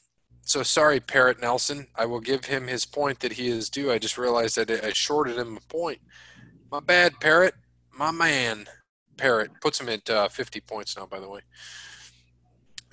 so 0.42 0.64
sorry, 0.64 1.00
Parrot 1.00 1.42
Nelson. 1.42 1.88
I 1.96 2.06
will 2.06 2.20
give 2.20 2.46
him 2.46 2.68
his 2.68 2.86
point 2.86 3.20
that 3.20 3.34
he 3.34 3.48
is 3.48 3.70
due. 3.70 3.92
I 3.92 4.00
just 4.00 4.18
realized 4.18 4.56
that 4.58 4.72
I 4.72 4.94
shorted 4.94 5.38
him 5.38 5.58
a 5.58 5.74
point. 5.74 6.00
My 6.72 6.80
bad, 6.80 7.20
Parrot. 7.20 7.56
My 7.94 8.12
man, 8.12 8.66
Parrot 9.18 9.52
puts 9.62 9.80
him 9.80 9.90
at 9.90 10.10
uh, 10.10 10.30
50 10.30 10.62
points 10.62 10.96
now. 10.98 11.06
By 11.06 11.20
the 11.20 11.30
way 11.30 11.42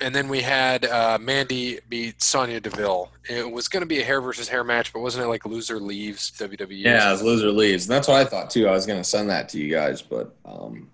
and 0.01 0.15
then 0.15 0.29
we 0.29 0.43
had 0.43 0.85
uh, 0.85 1.19
Mandy 1.21 1.81
beat 1.89 2.23
Sonya 2.23 2.61
Deville. 2.61 3.11
It 3.29 3.51
was 3.51 3.69
going 3.69 3.81
to 3.81 3.87
be 3.87 4.01
a 4.01 4.05
hair 4.05 4.21
versus 4.21 4.49
hair 4.49 4.63
match, 4.65 4.93
but 4.93 5.01
wasn't 5.01 5.25
it 5.25 5.29
like 5.29 5.47
loser 5.47 5.81
leaves 5.81 6.31
WWE? 6.33 6.83
Yeah, 6.83 7.15
it 7.15 7.23
loser 7.23 7.51
leaves. 7.51 7.87
And 7.87 7.95
that's 7.95 8.09
what 8.09 8.19
I 8.19 8.25
thought 8.25 8.51
too. 8.51 8.69
I 8.69 8.73
was 8.73 8.87
going 8.87 9.01
to 9.01 9.05
send 9.05 9.31
that 9.31 9.49
to 9.51 9.59
you 9.59 9.73
guys, 9.73 10.03
but 10.03 10.35
um, 10.45 10.91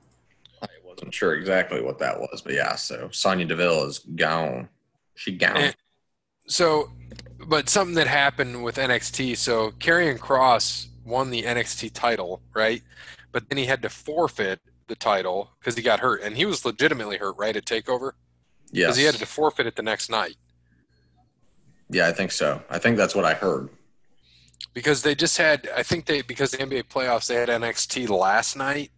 I 0.63 0.69
wasn't 0.85 1.13
sure 1.13 1.35
exactly 1.35 1.83
what 1.83 1.99
that 1.99 2.19
was. 2.19 2.43
But 2.43 2.55
yeah, 2.55 2.77
so 2.77 3.09
Sonya 3.11 3.47
Deville 3.47 3.85
is 3.85 3.99
gone. 3.99 4.69
She 5.23 5.31
gone. 5.31 5.57
And 5.57 5.77
so, 6.49 6.91
but 7.47 7.69
something 7.69 7.95
that 7.95 8.09
happened 8.09 8.65
with 8.65 8.75
NXT. 8.75 9.37
So 9.37 9.71
Karrion 9.71 10.19
Kross 10.19 10.89
won 11.05 11.31
the 11.31 11.45
NXT 11.45 11.93
title, 11.93 12.43
right? 12.53 12.83
But 13.31 13.49
then 13.49 13.57
he 13.57 13.67
had 13.67 13.83
to 13.83 13.89
forfeit 13.89 14.59
the 14.89 14.97
title 14.97 15.53
because 15.61 15.77
he 15.77 15.83
got 15.83 16.01
hurt, 16.01 16.23
and 16.23 16.37
he 16.37 16.45
was 16.45 16.65
legitimately 16.65 17.19
hurt, 17.19 17.37
right, 17.39 17.55
at 17.55 17.65
Takeover. 17.65 18.13
Yes. 18.73 18.87
Because 18.87 18.97
he 18.97 19.05
had 19.05 19.15
to 19.15 19.27
forfeit 19.27 19.69
it 19.69 19.77
the 19.77 19.83
next 19.83 20.11
night. 20.11 20.35
Yeah, 21.89 22.09
I 22.09 22.13
think 22.13 22.33
so. 22.33 22.61
I 22.69 22.79
think 22.79 22.97
that's 22.97 23.15
what 23.15 23.25
I 23.25 23.35
heard. 23.35 23.69
Because 24.75 25.03
they 25.03 25.15
just 25.15 25.39
had, 25.39 25.69
I 25.77 25.85
think 25.85 26.07
they 26.07 26.23
because 26.23 26.51
the 26.51 26.59
NBA 26.59 26.89
playoffs 26.89 27.29
they 27.29 27.37
had 27.37 27.49
NXT 27.49 28.09
last 28.09 28.57
night, 28.57 28.91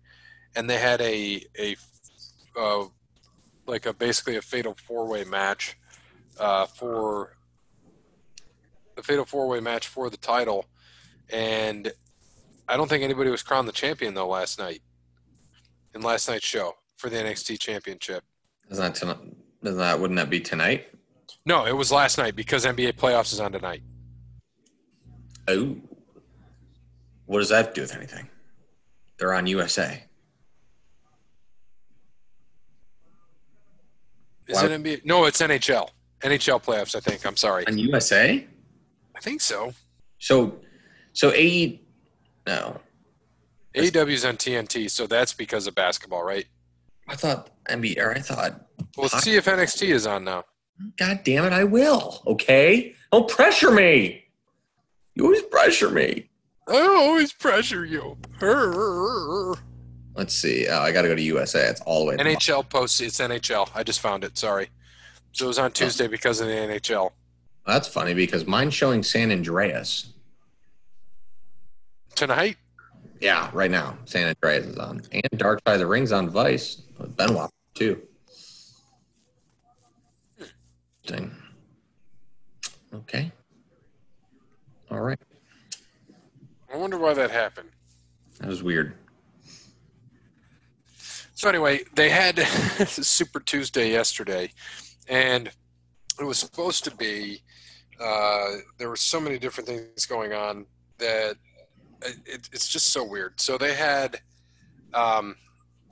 and 0.56 0.70
they 0.70 0.78
had 0.78 1.02
a 1.02 1.44
a 1.58 1.76
uh, 2.58 2.84
like 3.66 3.84
a 3.84 3.92
basically 3.92 4.37
a 4.37 4.42
fatal 4.42 4.74
four 4.87 5.06
way 5.06 5.24
match 5.24 5.76
uh, 6.38 6.66
for 6.66 7.37
the 8.97 9.03
fatal 9.03 9.25
four 9.25 9.49
way 9.49 9.61
match 9.61 9.88
for 9.88 10.11
the 10.11 10.16
title, 10.16 10.66
and 11.31 11.92
I 12.68 12.77
don't 12.77 12.88
think 12.88 13.03
anybody 13.05 13.31
was 13.31 13.42
crowned 13.42 13.68
the 13.68 13.73
champion 13.73 14.14
though 14.14 14.29
last 14.29 14.59
night 14.59 14.83
in 15.94 16.03
last 16.03 16.29
night's 16.29 16.47
show 16.47 16.75
for 16.97 17.11
the 17.11 17.16
NXT 17.16 17.59
championship. 17.59 18.23
Isn't 18.70 18.83
that 18.83 18.94
tonight? 18.94 19.18
Doesn't 19.62 19.79
that 19.79 20.01
wouldn't 20.01 20.16
that 20.18 20.31
be 20.31 20.40
tonight? 20.40 20.88
No, 21.47 21.66
it 21.66 21.77
was 21.77 21.92
last 21.92 22.18
night 22.18 22.37
because 22.37 22.64
NBA 22.64 22.94
playoffs 22.94 23.33
is 23.33 23.40
on 23.40 23.53
tonight. 23.53 23.83
Oh. 25.49 25.77
What 27.27 27.38
does 27.38 27.49
that 27.51 27.75
do 27.75 27.83
with 27.83 27.94
anything? 27.94 28.29
They're 29.18 29.35
on 29.35 29.47
USA. 29.47 30.05
Is 34.47 34.57
Why? 34.57 34.66
it 34.66 34.83
NBA? 34.83 35.05
No, 35.05 35.25
it's 35.25 35.40
NHL. 35.40 35.88
NHL 36.24 36.62
playoffs, 36.62 36.96
I 36.96 37.00
think. 37.00 37.26
I'm 37.26 37.37
sorry. 37.37 37.66
On 37.66 37.76
USA? 37.78 38.44
I 39.14 39.20
think 39.20 39.40
so. 39.40 39.72
So 40.18 40.58
so 41.12 41.32
A 41.32 41.80
no. 42.46 42.80
AEW's 43.74 44.24
on 44.24 44.37
TNT, 44.37 44.88
so 44.88 45.06
that's 45.06 45.32
because 45.32 45.66
of 45.66 45.74
basketball, 45.74 46.22
right? 46.22 46.46
I 47.08 47.16
thought 47.16 47.50
NBA 47.68 47.98
or 47.98 48.12
I 48.12 48.20
thought 48.20 48.66
well, 48.96 49.08
let's 49.12 49.24
see 49.24 49.37
if 49.37 49.46
NXT 49.46 49.88
is 49.88 50.06
on 50.06 50.24
now. 50.24 50.44
God 50.96 51.20
damn 51.24 51.44
it, 51.44 51.52
I 51.52 51.64
will. 51.64 52.22
Okay, 52.26 52.94
don't 53.12 53.28
pressure 53.28 53.70
me. 53.70 54.24
You 55.14 55.24
always 55.24 55.42
pressure 55.42 55.90
me. 55.90 56.28
I 56.68 56.80
always 56.80 57.32
pressure 57.32 57.84
you. 57.84 58.16
Let's 60.14 60.34
see. 60.34 60.66
Oh, 60.68 60.80
I 60.80 60.92
got 60.92 61.02
to 61.02 61.08
go 61.08 61.14
to 61.14 61.22
USA. 61.22 61.68
It's 61.68 61.80
all 61.82 62.06
the 62.06 62.12
way. 62.12 62.16
NHL 62.16 62.68
post. 62.68 63.00
It's 63.00 63.18
NHL. 63.18 63.68
I 63.74 63.82
just 63.82 64.00
found 64.00 64.24
it. 64.24 64.38
Sorry. 64.38 64.68
So 65.35 65.47
it 65.47 65.49
was 65.49 65.59
on 65.59 65.73
Tuesday 65.73 66.07
because 66.07 66.40
of 66.40 66.47
the 66.47 66.55
NHL. 66.55 67.11
That's 67.66 67.88
funny 67.88 68.14
because 68.14 68.47
mine's 68.47 68.73
showing 68.73 69.03
San 69.03 69.33
Andreas 69.33 70.12
tonight. 72.14 72.57
Yeah, 73.20 73.51
right 73.53 73.70
now 73.70 73.99
San 74.05 74.29
Andreas 74.29 74.66
is 74.66 74.79
on, 74.79 75.03
and 75.11 75.38
Dark 75.38 75.61
Side 75.66 75.75
of 75.75 75.81
the 75.81 75.87
Rings 75.88 76.12
on 76.12 76.31
Vice. 76.31 76.83
With 76.99 77.16
Benoit 77.16 77.51
too. 77.75 78.01
Interesting. 81.03 81.35
Okay. 82.94 83.33
All 84.92 85.01
right. 85.01 85.18
I 86.73 86.77
wonder 86.77 86.97
why 86.97 87.12
that 87.14 87.33
happened. 87.33 87.70
That 88.38 88.49
was 88.49 88.62
weird. 88.62 88.94
So 91.35 91.49
anyway, 91.49 91.81
they 91.97 92.09
had 92.09 92.38
Super 92.87 93.40
Tuesday 93.40 93.90
yesterday, 93.90 94.53
and 95.08 95.50
it 96.20 96.24
was 96.24 96.38
supposed 96.38 96.84
to 96.84 96.94
be. 96.96 97.42
Uh, 98.00 98.56
there 98.78 98.88
were 98.88 98.96
so 98.96 99.20
many 99.20 99.38
different 99.38 99.68
things 99.68 100.04
going 100.06 100.32
on 100.32 100.66
that 100.98 101.36
it, 102.02 102.48
it's 102.52 102.68
just 102.68 102.86
so 102.88 103.04
weird. 103.04 103.40
So 103.40 103.56
they 103.56 103.74
had, 103.74 104.20
um, 104.92 105.36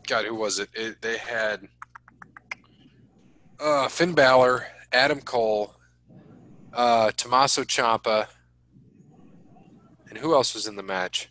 God, 0.07 0.25
who 0.25 0.35
was 0.35 0.59
it? 0.59 0.69
it 0.75 1.01
they 1.01 1.17
had 1.19 1.69
uh, 3.61 3.89
Finn 3.89 4.15
Balor 4.15 4.67
Adam 4.93 5.21
Cole, 5.21 5.75
uh, 6.73 7.11
Tommaso 7.17 7.63
Ciampa, 7.63 8.27
and 10.09 10.19
who 10.19 10.35
else 10.35 10.55
was 10.55 10.67
in 10.67 10.77
the 10.77 10.83
match? 10.83 11.31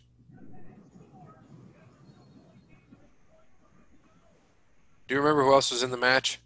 Do 5.06 5.14
you 5.14 5.20
remember 5.20 5.44
who 5.44 5.52
else 5.52 5.70
was 5.70 5.82
in 5.82 5.90
the 5.90 5.96
match? 5.96 6.40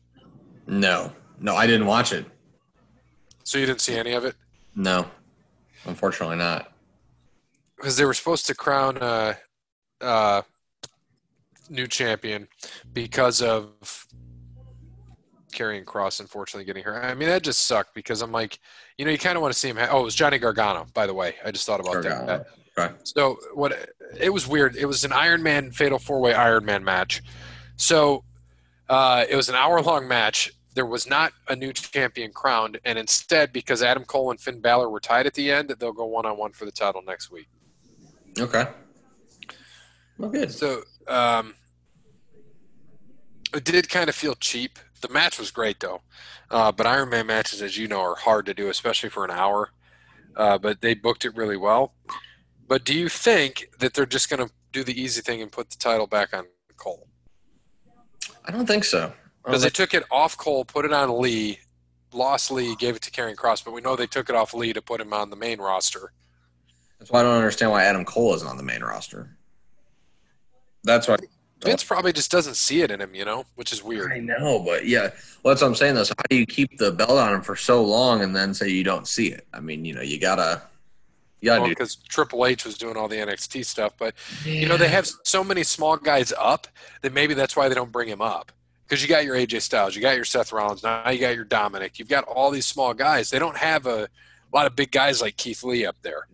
No, 0.66 1.12
no, 1.40 1.54
I 1.54 1.66
didn't 1.66 1.86
watch 1.86 2.12
it. 2.12 2.26
So 3.44 3.58
you 3.58 3.66
didn't 3.66 3.80
see 3.80 3.96
any 3.96 4.12
of 4.12 4.24
it? 4.24 4.34
No, 4.74 5.06
unfortunately 5.84 6.36
not. 6.36 6.72
Because 7.76 7.96
they 7.96 8.04
were 8.04 8.14
supposed 8.14 8.46
to 8.46 8.54
crown 8.54 8.98
a, 9.00 9.36
a 10.00 10.44
new 11.68 11.86
champion 11.86 12.48
because 12.92 13.42
of 13.42 14.06
Karrion 15.52 15.84
Kross, 15.84 16.20
unfortunately, 16.20 16.64
getting 16.64 16.84
hurt. 16.84 17.02
I 17.04 17.14
mean, 17.14 17.28
that 17.28 17.42
just 17.42 17.66
sucked 17.66 17.94
because 17.94 18.22
I'm 18.22 18.32
like, 18.32 18.58
you 18.98 19.04
know, 19.04 19.10
you 19.10 19.18
kind 19.18 19.36
of 19.36 19.42
want 19.42 19.52
to 19.54 19.58
see 19.58 19.68
him. 19.68 19.76
Ha- 19.76 19.88
oh, 19.90 20.00
it 20.00 20.04
was 20.04 20.14
Johnny 20.14 20.38
Gargano, 20.38 20.86
by 20.94 21.06
the 21.06 21.14
way. 21.14 21.34
I 21.44 21.50
just 21.50 21.66
thought 21.66 21.80
about 21.80 21.94
Gargano. 21.94 22.26
that. 22.26 22.46
Okay. 22.78 22.94
So 23.04 23.38
what? 23.54 23.74
It 24.18 24.30
was 24.30 24.46
weird. 24.46 24.76
It 24.76 24.84
was 24.84 25.04
an 25.04 25.12
Iron 25.12 25.42
Man 25.42 25.70
Fatal 25.70 25.98
Four 25.98 26.20
Way 26.20 26.34
Iron 26.34 26.64
Man 26.64 26.84
match. 26.84 27.22
So 27.76 28.24
uh, 28.88 29.24
it 29.28 29.34
was 29.36 29.48
an 29.48 29.54
hour 29.54 29.80
long 29.80 30.06
match. 30.06 30.52
There 30.76 30.86
was 30.86 31.08
not 31.08 31.32
a 31.48 31.56
new 31.56 31.72
champion 31.72 32.32
crowned, 32.32 32.78
and 32.84 32.98
instead, 32.98 33.52
because 33.52 33.82
Adam 33.82 34.04
Cole 34.04 34.30
and 34.30 34.40
Finn 34.40 34.60
Balor 34.60 34.88
were 34.88 35.00
tied 35.00 35.26
at 35.26 35.34
the 35.34 35.50
end, 35.50 35.74
they'll 35.78 35.92
go 35.92 36.06
one 36.06 36.26
on 36.26 36.38
one 36.38 36.52
for 36.52 36.64
the 36.64 36.70
title 36.70 37.02
next 37.02 37.32
week. 37.32 37.48
Okay. 38.38 38.66
Well, 40.18 40.30
good. 40.30 40.52
So 40.52 40.82
um, 41.08 41.54
it 43.52 43.64
did 43.64 43.88
kind 43.88 44.08
of 44.08 44.14
feel 44.14 44.34
cheap 44.34 44.78
the 45.00 45.12
match 45.12 45.38
was 45.38 45.50
great 45.50 45.80
though. 45.80 46.02
Uh, 46.50 46.72
but 46.72 46.86
Iron 46.86 47.10
Man 47.10 47.26
matches, 47.26 47.62
as 47.62 47.76
you 47.76 47.88
know, 47.88 48.00
are 48.00 48.16
hard 48.16 48.46
to 48.46 48.54
do, 48.54 48.68
especially 48.68 49.08
for 49.08 49.24
an 49.24 49.30
hour. 49.30 49.70
Uh, 50.36 50.58
but 50.58 50.80
they 50.80 50.94
booked 50.94 51.24
it 51.24 51.34
really 51.34 51.56
well. 51.56 51.94
But 52.68 52.84
do 52.84 52.94
you 52.94 53.08
think 53.08 53.70
that 53.78 53.94
they're 53.94 54.06
just 54.06 54.28
going 54.28 54.46
to 54.46 54.52
do 54.72 54.84
the 54.84 55.00
easy 55.00 55.22
thing 55.22 55.40
and 55.40 55.50
put 55.50 55.70
the 55.70 55.76
title 55.76 56.06
back 56.06 56.34
on 56.34 56.44
Cole? 56.76 57.08
I 58.44 58.50
don't 58.50 58.66
think 58.66 58.84
so. 58.84 59.12
Because 59.46 59.62
they 59.62 59.70
took 59.70 59.94
it 59.94 60.02
off 60.10 60.36
Cole, 60.36 60.64
put 60.64 60.84
it 60.84 60.92
on 60.92 61.20
Lee, 61.20 61.60
lost 62.12 62.50
Lee, 62.50 62.74
gave 62.76 62.96
it 62.96 63.02
to 63.02 63.12
Karrion 63.12 63.36
Kross, 63.36 63.64
but 63.64 63.72
we 63.72 63.80
know 63.80 63.94
they 63.94 64.08
took 64.08 64.28
it 64.28 64.34
off 64.34 64.52
Lee 64.52 64.72
to 64.72 64.82
put 64.82 65.00
him 65.00 65.12
on 65.12 65.30
the 65.30 65.36
main 65.36 65.60
roster. 65.60 66.12
That's 66.98 67.12
why 67.12 67.20
I 67.20 67.22
don't 67.22 67.36
understand 67.36 67.70
why 67.70 67.84
Adam 67.84 68.04
Cole 68.04 68.34
isn't 68.34 68.48
on 68.48 68.56
the 68.56 68.64
main 68.64 68.82
roster. 68.82 69.36
That's 70.82 71.06
why 71.06 71.16
Vince 71.62 71.84
probably 71.84 72.12
just 72.12 72.30
doesn't 72.30 72.56
see 72.56 72.82
it 72.82 72.90
in 72.90 73.00
him, 73.00 73.14
you 73.14 73.24
know, 73.24 73.44
which 73.54 73.72
is 73.72 73.84
weird. 73.84 74.12
I 74.12 74.18
know, 74.18 74.58
but 74.58 74.86
yeah, 74.86 75.10
well, 75.42 75.54
that's 75.54 75.62
what 75.62 75.68
I'm 75.68 75.74
saying. 75.76 75.94
Though, 75.94 76.04
so 76.04 76.14
how 76.18 76.24
do 76.28 76.36
you 76.36 76.46
keep 76.46 76.76
the 76.78 76.90
belt 76.90 77.10
on 77.10 77.34
him 77.34 77.42
for 77.42 77.54
so 77.54 77.84
long 77.84 78.22
and 78.22 78.34
then 78.34 78.52
say 78.52 78.68
you 78.68 78.84
don't 78.84 79.06
see 79.06 79.28
it? 79.28 79.46
I 79.52 79.60
mean, 79.60 79.84
you 79.84 79.94
know, 79.94 80.02
you 80.02 80.18
gotta, 80.18 80.62
gotta 81.44 81.60
well, 81.60 81.68
because 81.68 81.96
Triple 81.96 82.46
H 82.46 82.64
was 82.64 82.76
doing 82.76 82.96
all 82.96 83.08
the 83.08 83.16
NXT 83.16 83.64
stuff, 83.64 83.92
but 83.96 84.14
yeah. 84.44 84.54
you 84.54 84.68
know, 84.68 84.76
they 84.76 84.88
have 84.88 85.08
so 85.22 85.44
many 85.44 85.62
small 85.62 85.96
guys 85.96 86.32
up 86.36 86.66
that 87.02 87.12
maybe 87.12 87.34
that's 87.34 87.54
why 87.54 87.68
they 87.68 87.74
don't 87.74 87.92
bring 87.92 88.08
him 88.08 88.20
up 88.20 88.52
because 88.86 89.02
you 89.02 89.08
got 89.08 89.24
your 89.24 89.34
AJ 89.34 89.62
Styles, 89.62 89.96
you 89.96 90.02
got 90.02 90.14
your 90.14 90.24
Seth 90.24 90.52
Rollins, 90.52 90.82
now 90.82 91.08
you 91.10 91.18
got 91.18 91.34
your 91.34 91.44
Dominik, 91.44 91.98
you've 91.98 92.08
got 92.08 92.24
all 92.24 92.50
these 92.50 92.66
small 92.66 92.94
guys. 92.94 93.30
They 93.30 93.38
don't 93.38 93.56
have 93.56 93.86
a, 93.86 94.04
a 94.04 94.52
lot 94.52 94.66
of 94.66 94.76
big 94.76 94.92
guys 94.92 95.20
like 95.20 95.36
Keith 95.36 95.64
Lee 95.64 95.84
up 95.84 95.96
there. 96.02 96.28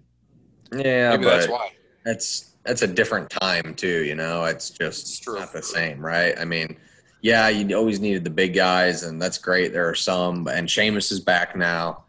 Yeah, 0.72 1.10
Maybe 1.10 1.24
but 1.24 1.36
that's 1.36 1.48
why. 1.48 1.72
that's 2.04 2.54
that's 2.64 2.82
a 2.82 2.86
different 2.86 3.30
time 3.30 3.74
too. 3.74 4.04
You 4.04 4.14
know, 4.14 4.44
it's 4.44 4.70
just 4.70 5.18
It's 5.18 5.28
not 5.28 5.52
the 5.52 5.62
same, 5.62 6.04
right? 6.04 6.34
I 6.38 6.44
mean, 6.44 6.76
yeah, 7.20 7.48
you 7.48 7.76
always 7.76 8.00
needed 8.00 8.24
the 8.24 8.30
big 8.30 8.54
guys, 8.54 9.04
and 9.04 9.20
that's 9.20 9.38
great. 9.38 9.72
There 9.72 9.88
are 9.88 9.94
some, 9.94 10.46
and 10.48 10.68
Sheamus 10.70 11.12
is 11.12 11.20
back 11.20 11.56
now. 11.56 12.04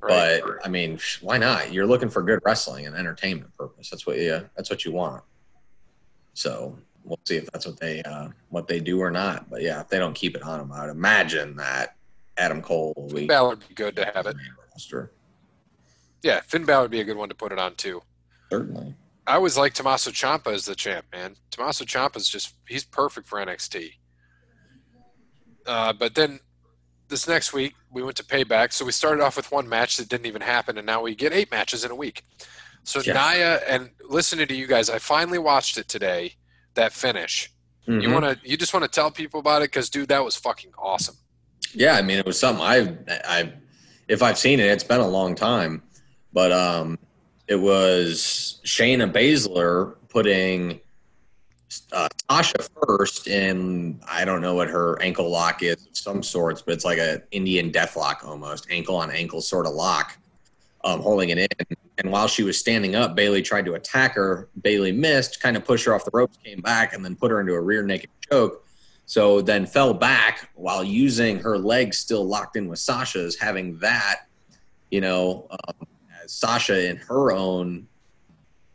Right? 0.00 0.40
But 0.42 0.64
I 0.64 0.68
mean, 0.68 0.98
why 1.22 1.38
not? 1.38 1.72
You're 1.72 1.86
looking 1.86 2.10
for 2.10 2.22
good 2.22 2.40
wrestling 2.44 2.86
and 2.86 2.94
entertainment 2.94 3.56
purpose. 3.56 3.88
That's 3.90 4.06
what 4.06 4.18
you 4.18 4.48
that's 4.56 4.68
what 4.68 4.84
you 4.84 4.92
want. 4.92 5.22
So 6.34 6.78
we'll 7.04 7.20
see 7.24 7.36
if 7.36 7.50
that's 7.52 7.66
what 7.66 7.78
they 7.78 8.02
uh, 8.02 8.28
what 8.48 8.66
they 8.66 8.80
do 8.80 9.00
or 9.00 9.10
not. 9.10 9.48
But 9.50 9.62
yeah, 9.62 9.80
if 9.80 9.88
they 9.88 9.98
don't 9.98 10.14
keep 10.14 10.36
it 10.36 10.42
on 10.42 10.58
them, 10.58 10.72
I 10.72 10.82
would 10.86 10.90
imagine 10.90 11.56
that 11.56 11.96
Adam 12.36 12.60
Cole 12.62 12.92
will 12.96 13.08
be 13.08 13.26
Balor 13.26 13.50
would 13.50 13.68
be 13.68 13.74
good 13.74 13.96
to 13.96 14.04
have 14.14 14.26
it. 14.26 14.36
roster. 14.72 15.12
Yeah, 16.22 16.40
Finn 16.40 16.64
Balor 16.64 16.82
would 16.82 16.90
be 16.90 17.00
a 17.00 17.04
good 17.04 17.16
one 17.16 17.28
to 17.28 17.34
put 17.34 17.52
it 17.52 17.58
on 17.58 17.74
too. 17.74 18.02
Certainly. 18.50 18.94
I 19.26 19.34
always 19.36 19.56
like 19.56 19.72
Tommaso 19.74 20.10
Ciampa 20.10 20.52
as 20.52 20.64
the 20.66 20.74
champ, 20.74 21.06
man. 21.12 21.36
Tommaso 21.50 21.84
Ciampa's 21.84 22.28
just 22.28 22.54
he's 22.68 22.84
perfect 22.84 23.26
for 23.26 23.38
NXT. 23.38 23.92
Uh, 25.66 25.92
but 25.92 26.14
then 26.14 26.40
this 27.08 27.26
next 27.28 27.52
week 27.52 27.74
we 27.90 28.02
went 28.02 28.16
to 28.16 28.24
payback, 28.24 28.72
so 28.72 28.84
we 28.84 28.92
started 28.92 29.22
off 29.22 29.36
with 29.36 29.50
one 29.52 29.68
match 29.68 29.96
that 29.96 30.08
didn't 30.08 30.26
even 30.26 30.42
happen, 30.42 30.76
and 30.78 30.86
now 30.86 31.02
we 31.02 31.14
get 31.14 31.32
eight 31.32 31.50
matches 31.50 31.84
in 31.84 31.90
a 31.90 31.94
week. 31.94 32.24
So 32.82 33.00
Yeah. 33.00 33.14
Nia 33.14 33.56
and 33.66 33.90
listening 34.08 34.46
to 34.48 34.54
you 34.54 34.66
guys, 34.66 34.90
I 34.90 34.98
finally 34.98 35.38
watched 35.38 35.78
it 35.78 35.88
today. 35.88 36.34
That 36.74 36.92
finish. 36.92 37.50
You 37.86 37.94
Mhm. 38.08 38.12
want 38.12 38.24
to? 38.42 38.48
You 38.48 38.56
just 38.56 38.72
want 38.72 38.84
to 38.84 38.90
tell 38.90 39.10
people 39.10 39.40
about 39.40 39.62
it 39.62 39.70
because, 39.70 39.90
dude, 39.90 40.08
that 40.08 40.24
was 40.24 40.36
fucking 40.36 40.72
awesome. 40.78 41.16
Yeah, 41.74 41.94
I 41.96 42.02
mean, 42.02 42.18
it 42.18 42.26
was 42.26 42.38
something 42.38 42.64
I've, 42.64 42.98
I, 43.08 43.52
if 44.08 44.22
I've 44.22 44.38
seen 44.38 44.60
it, 44.60 44.66
it's 44.66 44.84
been 44.84 45.00
a 45.00 45.08
long 45.08 45.34
time, 45.34 45.82
but 46.32 46.52
um, 46.52 46.98
it 47.48 47.56
was 47.56 48.60
Shayna 48.64 49.10
Baszler 49.12 49.96
putting 50.08 50.80
uh, 51.92 52.08
Sasha 52.30 52.54
first 52.86 53.26
in, 53.26 54.00
I 54.08 54.24
don't 54.24 54.40
know 54.40 54.54
what 54.54 54.68
her 54.68 55.00
ankle 55.02 55.28
lock 55.28 55.62
is, 55.62 55.86
of 55.86 55.96
some 55.96 56.22
sorts, 56.22 56.62
but 56.62 56.72
it's 56.74 56.84
like 56.84 56.98
an 56.98 57.22
Indian 57.32 57.70
death 57.72 57.96
lock 57.96 58.22
almost, 58.24 58.66
ankle 58.70 58.94
on 58.96 59.10
ankle 59.10 59.40
sort 59.40 59.66
of 59.66 59.72
lock, 59.74 60.16
um, 60.84 61.00
holding 61.00 61.30
it 61.30 61.38
in. 61.38 61.48
And 61.98 62.10
while 62.10 62.26
she 62.26 62.42
was 62.42 62.58
standing 62.58 62.96
up, 62.96 63.14
Bayley 63.14 63.40
tried 63.40 63.66
to 63.66 63.74
attack 63.74 64.14
her. 64.14 64.48
Bayley 64.60 64.90
missed, 64.90 65.40
kind 65.40 65.56
of 65.56 65.64
pushed 65.64 65.84
her 65.86 65.94
off 65.94 66.04
the 66.04 66.10
ropes, 66.12 66.36
came 66.44 66.60
back, 66.60 66.92
and 66.92 67.04
then 67.04 67.14
put 67.14 67.30
her 67.30 67.40
into 67.40 67.54
a 67.54 67.60
rear 67.60 67.84
naked 67.84 68.10
choke. 68.30 68.64
So 69.06 69.40
then 69.40 69.66
fell 69.66 69.94
back 69.94 70.50
while 70.54 70.82
using 70.82 71.38
her 71.40 71.58
legs 71.58 71.98
still 71.98 72.24
locked 72.24 72.56
in 72.56 72.68
with 72.68 72.78
Sasha's, 72.78 73.38
having 73.38 73.78
that, 73.78 74.22
you 74.90 75.00
know, 75.00 75.46
um, 75.50 75.86
as 76.22 76.32
Sasha 76.32 76.88
in 76.88 76.96
her 76.96 77.32
own 77.32 77.86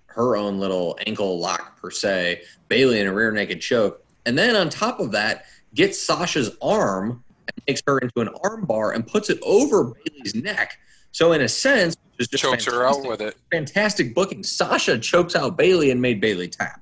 her 0.07 0.35
own 0.35 0.59
little 0.59 0.97
ankle 1.05 1.39
lock 1.39 1.79
per 1.79 1.91
se, 1.91 2.41
Bayley 2.67 2.99
in 2.99 3.07
a 3.07 3.13
rear 3.13 3.31
naked 3.31 3.61
choke, 3.61 4.03
and 4.25 4.37
then 4.37 4.55
on 4.55 4.69
top 4.69 4.99
of 4.99 5.11
that, 5.11 5.45
gets 5.73 6.01
Sasha's 6.01 6.57
arm 6.61 7.23
and 7.47 7.63
makes 7.67 7.81
her 7.87 7.99
into 7.99 8.21
an 8.21 8.29
arm 8.43 8.65
bar 8.65 8.91
and 8.91 9.05
puts 9.05 9.29
it 9.29 9.39
over 9.43 9.93
Bayley's 9.93 10.35
neck. 10.35 10.77
So 11.11 11.31
in 11.33 11.41
a 11.41 11.47
sense, 11.49 11.95
just 12.19 12.31
Chokes 12.33 12.65
her 12.65 12.85
out 12.85 12.95
fantastic- 12.95 13.09
with 13.09 13.21
it. 13.21 13.35
fantastic 13.51 14.13
booking. 14.15 14.43
Sasha 14.43 14.99
chokes 14.99 15.35
out 15.35 15.55
Bayley 15.57 15.91
and 15.91 16.01
made 16.01 16.19
Bayley 16.19 16.47
tap. 16.49 16.81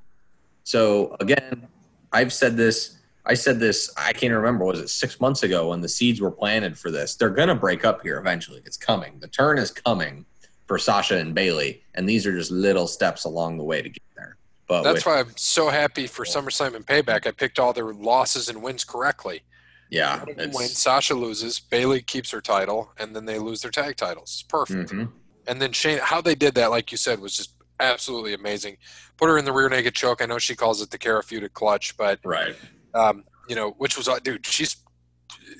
So 0.63 1.15
again, 1.19 1.67
I've 2.11 2.33
said 2.33 2.57
this. 2.57 2.97
I 3.25 3.33
said 3.35 3.59
this. 3.59 3.91
I 3.97 4.13
can't 4.13 4.33
remember. 4.33 4.65
Was 4.65 4.79
it 4.79 4.89
six 4.89 5.19
months 5.21 5.43
ago 5.43 5.69
when 5.69 5.81
the 5.81 5.89
seeds 5.89 6.21
were 6.21 6.31
planted 6.31 6.77
for 6.77 6.89
this? 6.91 7.15
They're 7.15 7.29
going 7.29 7.49
to 7.49 7.55
break 7.55 7.85
up 7.85 8.01
here 8.01 8.17
eventually. 8.17 8.61
It's 8.65 8.77
coming. 8.77 9.19
The 9.19 9.27
turn 9.27 9.57
is 9.59 9.69
coming 9.69 10.25
for 10.65 10.77
Sasha 10.79 11.17
and 11.17 11.35
Bayley, 11.35 11.83
and 11.93 12.07
these 12.09 12.25
are 12.25 12.31
just 12.35 12.51
little 12.51 12.87
steps 12.87 13.25
along 13.25 13.57
the 13.57 13.63
way 13.63 13.81
to 13.81 13.89
get 13.89 14.01
there. 14.15 14.37
But 14.67 14.83
That's 14.83 14.95
with- 14.95 15.05
why 15.05 15.19
I'm 15.19 15.31
so 15.37 15.69
happy 15.69 16.07
for 16.07 16.25
SummerSlam 16.25 16.75
and 16.75 16.85
Payback. 16.85 17.27
I 17.27 17.31
picked 17.31 17.59
all 17.59 17.73
their 17.73 17.93
losses 17.93 18.49
and 18.49 18.61
wins 18.63 18.83
correctly. 18.83 19.43
Yeah, 19.89 20.19
One 20.19 20.29
of 20.29 20.35
them 20.37 20.49
it's, 20.49 20.57
wins, 20.57 20.77
Sasha 20.77 21.13
loses, 21.13 21.59
Bayley 21.59 22.01
keeps 22.01 22.31
her 22.31 22.41
title, 22.41 22.91
and 22.97 23.15
then 23.15 23.25
they 23.25 23.39
lose 23.39 23.61
their 23.61 23.71
tag 23.71 23.95
titles. 23.95 24.39
It's 24.39 24.43
perfect. 24.43 24.91
mhm. 24.91 25.11
And 25.47 25.61
then 25.61 25.71
Shane, 25.71 25.99
how 26.01 26.19
they 26.19 26.35
did 26.35 26.55
that, 26.55 26.71
like 26.71 26.91
you 26.91 26.97
said, 26.97 27.19
was 27.21 27.35
just 27.37 27.53
absolutely 27.79 28.33
amazing. 28.33 28.77
Put 29.15 29.29
her 29.29 29.37
in 29.37 29.45
the 29.45 29.53
rear 29.53 29.69
naked 29.69 29.95
choke. 29.95 30.21
I 30.21 30.25
know 30.25 30.39
she 30.39 30.55
calls 30.55 30.81
it 30.81 30.91
the 30.91 30.97
Kirifuda 30.97 31.53
clutch, 31.53 31.95
but 31.95 32.19
right. 32.25 32.55
um, 32.93 33.23
you 33.47 33.55
know, 33.55 33.71
which 33.77 33.95
was 33.97 34.07
uh, 34.09 34.19
dude, 34.19 34.45
she's 34.45 34.75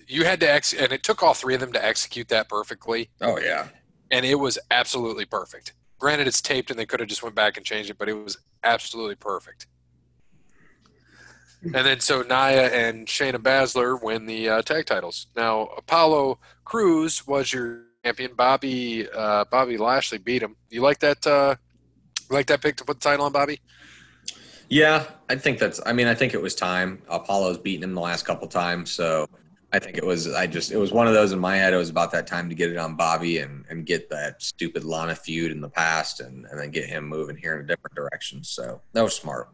you 0.07 0.25
had 0.25 0.39
to 0.41 0.51
ex, 0.51 0.73
and 0.73 0.91
it 0.91 1.03
took 1.03 1.23
all 1.23 1.33
three 1.33 1.53
of 1.53 1.59
them 1.61 1.71
to 1.73 1.83
execute 1.83 2.27
that 2.29 2.49
perfectly, 2.49 3.09
Oh 3.21 3.39
yeah, 3.39 3.67
and 4.11 4.25
it 4.25 4.35
was 4.35 4.59
absolutely 4.71 5.25
perfect. 5.25 5.73
Granted, 5.99 6.27
it's 6.27 6.41
taped, 6.41 6.69
and 6.69 6.77
they 6.77 6.85
could 6.85 6.99
have 6.99 7.09
just 7.09 7.23
went 7.23 7.35
back 7.35 7.57
and 7.57 7.65
changed 7.65 7.89
it, 7.89 7.97
but 7.97 8.09
it 8.09 8.13
was 8.13 8.37
absolutely 8.63 9.15
perfect. 9.15 9.67
And 11.73 11.85
then 11.85 11.99
so 11.99 12.21
Nia 12.21 12.71
and 12.71 13.07
Shayna 13.07 13.37
Baszler 13.37 14.01
win 14.01 14.25
the 14.25 14.49
uh, 14.49 14.61
tag 14.61 14.85
titles. 14.85 15.27
Now 15.35 15.65
Apollo 15.77 16.39
Crews 16.65 17.27
was 17.27 17.51
your 17.51 17.83
champion. 18.03 18.33
Bobby 18.35 19.07
uh, 19.09 19.45
Bobby 19.51 19.77
Lashley 19.77 20.17
beat 20.17 20.41
him. 20.43 20.55
You 20.69 20.81
like 20.81 20.99
that? 20.99 21.25
Uh, 21.25 21.55
you 22.29 22.35
like 22.35 22.47
that 22.47 22.61
pick 22.61 22.77
to 22.77 22.85
put 22.85 22.99
the 22.99 23.09
title 23.09 23.25
on 23.25 23.31
Bobby? 23.31 23.59
Yeah, 24.69 25.05
I 25.29 25.35
think 25.35 25.59
that's. 25.59 25.79
I 25.85 25.93
mean, 25.93 26.07
I 26.07 26.15
think 26.15 26.33
it 26.33 26.41
was 26.41 26.55
time. 26.55 27.01
Apollo's 27.09 27.57
beaten 27.57 27.83
him 27.83 27.93
the 27.93 28.01
last 28.01 28.25
couple 28.25 28.47
times, 28.47 28.91
so 28.91 29.27
I 29.71 29.79
think 29.79 29.97
it 29.97 30.05
was. 30.05 30.33
I 30.33 30.47
just 30.47 30.71
it 30.71 30.77
was 30.77 30.91
one 30.91 31.07
of 31.07 31.13
those 31.13 31.31
in 31.31 31.39
my 31.39 31.55
head. 31.55 31.73
It 31.73 31.77
was 31.77 31.89
about 31.89 32.11
that 32.11 32.27
time 32.27 32.49
to 32.49 32.55
get 32.55 32.69
it 32.69 32.77
on 32.77 32.95
Bobby 32.95 33.39
and 33.39 33.65
and 33.69 33.85
get 33.85 34.09
that 34.09 34.41
stupid 34.41 34.83
Lana 34.83 35.15
feud 35.15 35.51
in 35.51 35.61
the 35.61 35.69
past, 35.69 36.19
and 36.19 36.45
and 36.45 36.59
then 36.59 36.71
get 36.71 36.85
him 36.85 37.07
moving 37.07 37.37
here 37.37 37.55
in 37.55 37.63
a 37.63 37.67
different 37.67 37.95
direction. 37.95 38.43
So 38.43 38.81
that 38.93 39.01
was 39.01 39.15
smart. 39.15 39.49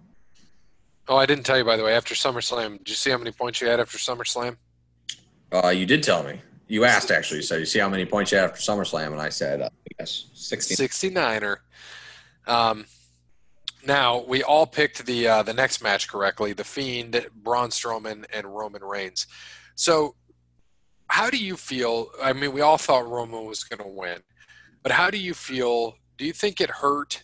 Oh, 1.08 1.18
I 1.18 1.26
didn't 1.26 1.46
tell 1.46 1.58
you 1.58 1.66
by 1.66 1.78
the 1.78 1.84
way. 1.84 1.96
After 1.96 2.16
SummerSlam, 2.16 2.78
did 2.80 2.89
you 2.89 2.96
see 2.96 3.10
how 3.10 3.18
many 3.18 3.32
points 3.32 3.62
you 3.62 3.68
had 3.68 3.80
after 3.80 3.98
SummerSlam? 3.98 4.58
Uh, 5.52 5.70
you 5.70 5.86
did 5.86 6.02
tell 6.02 6.24
me. 6.24 6.42
You 6.68 6.86
asked 6.86 7.12
actually. 7.12 7.42
So 7.42 7.58
you 7.58 7.66
see 7.66 7.80
how 7.80 7.89
many 7.89 8.06
points 8.06 8.32
you 8.32 8.38
had 8.38 8.50
after 8.50 8.62
SummerSlam, 8.62 9.12
and 9.12 9.22
I 9.22 9.30
said, 9.30 9.62
uh, 9.62 9.70
yes, 10.00 10.28
sixty. 10.34 10.76
69er. 10.76 11.58
Um, 12.48 12.86
now 13.86 14.24
we 14.24 14.44
all 14.44 14.66
picked 14.66 15.06
the 15.06 15.28
uh, 15.28 15.44
the 15.44 15.54
next 15.54 15.84
match 15.84 16.08
correctly: 16.08 16.54
the 16.54 16.63
Fiend, 16.63 17.28
Braun 17.36 17.70
Strowman, 17.70 18.26
and 18.34 18.48
Roman 18.48 18.84
Reigns. 18.84 19.28
So, 19.76 20.16
how 21.08 21.30
do 21.30 21.38
you 21.38 21.58
feel? 21.58 22.08
I 22.22 22.32
mean, 22.32 22.54
we 22.54 22.62
all 22.62 22.78
thought 22.78 23.08
Roman 23.08 23.46
was 23.46 23.63
going 23.63 23.80
to 23.80 23.88
win, 23.88 24.20
but 24.82 24.94
how 24.94 25.10
do 25.10 25.18
you 25.18 25.34
feel? 25.34 25.98
Do 26.18 26.26
you 26.26 26.34
think 26.34 26.62
it 26.62 26.70
hurt 26.70 27.24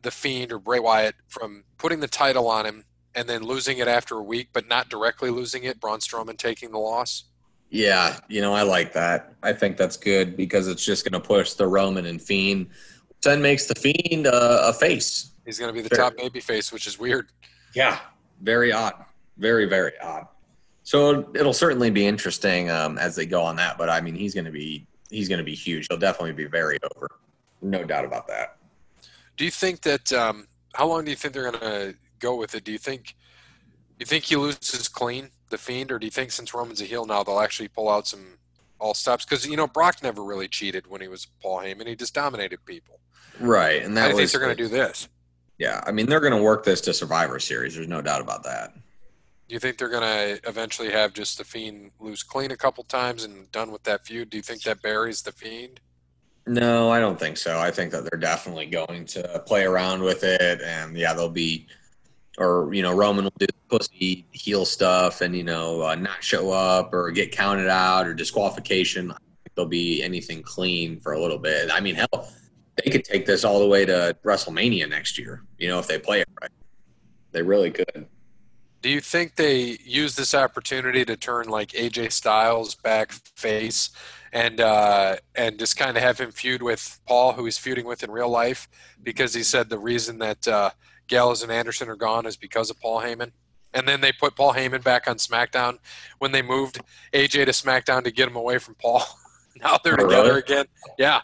the 0.00 0.10
Fiend 0.10 0.50
or 0.50 0.58
Bray 0.58 0.78
Wyatt 0.78 1.14
from 1.28 1.64
putting 1.76 2.00
the 2.00 2.08
title 2.08 2.48
on 2.48 2.64
him 2.64 2.84
and 3.14 3.28
then 3.28 3.42
losing 3.42 3.78
it 3.78 3.88
after 3.88 4.16
a 4.16 4.22
week, 4.22 4.48
but 4.52 4.68
not 4.68 4.88
directly 4.88 5.30
losing 5.30 5.64
it? 5.64 5.80
Braun 5.80 6.00
Strowman 6.00 6.36
taking 6.36 6.70
the 6.70 6.78
loss. 6.78 7.24
Yeah, 7.70 8.18
you 8.28 8.42
know, 8.42 8.52
I 8.52 8.62
like 8.62 8.92
that. 8.92 9.34
I 9.42 9.54
think 9.54 9.78
that's 9.78 9.96
good 9.96 10.36
because 10.36 10.68
it's 10.68 10.84
just 10.84 11.04
going 11.04 11.20
to 11.20 11.26
push 11.26 11.54
the 11.54 11.66
Roman 11.66 12.04
and 12.04 12.20
Fiend, 12.20 12.68
then 13.22 13.40
makes 13.40 13.66
the 13.66 13.74
Fiend 13.74 14.26
uh, 14.26 14.64
a 14.64 14.72
face. 14.72 15.32
He's 15.46 15.58
going 15.58 15.74
to 15.74 15.82
be 15.82 15.86
the 15.86 15.94
top 15.94 16.14
babyface, 16.16 16.72
which 16.72 16.86
is 16.86 16.98
weird. 16.98 17.28
Yeah, 17.74 17.98
very 18.42 18.72
odd. 18.72 18.92
Very, 19.38 19.64
very 19.64 19.98
odd. 20.00 20.26
So 20.82 21.30
it'll 21.34 21.52
certainly 21.52 21.90
be 21.90 22.06
interesting 22.06 22.70
um, 22.70 22.98
as 22.98 23.16
they 23.16 23.24
go 23.24 23.42
on 23.42 23.56
that. 23.56 23.78
But 23.78 23.88
I 23.88 24.00
mean, 24.00 24.14
he's 24.14 24.34
going 24.34 24.44
to 24.44 24.50
be 24.50 24.86
he's 25.10 25.28
going 25.28 25.38
to 25.38 25.44
be 25.44 25.54
huge. 25.54 25.86
He'll 25.88 25.98
definitely 25.98 26.32
be 26.32 26.46
very 26.46 26.78
over. 26.94 27.08
No 27.62 27.84
doubt 27.84 28.04
about 28.04 28.26
that. 28.28 28.56
Do 29.36 29.44
you 29.44 29.50
think 29.50 29.80
that? 29.82 30.12
Um, 30.12 30.46
how 30.74 30.86
long 30.86 31.04
do 31.04 31.10
you 31.10 31.16
think 31.16 31.34
they're 31.34 31.50
going 31.50 31.60
to 31.60 31.94
go 32.22 32.36
with 32.36 32.54
it? 32.54 32.64
Do 32.64 32.72
you 32.72 32.78
think? 32.78 33.16
You 33.98 34.06
think 34.06 34.24
he 34.24 34.36
loses 34.36 34.88
clean, 34.88 35.30
the 35.50 35.58
fiend, 35.58 35.92
or 35.92 35.98
do 35.98 36.06
you 36.06 36.10
think 36.10 36.32
since 36.32 36.54
Roman's 36.54 36.80
a 36.80 36.84
heel 36.84 37.04
now 37.04 37.22
they'll 37.22 37.40
actually 37.40 37.68
pull 37.68 37.88
out 37.88 38.08
some 38.08 38.38
all 38.78 38.94
stops? 38.94 39.24
Because 39.24 39.46
you 39.46 39.56
know 39.56 39.66
Brock 39.66 40.02
never 40.02 40.24
really 40.24 40.48
cheated 40.48 40.86
when 40.86 41.00
he 41.00 41.08
was 41.08 41.26
Paul 41.42 41.58
Heyman; 41.58 41.86
he 41.86 41.94
just 41.94 42.14
dominated 42.14 42.64
people. 42.64 43.00
Right, 43.38 43.82
and 43.82 43.96
that 43.96 44.04
I 44.04 44.08
was 44.08 44.16
think 44.16 44.30
they're 44.30 44.40
going 44.40 44.56
to 44.56 44.62
do 44.62 44.68
this. 44.68 45.08
Yeah, 45.58 45.82
I 45.86 45.92
mean, 45.92 46.06
they're 46.06 46.20
going 46.20 46.36
to 46.36 46.42
work 46.42 46.64
this 46.64 46.80
to 46.82 46.94
Survivor 46.94 47.38
Series. 47.38 47.74
There's 47.74 47.86
no 47.86 48.02
doubt 48.02 48.20
about 48.20 48.42
that. 48.44 48.74
Do 48.74 49.54
you 49.54 49.60
think 49.60 49.78
they're 49.78 49.88
going 49.88 50.02
to 50.02 50.48
eventually 50.48 50.90
have 50.90 51.12
just 51.12 51.38
the 51.38 51.44
fiend 51.44 51.90
lose 52.00 52.22
clean 52.22 52.50
a 52.50 52.56
couple 52.56 52.82
times 52.84 53.22
and 53.22 53.50
done 53.52 53.70
with 53.70 53.82
that 53.84 54.06
feud? 54.06 54.30
Do 54.30 54.38
you 54.38 54.42
think 54.42 54.62
that 54.62 54.82
buries 54.82 55.22
the 55.22 55.32
fiend? 55.32 55.80
No, 56.46 56.90
I 56.90 56.98
don't 56.98 57.20
think 57.20 57.36
so. 57.36 57.58
I 57.58 57.70
think 57.70 57.92
that 57.92 58.08
they're 58.10 58.18
definitely 58.18 58.66
going 58.66 59.04
to 59.06 59.42
play 59.46 59.64
around 59.64 60.02
with 60.02 60.24
it, 60.24 60.60
and 60.62 60.96
yeah, 60.96 61.12
they'll 61.14 61.28
be, 61.28 61.68
or 62.38 62.72
you 62.72 62.82
know, 62.82 62.94
Roman 62.94 63.24
will 63.24 63.32
do 63.38 63.46
pussy 63.68 64.26
heel 64.32 64.64
stuff, 64.64 65.20
and 65.20 65.36
you 65.36 65.44
know, 65.44 65.82
uh, 65.82 65.94
not 65.94 66.22
show 66.22 66.50
up 66.50 66.92
or 66.92 67.10
get 67.10 67.32
counted 67.32 67.68
out 67.68 68.06
or 68.06 68.14
disqualification. 68.14 69.12
There'll 69.54 69.68
be 69.68 70.02
anything 70.02 70.42
clean 70.42 70.98
for 71.00 71.12
a 71.12 71.20
little 71.20 71.38
bit. 71.38 71.70
I 71.70 71.80
mean, 71.80 71.94
hell, 71.94 72.28
they 72.82 72.90
could 72.90 73.04
take 73.04 73.26
this 73.26 73.44
all 73.44 73.58
the 73.58 73.66
way 73.66 73.84
to 73.84 74.16
WrestleMania 74.24 74.88
next 74.88 75.18
year. 75.18 75.42
You 75.58 75.68
know, 75.68 75.78
if 75.78 75.86
they 75.86 75.98
play 75.98 76.20
it 76.22 76.28
right, 76.40 76.50
they 77.32 77.42
really 77.42 77.70
could. 77.70 78.06
Do 78.80 78.88
you 78.88 79.00
think 79.00 79.36
they 79.36 79.78
use 79.84 80.16
this 80.16 80.34
opportunity 80.34 81.04
to 81.04 81.16
turn 81.16 81.48
like 81.48 81.68
AJ 81.68 82.12
Styles 82.12 82.74
back 82.74 83.12
face 83.12 83.90
and 84.32 84.60
uh, 84.60 85.16
and 85.34 85.58
just 85.58 85.76
kind 85.76 85.96
of 85.96 86.02
have 86.02 86.18
him 86.18 86.32
feud 86.32 86.62
with 86.62 86.98
Paul, 87.06 87.32
who 87.32 87.44
he's 87.44 87.58
feuding 87.58 87.84
with 87.84 88.02
in 88.02 88.10
real 88.10 88.28
life, 88.28 88.68
because 89.02 89.34
he 89.34 89.42
said 89.42 89.68
the 89.68 89.78
reason 89.78 90.18
that 90.18 90.48
uh, 90.48 90.70
Gallows 91.12 91.42
and 91.42 91.52
Anderson 91.52 91.90
are 91.90 91.96
gone 91.96 92.24
is 92.24 92.36
because 92.38 92.70
of 92.70 92.80
Paul 92.80 93.02
Heyman. 93.02 93.32
And 93.74 93.86
then 93.86 94.00
they 94.00 94.12
put 94.12 94.34
Paul 94.34 94.54
Heyman 94.54 94.82
back 94.82 95.06
on 95.06 95.16
SmackDown 95.16 95.78
when 96.18 96.32
they 96.32 96.40
moved 96.42 96.80
AJ 97.12 97.44
to 97.46 97.52
SmackDown 97.52 98.02
to 98.04 98.10
get 98.10 98.28
him 98.28 98.36
away 98.36 98.56
from 98.58 98.74
Paul. 98.76 99.02
now 99.62 99.78
they're 99.84 99.94
Oh, 100.00 100.04
together 100.08 100.28
really? 100.30 100.40
again. 100.40 100.64
Yeah, 100.98 101.20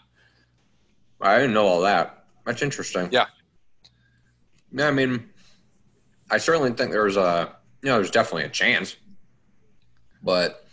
I 1.22 1.38
didn't 1.38 1.54
know 1.54 1.66
all 1.66 1.80
that. 1.80 2.24
That's 2.44 2.60
interesting. 2.62 3.08
Yeah. 3.10 3.26
Yeah, 4.70 4.88
I 4.88 4.90
mean, 4.90 5.30
I 6.30 6.36
certainly 6.36 6.70
think 6.72 6.90
there's 6.90 7.16
a, 7.16 7.56
you 7.82 7.88
know, 7.88 7.96
there's 7.96 8.10
definitely 8.10 8.44
a 8.44 8.50
chance, 8.50 8.96
but 10.22 10.66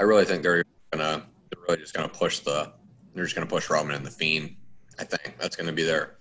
I 0.00 0.04
really 0.04 0.24
think 0.24 0.42
they're 0.42 0.64
gonna, 0.90 1.22
they're 1.50 1.62
really 1.68 1.80
just 1.80 1.92
gonna 1.94 2.08
push 2.08 2.38
the, 2.40 2.72
they're 3.14 3.24
just 3.24 3.34
gonna 3.36 3.46
push 3.46 3.68
Roman 3.68 3.94
and 3.96 4.06
the 4.06 4.10
Fiend. 4.10 4.56
I 4.98 5.04
think 5.04 5.36
that's 5.38 5.56
gonna 5.56 5.72
be 5.72 5.82
their 5.84 6.13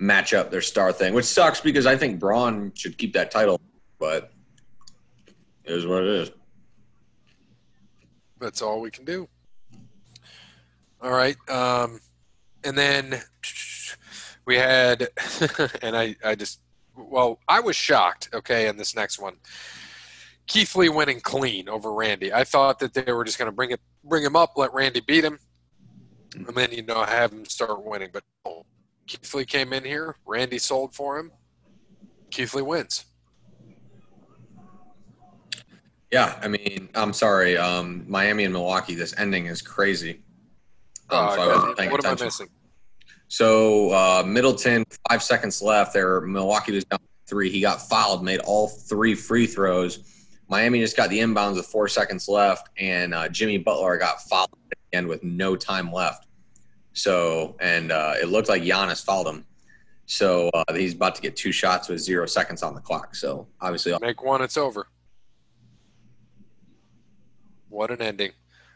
matchup, 0.00 0.50
their 0.50 0.62
star 0.62 0.92
thing, 0.92 1.14
which 1.14 1.26
sucks 1.26 1.60
because 1.60 1.86
I 1.86 1.96
think 1.96 2.18
Braun 2.18 2.72
should 2.74 2.96
keep 2.96 3.12
that 3.12 3.30
title, 3.30 3.60
but 3.98 4.32
it 5.64 5.72
is 5.72 5.86
what 5.86 6.02
it 6.02 6.08
is. 6.08 6.30
that's 8.40 8.62
all 8.62 8.80
we 8.80 8.90
can 8.90 9.04
do. 9.04 9.28
All 11.02 11.10
right. 11.10 11.36
Um, 11.48 12.00
and 12.64 12.76
then 12.76 13.20
we 14.46 14.56
had, 14.56 15.08
and 15.82 15.96
I, 15.96 16.16
I 16.24 16.34
just, 16.34 16.60
well, 16.96 17.38
I 17.48 17.60
was 17.60 17.76
shocked, 17.76 18.30
okay, 18.34 18.68
in 18.68 18.76
this 18.76 18.94
next 18.94 19.18
one. 19.18 19.36
Keith 20.46 20.74
Lee 20.74 20.88
winning 20.88 21.20
clean 21.20 21.68
over 21.68 21.92
Randy. 21.92 22.32
I 22.32 22.44
thought 22.44 22.80
that 22.80 22.92
they 22.92 23.12
were 23.12 23.24
just 23.24 23.38
going 23.38 23.46
to 23.46 23.54
bring 23.54 23.70
it, 23.70 23.80
bring 24.02 24.24
him 24.24 24.34
up, 24.34 24.54
let 24.56 24.74
Randy 24.74 25.00
beat 25.00 25.24
him, 25.24 25.38
and 26.34 26.48
then 26.48 26.72
you 26.72 26.82
know 26.82 27.04
have 27.04 27.32
him 27.32 27.44
start 27.44 27.84
winning. 27.84 28.10
But 28.12 28.24
no. 28.44 28.66
Keith 29.10 29.34
Lee 29.34 29.44
came 29.44 29.72
in 29.72 29.84
here. 29.84 30.14
Randy 30.24 30.58
sold 30.58 30.94
for 30.94 31.18
him. 31.18 31.32
Keith 32.30 32.54
Lee 32.54 32.62
wins. 32.62 33.06
Yeah, 36.12 36.38
I 36.40 36.46
mean, 36.46 36.88
I'm 36.94 37.12
sorry, 37.12 37.56
um, 37.56 38.04
Miami 38.06 38.44
and 38.44 38.52
Milwaukee. 38.52 38.94
This 38.94 39.12
ending 39.18 39.46
is 39.46 39.62
crazy. 39.62 40.22
Um, 41.10 41.26
Uh, 41.26 41.34
so 41.34 41.42
I 41.42 41.46
wasn't 41.48 41.78
paying 41.78 41.90
what 41.90 42.04
am 42.04 42.16
I 42.18 42.24
missing? 42.24 42.48
So 43.26 43.90
uh, 43.90 44.22
Middleton, 44.24 44.84
five 45.08 45.24
seconds 45.24 45.60
left. 45.60 45.92
There, 45.92 46.20
Milwaukee 46.20 46.72
was 46.72 46.84
down 46.84 47.00
three. 47.26 47.50
He 47.50 47.60
got 47.60 47.82
fouled, 47.82 48.22
made 48.22 48.38
all 48.40 48.68
three 48.68 49.16
free 49.16 49.46
throws. 49.46 50.04
Miami 50.48 50.78
just 50.78 50.96
got 50.96 51.10
the 51.10 51.18
inbounds 51.18 51.56
with 51.56 51.66
four 51.66 51.88
seconds 51.88 52.28
left, 52.28 52.68
and 52.78 53.12
uh, 53.12 53.28
Jimmy 53.28 53.58
Butler 53.58 53.98
got 53.98 54.22
fouled 54.22 54.50
at 54.70 54.78
the 54.92 54.98
end 54.98 55.08
with 55.08 55.24
no 55.24 55.56
time 55.56 55.92
left. 55.92 56.26
So, 56.92 57.56
and 57.60 57.92
uh, 57.92 58.14
it 58.20 58.28
looked 58.28 58.48
like 58.48 58.62
Giannis 58.62 59.04
fouled 59.04 59.28
him. 59.28 59.44
So 60.06 60.50
uh, 60.52 60.64
he's 60.74 60.94
about 60.94 61.14
to 61.14 61.22
get 61.22 61.36
two 61.36 61.52
shots 61.52 61.88
with 61.88 62.00
zero 62.00 62.26
seconds 62.26 62.62
on 62.62 62.74
the 62.74 62.80
clock. 62.80 63.14
So 63.14 63.46
obviously, 63.60 63.96
Make 64.00 64.22
one, 64.22 64.42
it's 64.42 64.56
over. 64.56 64.88
What 67.68 67.90
an 67.90 68.02
ending. 68.02 68.32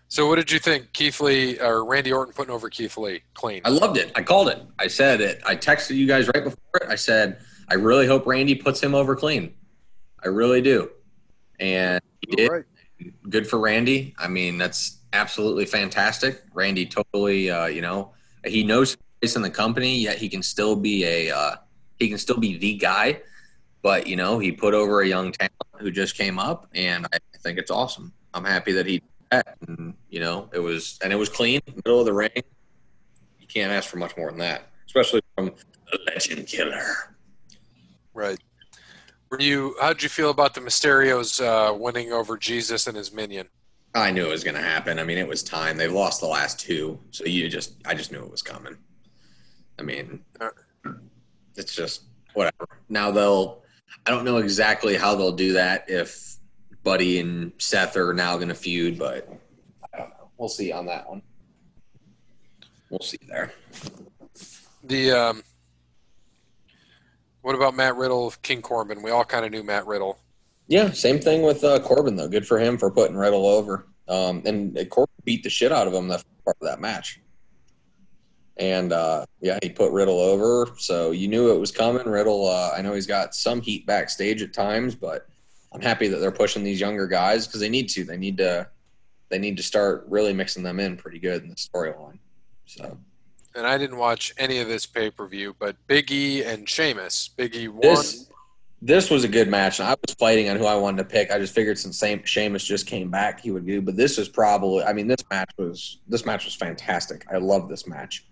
So, 0.09 0.29
what 0.29 0.37
did 0.37 0.53
you 0.53 0.61
think, 0.61 0.93
Keith 0.93 1.21
Lee 1.21 1.59
or 1.59 1.85
Randy 1.85 2.13
Orton 2.13 2.33
putting 2.35 2.55
over 2.55 2.71
Keith 2.71 2.97
Lee? 2.97 3.23
Clean. 3.35 3.61
I 3.65 3.71
loved 3.71 3.97
it. 3.97 4.13
I 4.15 4.23
called 4.23 4.49
it. 4.49 4.63
I 4.79 4.87
said 4.87 5.21
it. 5.21 5.43
I 5.45 5.57
texted 5.57 5.97
you 5.97 6.07
guys 6.07 6.29
right 6.29 6.45
before 6.45 6.83
it. 6.83 6.89
I 6.89 6.95
said, 6.95 7.41
I 7.69 7.75
really 7.75 8.07
hope 8.07 8.27
Randy 8.27 8.55
puts 8.55 8.81
him 8.81 8.95
over 8.95 9.17
clean. 9.17 9.55
I 10.23 10.29
really 10.29 10.63
do. 10.63 10.91
And 11.59 12.01
he 12.21 12.37
did. 12.37 12.51
Right. 12.51 12.65
Good 13.29 13.49
for 13.49 13.59
Randy. 13.59 14.15
I 14.19 14.29
mean, 14.29 14.57
that's 14.57 14.99
absolutely 15.15 15.65
fantastic. 15.65 16.43
Randy 16.53 16.85
totally, 16.85 17.51
uh, 17.51 17.67
you 17.67 17.81
know, 17.81 18.13
he 18.45 18.63
knows 18.63 18.91
his 18.91 18.99
place 19.21 19.37
in 19.37 19.43
the 19.43 19.51
company, 19.51 19.97
yet 19.99 20.19
he 20.19 20.29
can 20.29 20.43
still 20.43 20.77
be 20.77 21.05
a, 21.05 21.31
uh, 21.35 21.57
he 21.99 22.09
can 22.09 22.19
still 22.19 22.39
be 22.39 22.59
the 22.59 22.75
guy. 22.75 23.21
But 23.81 24.07
you 24.07 24.17
know, 24.17 24.39
he 24.39 24.53
put 24.53 24.75
over 24.75 25.01
a 25.01 25.07
young 25.07 25.33
talent 25.33 25.55
who 25.79 25.91
just 25.91 26.17
came 26.17 26.39
up, 26.39 26.69
and 26.75 27.07
I 27.13 27.19
think 27.39 27.59
it's 27.59 27.71
awesome. 27.71 28.13
I'm 28.35 28.45
happy 28.45 28.73
that 28.73 28.87
he 28.87 28.99
did 28.99 29.09
that. 29.31 29.57
And 29.69 29.95
you 30.11 30.21
know, 30.21 30.51
it 30.53 30.59
was 30.59 30.99
and 31.03 31.13
it 31.13 31.17
was 31.17 31.29
clean, 31.29 31.61
middle 31.85 32.01
of 32.01 32.07
the 32.07 32.13
ring 32.13 32.31
you 33.45 33.63
can't 33.63 33.73
ask 33.73 33.91
for 33.91 33.99
much 33.99 34.17
more 34.17 34.31
than 34.31 34.39
that, 34.39 34.71
especially 34.87 35.21
from 35.37 35.53
the 35.93 35.99
legend 36.07 36.47
killer. 36.47 37.15
Right. 38.15 38.39
Were 39.31 39.41
you? 39.41 39.77
How'd 39.81 40.03
you 40.03 40.09
feel 40.09 40.31
about 40.31 40.55
the 40.55 40.61
Mysterios 40.61 41.45
uh, 41.45 41.75
winning 41.75 42.13
over 42.13 42.39
Jesus 42.39 42.87
and 42.87 42.97
his 42.97 43.13
minion? 43.13 43.49
I 43.95 44.11
knew 44.11 44.27
it 44.27 44.31
was 44.31 44.43
going 44.43 44.57
to 44.57 44.63
happen. 44.63 44.99
I 44.99 45.05
mean, 45.05 45.19
it 45.19 45.29
was 45.29 45.43
time. 45.43 45.77
They've 45.77 45.93
lost 45.93 46.21
the 46.21 46.27
last 46.27 46.59
two, 46.59 46.99
so 47.11 47.25
you 47.25 47.49
just, 47.49 47.75
I 47.85 47.95
just 47.95 48.11
knew 48.11 48.19
it 48.19 48.31
was 48.31 48.43
coming. 48.43 48.77
I 49.79 49.83
mean, 49.83 50.25
it's 51.57 51.75
just 51.75 52.03
whatever. 52.33 52.67
Now 52.89 53.11
they'll, 53.11 53.63
I 54.07 54.11
don't 54.11 54.25
know 54.25 54.39
exactly 54.39 54.97
how 54.97 55.15
they'll 55.15 55.33
do 55.33 55.53
that 55.53 55.85
if 55.89 56.37
Buddy 56.83 57.21
and 57.21 57.53
Seth 57.59 57.97
are 57.97 58.13
now 58.13 58.37
going 58.37 58.49
to 58.49 58.55
feud, 58.55 58.99
but 58.99 59.29
I 59.93 59.99
don't 59.99 60.11
know. 60.11 60.31
We'll 60.39 60.49
see 60.49 60.73
on 60.73 60.87
that 60.87 61.09
one. 61.09 61.23
We'll 62.91 63.01
see 63.01 63.19
there. 63.29 63.53
The 64.83 65.13
um, 65.13 65.43
what 67.41 67.55
about 67.55 67.75
Matt 67.75 67.97
Riddle, 67.97 68.33
King 68.43 68.61
Corbin? 68.61 69.03
We 69.03 69.11
all 69.11 69.25
kind 69.25 69.47
of 69.47 69.53
knew 69.53 69.63
Matt 69.63 69.87
Riddle. 69.87 70.19
Yeah, 70.67 70.91
same 70.93 71.21
thing 71.21 71.43
with 71.43 71.63
uh, 71.63 71.81
Corbin 71.81 72.17
though. 72.17 72.29
Good 72.29 72.47
for 72.47 72.59
him 72.59 72.79
for 72.79 72.91
putting 72.91 73.17
Riddle 73.17 73.47
over. 73.47 73.87
Um, 74.09 74.43
and 74.45 74.79
Corbin 74.91 75.15
beat 75.25 75.43
the 75.43 75.51
shit 75.51 75.73
out 75.73 75.87
of 75.87 75.95
him 75.95 76.09
that 76.09 76.25
part 76.45 76.57
of 76.61 76.67
that 76.67 76.81
match. 76.81 77.21
And 78.57 78.93
uh, 78.93 79.27
yeah, 79.41 79.59
he 79.63 79.69
put 79.69 79.91
Riddle 79.91 80.21
over, 80.21 80.69
so 80.79 81.11
you 81.11 81.27
knew 81.27 81.53
it 81.53 81.59
was 81.59 81.73
coming. 81.73 82.07
Riddle, 82.07 82.47
uh, 82.47 82.71
I 82.77 82.83
know 82.83 82.95
he's 82.95 83.07
got 83.07 83.35
some 83.35 83.61
heat 83.61 83.85
backstage 83.85 84.43
at 84.43 84.53
times, 84.53 84.95
but 84.95 85.27
I'm 85.73 85.81
happy 85.81 86.07
that 86.07 86.19
they're 86.19 86.31
pushing 86.31 86.63
these 86.63 86.81
younger 86.81 87.09
guys 87.09 87.47
because 87.47 87.61
they 87.61 87.69
need 87.69 87.89
to. 87.91 88.05
They 88.05 88.17
need 88.17 88.39
to. 88.39 88.69
They 89.31 89.39
need 89.39 89.57
to 89.57 89.63
start 89.63 90.05
really 90.09 90.33
mixing 90.33 90.63
them 90.63 90.79
in 90.79 90.97
pretty 90.97 91.19
good 91.19 91.43
in 91.43 91.49
the 91.49 91.57
storyline. 91.57 92.19
So 92.67 92.97
And 93.57 93.67
I 93.67 93.77
didn't 93.77 93.97
watch 93.97 94.33
any 94.39 94.61
of 94.61 94.69
this 94.69 94.87
pay 94.87 95.11
per 95.11 95.27
view, 95.27 95.57
but 95.59 95.75
Big 95.89 96.13
E 96.13 96.45
and 96.45 96.69
Sheamus. 96.69 97.31
Big 97.37 97.57
E 97.57 97.67
won. 97.67 97.81
this 97.81 98.29
this 98.85 99.09
was 99.09 99.25
a 99.25 99.29
good 99.29 99.49
match, 99.49 99.81
and 99.81 99.89
I 99.89 99.97
was 100.07 100.15
fighting 100.17 100.51
on 100.51 100.57
who 100.57 100.67
I 100.67 100.75
wanted 100.75 100.99
to 100.99 101.05
pick. 101.09 101.31
I 101.31 101.39
just 101.39 101.55
figured 101.55 101.79
since 101.79 101.99
Sam, 101.99 102.23
Sheamus 102.25 102.63
just 102.65 102.87
came 102.87 103.11
back, 103.11 103.41
he 103.41 103.51
would 103.51 103.65
do. 103.67 103.81
But 103.81 103.97
this 103.97 104.19
is 104.19 104.29
probably, 104.29 104.85
I 104.85 104.93
mean, 104.93 105.07
this 105.07 105.25
match 105.31 105.51
was 105.57 106.01
this 106.07 106.27
match 106.27 106.45
was 106.45 106.55
fantastic. 106.55 107.25
I 107.33 107.39
love 107.39 107.71
this 107.71 107.87
match. 107.87 108.27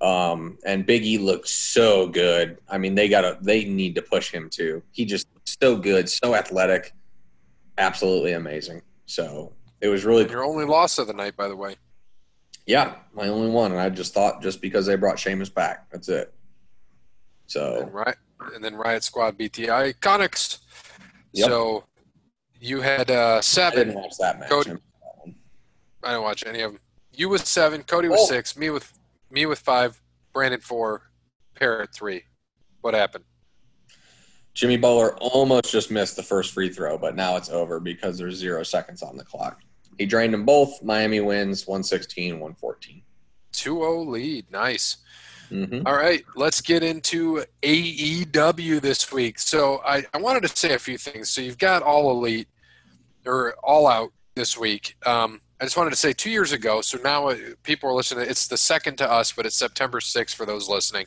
Um, 0.00 0.58
and 0.66 0.84
Big 0.84 1.04
E 1.04 1.18
looks 1.18 1.50
so 1.50 2.08
good. 2.08 2.58
I 2.68 2.78
mean, 2.78 2.96
they 2.96 3.08
gotta 3.08 3.38
they 3.40 3.64
need 3.64 3.94
to 3.94 4.02
push 4.02 4.32
him 4.32 4.50
too. 4.50 4.82
He 4.90 5.04
just 5.04 5.28
looks 5.34 5.56
so 5.62 5.76
good, 5.76 6.08
so 6.08 6.34
athletic, 6.34 6.92
absolutely 7.78 8.32
amazing. 8.32 8.82
So 9.06 9.52
it 9.80 9.86
was 9.86 10.04
really 10.04 10.28
Your 10.28 10.44
only 10.44 10.64
loss 10.64 10.98
of 10.98 11.06
the 11.06 11.12
night, 11.12 11.36
by 11.36 11.46
the 11.46 11.54
way. 11.56 11.76
yeah, 12.66 12.96
my 13.14 13.28
only 13.28 13.50
one. 13.50 13.70
And 13.70 13.80
I 13.80 13.88
just 13.88 14.14
thought 14.14 14.42
just 14.42 14.60
because 14.60 14.84
they 14.86 14.96
brought 14.96 15.18
Sheamus 15.18 15.48
back, 15.48 15.88
that's 15.92 16.08
it. 16.08 16.34
So 17.46 17.88
right, 17.92 18.16
and 18.54 18.64
then 18.64 18.74
Riot 18.74 19.04
Squad 19.04 19.36
beat 19.36 19.52
the 19.52 19.66
Iconics. 19.66 20.58
Yep. 21.32 21.48
So 21.48 21.84
you 22.60 22.80
had 22.80 23.10
uh, 23.10 23.36
I 23.38 23.40
seven. 23.40 23.88
didn't 23.88 23.94
watch 24.02 24.14
that 24.18 24.40
match. 24.40 24.48
Cody- 24.48 24.72
I 26.02 26.08
didn't 26.12 26.22
watch 26.22 26.44
any 26.46 26.60
of 26.62 26.72
them. 26.72 26.80
You 27.14 27.28
with 27.28 27.46
seven, 27.46 27.82
Cody 27.82 28.08
with 28.08 28.20
Oh. 28.20 28.26
six, 28.26 28.56
me 28.56 28.70
with 28.70 28.92
me 29.30 29.46
with 29.46 29.58
five, 29.58 30.00
Brandon 30.32 30.60
four, 30.60 31.10
Parrot 31.54 31.90
three. 31.94 32.24
What 32.80 32.94
happened? 32.94 33.24
Jimmy 34.54 34.76
Butler 34.76 35.16
almost 35.18 35.70
just 35.70 35.90
missed 35.90 36.16
the 36.16 36.22
first 36.22 36.52
free 36.52 36.70
throw, 36.70 36.98
but 36.98 37.14
now 37.14 37.36
it's 37.36 37.50
over 37.50 37.78
because 37.78 38.18
there's 38.18 38.34
zero 38.36 38.62
seconds 38.62 39.02
on 39.02 39.16
the 39.16 39.24
clock. 39.24 39.60
He 39.98 40.06
drained 40.06 40.32
them 40.34 40.44
both. 40.44 40.82
Miami 40.82 41.20
wins 41.20 41.66
116 41.66 42.34
114. 42.40 43.02
2-0 43.52 44.06
lead. 44.08 44.50
Nice. 44.50 44.98
Mm-hmm. 45.50 45.86
All 45.86 45.96
right, 45.96 46.24
let's 46.36 46.60
get 46.60 46.82
into 46.82 47.44
AEW 47.62 48.80
this 48.80 49.12
week. 49.12 49.38
So 49.38 49.80
I, 49.84 50.04
I 50.14 50.18
wanted 50.18 50.42
to 50.42 50.56
say 50.56 50.74
a 50.74 50.78
few 50.78 50.96
things. 50.96 51.30
So 51.30 51.40
you've 51.40 51.58
got 51.58 51.82
All 51.82 52.10
Elite 52.10 52.48
or 53.26 53.54
All 53.62 53.86
Out 53.86 54.12
this 54.34 54.56
week. 54.56 54.96
Um, 55.04 55.40
I 55.60 55.64
just 55.64 55.76
wanted 55.76 55.90
to 55.90 55.96
say 55.96 56.12
two 56.12 56.30
years 56.30 56.52
ago. 56.52 56.80
So 56.80 56.98
now 57.02 57.28
uh, 57.28 57.36
people 57.62 57.90
are 57.90 57.94
listening. 57.94 58.26
It's 58.28 58.48
the 58.48 58.56
second 58.56 58.96
to 58.98 59.10
us, 59.10 59.32
but 59.32 59.44
it's 59.44 59.56
September 59.56 60.00
6th 60.00 60.34
for 60.34 60.46
those 60.46 60.68
listening. 60.68 61.06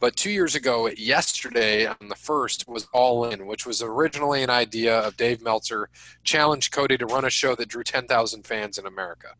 But 0.00 0.14
two 0.14 0.30
years 0.30 0.54
ago, 0.54 0.88
yesterday 0.88 1.86
on 1.86 2.08
the 2.08 2.14
first 2.14 2.68
was 2.68 2.86
All 2.92 3.24
In, 3.24 3.46
which 3.46 3.66
was 3.66 3.82
originally 3.82 4.42
an 4.42 4.50
idea 4.50 5.00
of 5.00 5.16
Dave 5.16 5.42
Meltzer 5.42 5.88
challenged 6.22 6.72
Cody 6.72 6.96
to 6.98 7.06
run 7.06 7.24
a 7.24 7.30
show 7.30 7.54
that 7.56 7.68
drew 7.68 7.82
10,000 7.82 8.46
fans 8.46 8.78
in 8.78 8.86
America. 8.86 9.34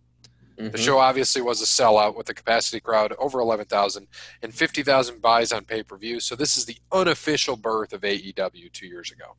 Mm-hmm. 0.58 0.70
The 0.70 0.78
show 0.78 0.98
obviously 0.98 1.40
was 1.40 1.62
a 1.62 1.64
sellout 1.64 2.16
with 2.16 2.28
a 2.30 2.34
capacity 2.34 2.80
crowd 2.80 3.12
over 3.18 3.38
11,000 3.40 4.08
and 4.42 4.52
50,000 4.52 5.22
buys 5.22 5.52
on 5.52 5.64
pay 5.64 5.82
per 5.84 5.96
view. 5.96 6.18
So 6.20 6.34
this 6.34 6.56
is 6.56 6.64
the 6.64 6.76
unofficial 6.90 7.56
birth 7.56 7.92
of 7.92 8.00
AEW 8.00 8.72
two 8.72 8.86
years 8.88 9.12
ago. 9.12 9.36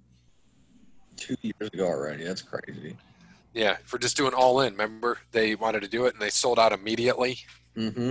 Two 1.18 1.36
years 1.42 1.70
ago 1.74 1.86
already. 1.86 2.24
That's 2.24 2.42
crazy. 2.42 2.96
Yeah, 3.54 3.78
for 3.84 3.98
just 3.98 4.16
doing 4.16 4.34
all 4.34 4.62
in. 4.62 4.74
Remember, 4.74 5.18
they 5.32 5.56
wanted 5.56 5.82
to 5.82 5.90
do 5.90 6.06
it 6.06 6.14
and 6.14 6.22
they 6.22 6.30
sold 6.30 6.58
out 6.60 6.72
immediately, 6.72 7.40
Mm-hmm. 7.76 8.08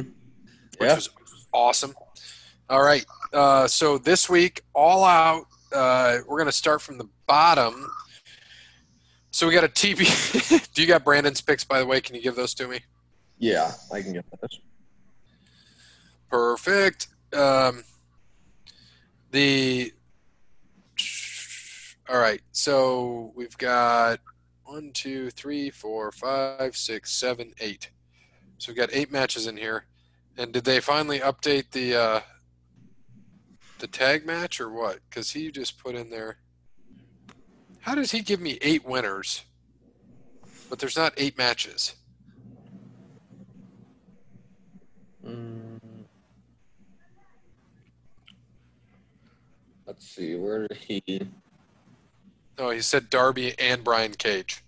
which 0.78 0.90
was 0.90 1.08
awesome. 1.52 1.94
All 2.68 2.82
right, 2.82 3.06
uh, 3.32 3.66
so 3.66 3.96
this 3.98 4.28
week, 4.28 4.60
all 4.74 5.04
out. 5.04 5.44
Uh, 5.72 6.18
we're 6.26 6.38
gonna 6.38 6.52
start 6.52 6.82
from 6.82 6.98
the 6.98 7.08
bottom. 7.26 7.90
So 9.30 9.46
we 9.46 9.54
got 9.54 9.64
a 9.64 9.68
TV. 9.68 10.04
Do 10.74 10.82
you 10.82 10.88
got 10.88 11.04
Brandon's 11.04 11.40
picks, 11.40 11.64
by 11.64 11.78
the 11.78 11.86
way? 11.86 12.00
Can 12.00 12.14
you 12.14 12.22
give 12.22 12.34
those 12.36 12.52
to 12.54 12.68
me? 12.68 12.80
Yeah, 13.38 13.72
I 13.92 14.02
can 14.02 14.12
get 14.12 14.24
this. 14.40 14.60
Perfect. 16.30 17.08
Um, 17.32 17.84
the 19.30 19.92
all 22.08 22.18
right. 22.18 22.40
So 22.52 23.32
we've 23.36 23.56
got 23.58 24.20
one, 24.64 24.90
two, 24.92 25.30
three, 25.30 25.70
four, 25.70 26.10
five, 26.10 26.76
six, 26.76 27.12
seven, 27.12 27.52
eight. 27.60 27.90
So 28.58 28.70
we've 28.70 28.78
got 28.78 28.90
eight 28.92 29.12
matches 29.12 29.46
in 29.46 29.56
here. 29.56 29.84
And 30.36 30.52
did 30.52 30.64
they 30.64 30.80
finally 30.80 31.20
update 31.20 31.70
the 31.72 31.94
uh, 31.94 32.20
the 33.78 33.86
tag 33.86 34.26
match 34.26 34.60
or 34.60 34.70
what? 34.70 35.00
Because 35.08 35.32
he 35.32 35.50
just 35.50 35.78
put 35.78 35.94
in 35.94 36.10
there. 36.10 36.38
How 37.80 37.94
does 37.94 38.10
he 38.10 38.20
give 38.20 38.40
me 38.40 38.58
eight 38.62 38.84
winners, 38.86 39.44
but 40.68 40.78
there's 40.78 40.96
not 40.96 41.12
eight 41.16 41.38
matches? 41.38 41.94
Mm. 45.24 45.80
Let's 49.98 50.14
see. 50.14 50.36
Where 50.36 50.68
did 50.68 50.76
he? 50.76 51.28
No, 52.56 52.70
he 52.70 52.80
said 52.80 53.10
Darby 53.10 53.58
and 53.58 53.82
Brian 53.82 54.12
Cage. 54.14 54.62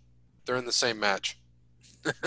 They're 0.44 0.56
in 0.56 0.66
the 0.66 0.72
same 0.72 0.98
match. 0.98 1.38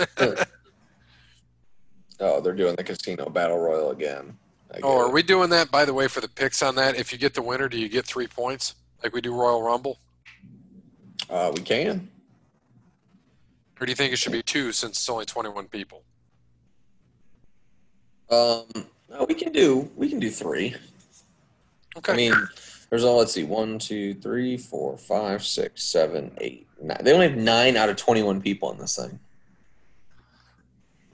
Oh, 2.20 2.40
they're 2.40 2.54
doing 2.54 2.76
the 2.76 2.84
casino 2.84 3.28
battle 3.28 3.58
royal 3.58 3.90
again. 3.90 4.38
Oh, 4.84 4.98
are 5.00 5.08
it. 5.08 5.12
we 5.12 5.22
doing 5.24 5.50
that, 5.50 5.72
by 5.72 5.84
the 5.84 5.92
way, 5.92 6.06
for 6.06 6.20
the 6.20 6.28
picks 6.28 6.62
on 6.62 6.76
that? 6.76 6.94
If 6.96 7.12
you 7.12 7.18
get 7.18 7.34
the 7.34 7.42
winner, 7.42 7.68
do 7.68 7.76
you 7.76 7.88
get 7.88 8.06
three 8.06 8.28
points 8.28 8.76
like 9.02 9.12
we 9.12 9.20
do 9.20 9.34
Royal 9.34 9.60
Rumble? 9.60 9.98
Uh, 11.28 11.50
we 11.54 11.60
can. 11.60 12.08
Or 13.80 13.86
do 13.86 13.90
you 13.90 13.96
think 13.96 14.12
it 14.12 14.16
should 14.16 14.30
be 14.30 14.44
two 14.44 14.70
since 14.70 14.96
it's 14.96 15.08
only 15.08 15.24
21 15.24 15.66
people? 15.66 16.04
Um, 18.30 18.86
no, 19.10 19.26
we 19.28 19.34
can 19.34 19.52
do. 19.52 19.90
We 19.96 20.08
can 20.08 20.20
do 20.20 20.30
three. 20.30 20.76
Okay. 21.96 22.12
I 22.12 22.16
mean, 22.16 22.34
there's 22.94 23.02
all. 23.02 23.16
Let's 23.18 23.32
see. 23.32 23.42
One, 23.42 23.80
two, 23.80 24.14
three, 24.14 24.56
four, 24.56 24.96
five, 24.96 25.44
six, 25.44 25.82
seven, 25.82 26.30
eight, 26.40 26.68
nine. 26.80 26.98
They 27.02 27.12
only 27.12 27.28
have 27.28 27.36
nine 27.36 27.76
out 27.76 27.88
of 27.88 27.96
twenty-one 27.96 28.40
people 28.40 28.70
in 28.70 28.78
this 28.78 28.94
thing. 28.94 29.18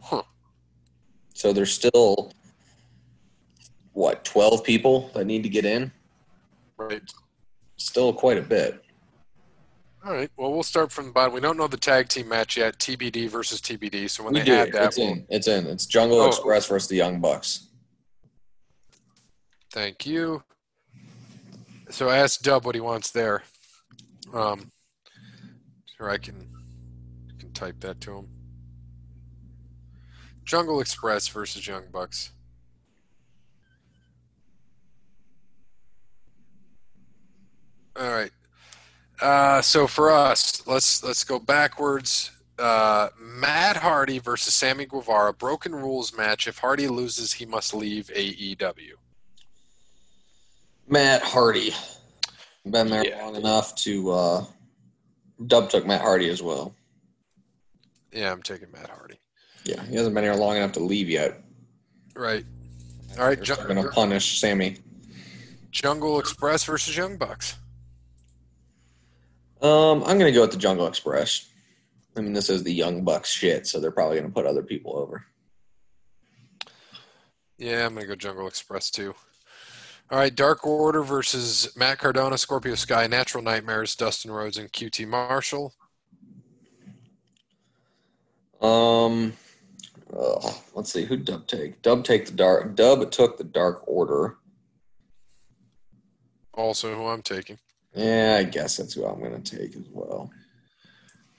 Huh. 0.03 0.24
So 1.33 1.55
there's 1.55 1.72
still 1.72 2.35
what 3.95 4.26
twelve 4.26 4.62
people 4.62 5.11
that 5.14 5.24
need 5.24 5.43
to 5.43 5.49
get 5.49 5.64
in. 5.64 5.91
right. 6.76 7.01
Still 7.78 8.12
quite 8.12 8.37
a 8.37 8.43
bit. 8.43 8.85
All 10.05 10.12
right. 10.12 10.31
Well, 10.37 10.53
we'll 10.53 10.62
start 10.62 10.93
from 10.93 11.07
the 11.07 11.12
bottom. 11.12 11.33
We 11.33 11.41
don't 11.41 11.57
know 11.57 11.66
the 11.66 11.78
tag 11.78 12.09
team 12.11 12.28
match 12.28 12.59
yet, 12.59 12.78
TBD 12.78 13.31
versus 13.31 13.62
TBD. 13.62 14.11
So 14.11 14.22
when 14.22 14.35
we 14.35 14.41
they 14.41 14.45
do. 14.45 14.53
add 14.55 14.72
that, 14.72 14.85
it's 14.89 14.99
we'll, 14.99 15.09
in. 15.12 15.26
It's 15.31 15.49
in. 15.49 15.66
It's 15.66 15.87
Jungle 15.87 16.20
Oh. 16.20 16.28
Express 16.28 16.66
versus 16.66 16.91
the 16.91 16.97
Young 16.97 17.20
Bucks. 17.22 17.68
thank 19.72 20.05
you. 20.05 20.43
So 21.91 22.09
ask 22.09 22.41
Dub 22.41 22.64
what 22.64 22.74
he 22.74 22.80
wants 22.80 23.11
there. 23.11 23.43
Um, 24.32 24.70
or 25.99 26.09
I 26.09 26.18
can, 26.18 26.49
can 27.38 27.53
type 27.53 27.80
that 27.80 28.01
to 28.03 28.18
him. 28.18 28.28
Jungle 30.45 30.80
Express 30.80 31.28
versus 31.28 31.66
Young 31.66 31.84
Bucks. 31.93 32.30
All 37.97 38.09
right. 38.09 38.30
Uh, 39.20 39.61
so 39.61 39.86
for 39.86 40.11
us, 40.11 40.66
let's 40.66 41.05
let's 41.05 41.24
go 41.24 41.38
backwards. 41.38 42.30
Uh, 42.59 43.09
Matt 43.20 43.76
Hardy 43.76 44.18
versus 44.18 44.55
Sammy 44.55 44.86
Guevara, 44.86 45.32
broken 45.32 45.74
rules 45.74 46.16
match. 46.16 46.47
If 46.47 46.59
Hardy 46.59 46.88
loses, 46.88 47.34
he 47.34 47.47
must 47.47 47.74
leave 47.74 48.11
AEW. 48.14 48.95
Matt 50.91 51.22
Hardy. 51.22 51.72
Been 52.68 52.91
there 52.91 53.07
Yeah. 53.07 53.24
long 53.24 53.36
enough 53.36 53.74
to. 53.76 54.11
Uh, 54.11 54.45
Dub 55.47 55.70
took 55.70 55.86
Matt 55.86 56.03
Hardy 56.03 56.28
as 56.28 56.43
well. 56.43 56.74
Yeah, 58.12 58.30
I'm 58.32 58.43
taking 58.43 58.70
Matt 58.72 58.91
Hardy. 58.91 59.18
Yeah, 59.64 59.82
he 59.84 59.95
hasn't 59.97 60.14
been 60.14 60.24
here 60.24 60.34
long 60.34 60.57
enough 60.57 60.72
to 60.72 60.80
leave 60.80 61.09
yet. 61.09 61.43
Right. 62.14 62.45
All 63.18 63.24
right, 63.26 63.36
They're 63.36 63.57
Ju- 63.57 63.62
going 63.68 63.82
to 63.82 63.88
punish 63.91 64.41
Sammy. 64.41 64.76
Jungle 65.70 66.18
Express 66.18 66.64
versus 66.64 66.97
Young 66.97 67.16
Bucks. 67.16 67.55
Um, 69.62 70.03
I'm 70.05 70.18
going 70.18 70.26
to 70.26 70.32
go 70.32 70.41
with 70.43 70.51
the 70.53 70.57
Jungle 70.59 70.86
Express. 70.86 71.47
I 72.16 72.20
mean, 72.20 72.32
this 72.32 72.51
is 72.51 72.62
the 72.64 72.72
Young 72.72 73.05
Bucks 73.05 73.30
shit, 73.30 73.66
so 73.66 73.78
they're 73.80 73.91
probably 73.91 74.16
going 74.18 74.28
to 74.28 74.34
put 74.34 74.47
other 74.47 74.62
people 74.62 74.97
over. 74.99 75.24
Yeah, 77.59 77.84
I'm 77.86 77.95
gonna 77.95 78.07
go 78.07 78.14
Jungle 78.16 78.47
Express 78.49 78.91
too. 78.91 79.14
All 80.11 80.19
right, 80.19 80.35
Dark 80.35 80.67
Order 80.67 81.05
versus 81.05 81.71
Matt 81.77 81.99
Cardona, 81.99 82.37
Scorpio 82.37 82.75
Sky, 82.75 83.07
Natural 83.07 83.45
Nightmares, 83.45 83.95
Dustin 83.95 84.33
Rhodes, 84.33 84.57
and 84.59 84.73
QT 84.73 85.07
Marshall. 85.07 85.73
Um, 88.61 89.35
let's 90.75 90.93
see 90.93 91.05
who 91.05 91.17
Dub 91.17 91.47
take. 91.47 91.81
Dub 91.83 92.03
take 92.03 92.27
the 92.27 92.33
dark. 92.33 92.75
Dub 92.75 93.09
took 93.13 93.39
the 93.39 93.45
Dark 93.45 93.87
Order. 93.87 94.37
Also, 96.55 96.93
who 96.97 97.07
I'm 97.07 97.23
taking. 97.23 97.59
Yeah, 97.95 98.37
I 98.41 98.43
guess 98.43 98.79
that's 98.79 98.95
who 98.95 99.07
I'm 99.07 99.21
going 99.21 99.41
to 99.41 99.59
take 99.59 99.77
as 99.77 99.87
well. 99.93 100.29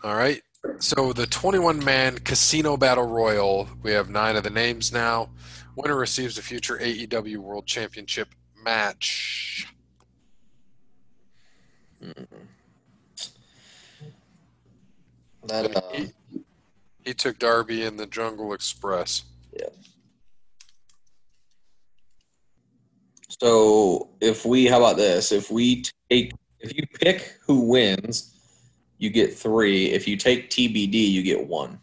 All 0.01 0.15
right. 0.15 0.41
So 0.79 1.11
the 1.11 1.27
21 1.27 1.83
man 1.83 2.19
casino 2.19 2.77
battle 2.77 3.07
royal, 3.07 3.67
we 3.83 3.91
have 3.91 4.09
nine 4.09 4.37
of 4.37 4.43
the 4.43 4.49
names 4.49 4.93
now. 4.93 5.31
Winner 5.75 5.97
receives 5.97 6.37
a 6.37 6.41
future 6.41 6.77
AEW 6.77 7.37
World 7.37 7.65
Championship 7.67 8.29
match. 8.63 9.67
That 15.47 15.75
uh, 15.75 15.81
He, 15.93 16.11
he 17.03 17.13
took 17.13 17.39
Darby 17.39 17.83
in 17.83 17.97
the 17.97 18.05
Jungle 18.05 18.53
Express. 18.53 19.23
Yeah. 19.53 19.69
So 23.39 24.09
if 24.19 24.45
we, 24.45 24.65
how 24.65 24.77
about 24.77 24.97
this? 24.97 25.31
If 25.31 25.49
we 25.49 25.83
take, 26.09 26.33
if 26.59 26.75
you 26.75 26.85
pick 26.99 27.37
who 27.45 27.61
wins, 27.61 28.35
you 28.97 29.09
get 29.09 29.35
three. 29.35 29.87
If 29.87 30.07
you 30.07 30.15
take 30.15 30.49
TBD, 30.49 30.93
you 30.93 31.23
get 31.23 31.47
one. 31.47 31.79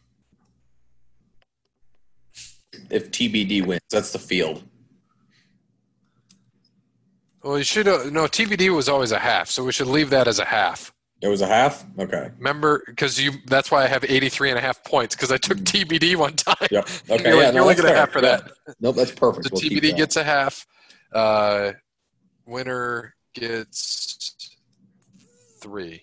If 2.90 3.10
TBD 3.10 3.66
wins, 3.66 3.82
that's 3.90 4.12
the 4.12 4.18
field. 4.18 4.62
Well, 7.42 7.58
you 7.58 7.64
should 7.64 7.86
uh, 7.88 8.04
no 8.10 8.24
TBD 8.24 8.74
was 8.74 8.88
always 8.88 9.12
a 9.12 9.18
half, 9.18 9.48
so 9.48 9.64
we 9.64 9.72
should 9.72 9.86
leave 9.86 10.10
that 10.10 10.26
as 10.28 10.38
a 10.38 10.44
half. 10.44 10.92
It 11.20 11.28
was 11.28 11.40
a 11.40 11.46
half. 11.46 11.84
Okay. 11.98 12.30
Remember, 12.38 12.82
because 12.86 13.20
you 13.20 13.32
that's 13.46 13.70
why 13.70 13.82
I 13.82 13.86
have 13.88 14.04
83 14.04 14.50
and 14.50 14.58
a 14.58 14.60
half 14.62 14.82
points 14.84 15.14
because 15.16 15.32
I 15.32 15.36
took 15.36 15.58
TBD 15.58 16.14
one 16.16 16.34
time. 16.34 16.56
Yep. 16.70 16.88
You're 17.08 17.16
Okay. 17.18 17.32
like, 17.34 17.42
yeah, 17.42 17.48
you 17.48 17.54
no, 17.54 17.62
only 17.62 17.74
that's 17.74 17.80
get 17.82 17.84
a 17.84 17.88
fair. 17.88 17.96
half 17.96 18.10
for 18.10 18.18
Yeah. 18.22 18.36
that. 18.36 18.52
Nope, 18.80 18.96
that's 18.96 19.10
perfect. 19.12 19.46
So 19.46 19.50
We'll 19.52 19.62
TBD 19.62 19.96
gets 19.96 20.16
a 20.16 20.24
half. 20.24 20.66
Uh, 21.12 21.72
winner 22.46 23.14
gets 23.34 24.56
three. 25.60 26.02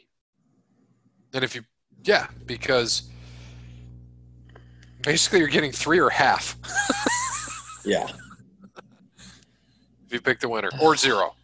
And 1.33 1.43
if 1.43 1.55
you, 1.55 1.63
yeah, 2.03 2.27
because 2.45 3.03
basically 5.03 5.39
you're 5.39 5.47
getting 5.49 5.71
three 5.71 5.99
or 5.99 6.09
half 6.09 6.57
Yeah. 7.85 8.07
If 10.15 10.21
you 10.21 10.23
pick 10.23 10.39
the 10.39 10.49
winner 10.49 10.69
or 10.81 10.95
zero. 10.95 11.35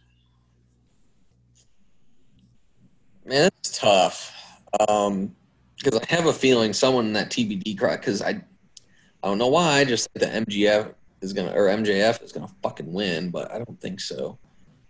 Man, 3.24 3.50
it's 3.58 3.78
tough. 3.78 4.34
Um, 4.88 5.36
because 5.76 6.00
I 6.00 6.14
have 6.14 6.26
a 6.26 6.32
feeling 6.32 6.72
someone 6.72 7.06
in 7.06 7.12
that 7.12 7.30
TBD 7.30 7.78
crowd. 7.78 8.00
Because 8.00 8.22
I, 8.22 8.30
I 8.30 8.42
don't 9.22 9.38
know 9.38 9.48
why. 9.48 9.78
I 9.78 9.84
just 9.84 10.08
think 10.10 10.32
the 10.32 10.40
MGF 10.40 10.94
is 11.20 11.32
gonna 11.32 11.52
or 11.52 11.66
MJF 11.66 12.22
is 12.22 12.32
gonna 12.32 12.48
fucking 12.62 12.92
win, 12.92 13.30
but 13.30 13.52
I 13.52 13.58
don't 13.58 13.80
think 13.80 14.00
so. 14.00 14.38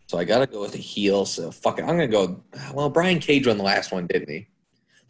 So 0.07 0.19
I 0.19 0.25
gotta 0.25 0.47
go 0.47 0.61
with 0.61 0.75
a 0.75 0.79
heel. 0.79 1.25
So 1.25 1.51
fuck 1.51 1.79
it. 1.79 1.83
I'm 1.83 1.89
gonna 1.89 2.09
go. 2.09 2.43
Well, 2.73 2.89
Brian 2.89 3.19
Cage 3.19 3.47
won 3.47 3.59
the 3.59 3.65
last 3.65 3.93
one, 3.93 4.07
didn't 4.07 4.31
he? 4.31 4.47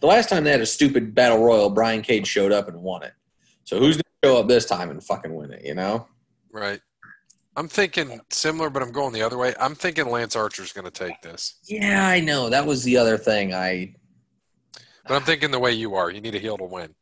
The 0.01 0.07
last 0.07 0.29
time 0.29 0.45
they 0.45 0.51
had 0.51 0.61
a 0.61 0.67
stupid 0.67 1.15
battle 1.15 1.45
royal, 1.45 1.71
Brian 1.71 2.03
Cage 2.03 2.27
showed 2.27 2.53
up 2.53 2.69
and 2.69 2.81
won 2.83 3.03
it. 3.03 3.13
So 3.65 3.79
who's 3.79 3.97
gonna 3.97 4.03
show 4.25 4.41
up 4.41 4.49
this 4.49 4.65
time 4.65 4.91
and 4.91 5.03
fucking 5.03 5.35
win 5.35 5.53
it? 5.53 5.65
You 5.65 5.75
know? 5.75 6.07
Right. 6.51 6.81
I'm 7.57 7.69
thinking 7.69 8.21
similar, 8.31 8.71
but 8.71 8.83
I'm 8.83 8.93
going 8.93 9.13
the 9.13 9.23
other 9.23 9.37
way. 9.37 9.55
I'm 9.61 9.75
thinking 9.75 10.09
Lance 10.09 10.37
Archer's 10.37 10.73
going 10.73 10.87
to 10.87 10.91
take 10.91 11.21
this. 11.21 11.59
Yeah, 11.65 12.09
I 12.09 12.21
know. 12.21 12.49
That 12.49 12.67
was 12.67 12.83
the 12.83 12.97
other 12.97 13.19
thing 13.19 13.53
I 13.53 13.95
But 15.07 15.17
I'm 15.17 15.23
thinking 15.23 15.51
the 15.51 15.59
way 15.59 15.73
you 15.73 15.95
are. 15.95 16.11
You 16.11 16.21
need 16.21 16.35
a 16.35 16.39
heel 16.39 16.57
to 16.59 16.65
win. 16.65 16.95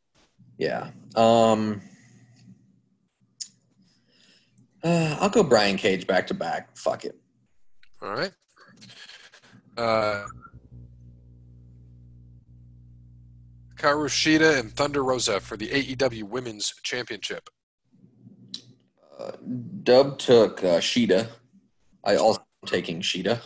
Yeah. 0.59 0.91
Um. 1.15 1.81
Uh, 4.83 5.17
I'll 5.21 5.29
go 5.29 5.43
Brian 5.43 5.77
Cage 5.77 6.07
back 6.07 6.27
to 6.29 6.35
back. 6.35 6.77
Fuck 6.77 7.05
it. 7.05 7.15
All 8.03 8.13
right. 8.13 8.33
Uh, 9.77 10.25
Karu 13.77 14.09
Shida 14.09 14.59
and 14.59 14.73
Thunder 14.73 15.05
Rosa 15.05 15.39
for 15.39 15.57
the 15.57 15.69
AEW 15.69 16.25
Women's 16.25 16.73
Championship. 16.83 17.49
Uh, 19.21 19.33
Dub 19.83 20.19
took 20.19 20.65
uh, 20.65 20.79
Shida. 20.79 21.29
I 22.05 22.17
also 22.17 22.43
taking 22.67 23.01
Shida. 23.01 23.41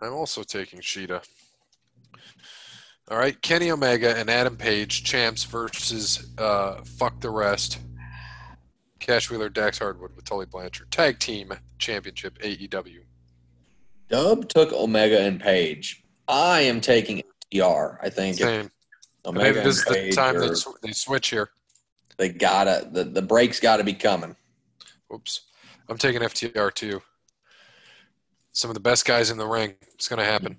I'm 0.00 0.12
also 0.12 0.42
taking 0.42 0.80
Shida. 0.80 1.22
All 3.10 3.18
right, 3.18 3.40
Kenny 3.42 3.70
Omega 3.70 4.16
and 4.16 4.30
Adam 4.30 4.56
Page, 4.56 5.04
champs 5.04 5.44
versus 5.44 6.32
uh, 6.38 6.82
fuck 6.84 7.20
the 7.20 7.30
rest. 7.30 7.78
Cash 8.98 9.30
Wheeler, 9.30 9.48
Dax 9.48 9.78
Harwood 9.78 10.14
with 10.14 10.24
Tully 10.24 10.46
Blanchard. 10.46 10.90
Tag 10.90 11.18
Team 11.18 11.52
Championship, 11.78 12.38
AEW. 12.38 13.00
Dub 14.08 14.48
took 14.48 14.72
Omega 14.72 15.20
and 15.20 15.40
Page. 15.40 16.04
I 16.28 16.60
am 16.62 16.80
taking 16.80 17.22
FTR. 17.52 17.98
I 18.02 18.10
think 18.10 18.36
Same. 18.38 18.70
Omega 19.24 19.52
Maybe 19.54 19.64
this 19.64 19.78
is 19.78 19.84
the 19.84 20.10
time 20.12 20.36
are- 20.36 20.48
they, 20.48 20.54
sw- 20.54 20.80
they 20.82 20.92
switch 20.92 21.30
here. 21.30 21.50
they 22.16 22.28
gotta 22.30 22.88
the, 22.90 23.04
the 23.04 23.22
breaks 23.22 23.60
gotta 23.60 23.84
be 23.84 23.94
coming. 23.94 24.36
Oops. 25.12 25.40
I'm 25.88 25.98
taking 25.98 26.20
FTR 26.22 26.72
too. 26.72 27.02
Some 28.52 28.70
of 28.70 28.74
the 28.74 28.80
best 28.80 29.04
guys 29.04 29.30
in 29.30 29.38
the 29.38 29.46
ring. 29.46 29.74
It's 29.94 30.08
going 30.08 30.18
to 30.18 30.24
happen. 30.24 30.56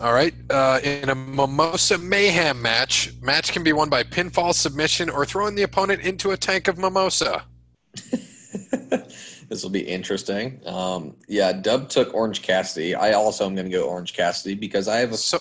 All 0.00 0.12
right. 0.12 0.34
Uh, 0.48 0.80
in 0.82 1.10
a 1.10 1.14
Mimosa 1.14 1.98
Mayhem 1.98 2.60
match, 2.62 3.12
match 3.20 3.52
can 3.52 3.62
be 3.62 3.72
won 3.72 3.88
by 3.90 4.02
pinfall 4.02 4.54
submission 4.54 5.10
or 5.10 5.26
throwing 5.26 5.54
the 5.54 5.62
opponent 5.62 6.00
into 6.02 6.30
a 6.30 6.36
tank 6.36 6.68
of 6.68 6.78
mimosa. 6.78 7.44
this 9.48 9.62
will 9.62 9.70
be 9.70 9.80
interesting. 9.80 10.60
Um, 10.66 11.16
yeah, 11.28 11.52
Dub 11.52 11.88
took 11.90 12.14
Orange 12.14 12.40
Cassidy. 12.42 12.94
I 12.94 13.12
also 13.12 13.44
am 13.44 13.54
going 13.54 13.70
to 13.70 13.76
go 13.76 13.84
Orange 13.84 14.14
Cassidy 14.14 14.54
because 14.54 14.88
I 14.88 14.96
have 14.98 15.12
a, 15.12 15.16
So, 15.16 15.38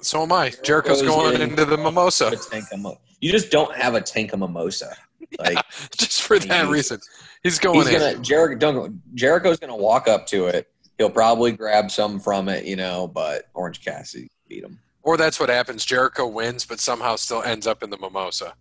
so 0.00 0.22
am 0.22 0.32
I. 0.32 0.52
Jericho's 0.64 1.02
going 1.02 1.32
getting- 1.32 1.50
into 1.50 1.64
the 1.64 1.76
mimosa 1.76 2.28
of 2.28 2.78
mo- 2.78 2.98
You 3.20 3.30
just 3.30 3.50
don't 3.50 3.74
have 3.76 3.94
a 3.94 4.00
tank 4.00 4.32
of 4.32 4.40
mimosa. 4.40 4.96
Like 5.38 5.58
just 5.96 6.22
for 6.22 6.38
that 6.40 6.68
reason. 6.68 6.98
He's 7.42 7.58
going 7.58 7.78
he's 7.78 7.88
in. 7.88 7.98
gonna 7.98 8.18
Jericho. 8.18 8.56
Don't 8.58 9.14
Jericho's 9.14 9.58
going 9.58 9.70
to 9.70 9.76
walk 9.76 10.08
up 10.08 10.26
to 10.28 10.46
it. 10.46 10.68
He'll 10.98 11.10
probably 11.10 11.52
grab 11.52 11.90
some 11.90 12.20
from 12.20 12.48
it, 12.48 12.64
you 12.64 12.76
know. 12.76 13.08
But 13.08 13.48
Orange 13.54 13.82
Cassidy 13.84 14.28
beat 14.48 14.64
him. 14.64 14.78
Or 15.02 15.16
that's 15.16 15.40
what 15.40 15.48
happens. 15.48 15.84
Jericho 15.84 16.26
wins, 16.26 16.66
but 16.66 16.78
somehow 16.78 17.16
still 17.16 17.42
ends 17.42 17.66
up 17.66 17.82
in 17.82 17.88
the 17.90 17.96
mimosa. 17.96 18.54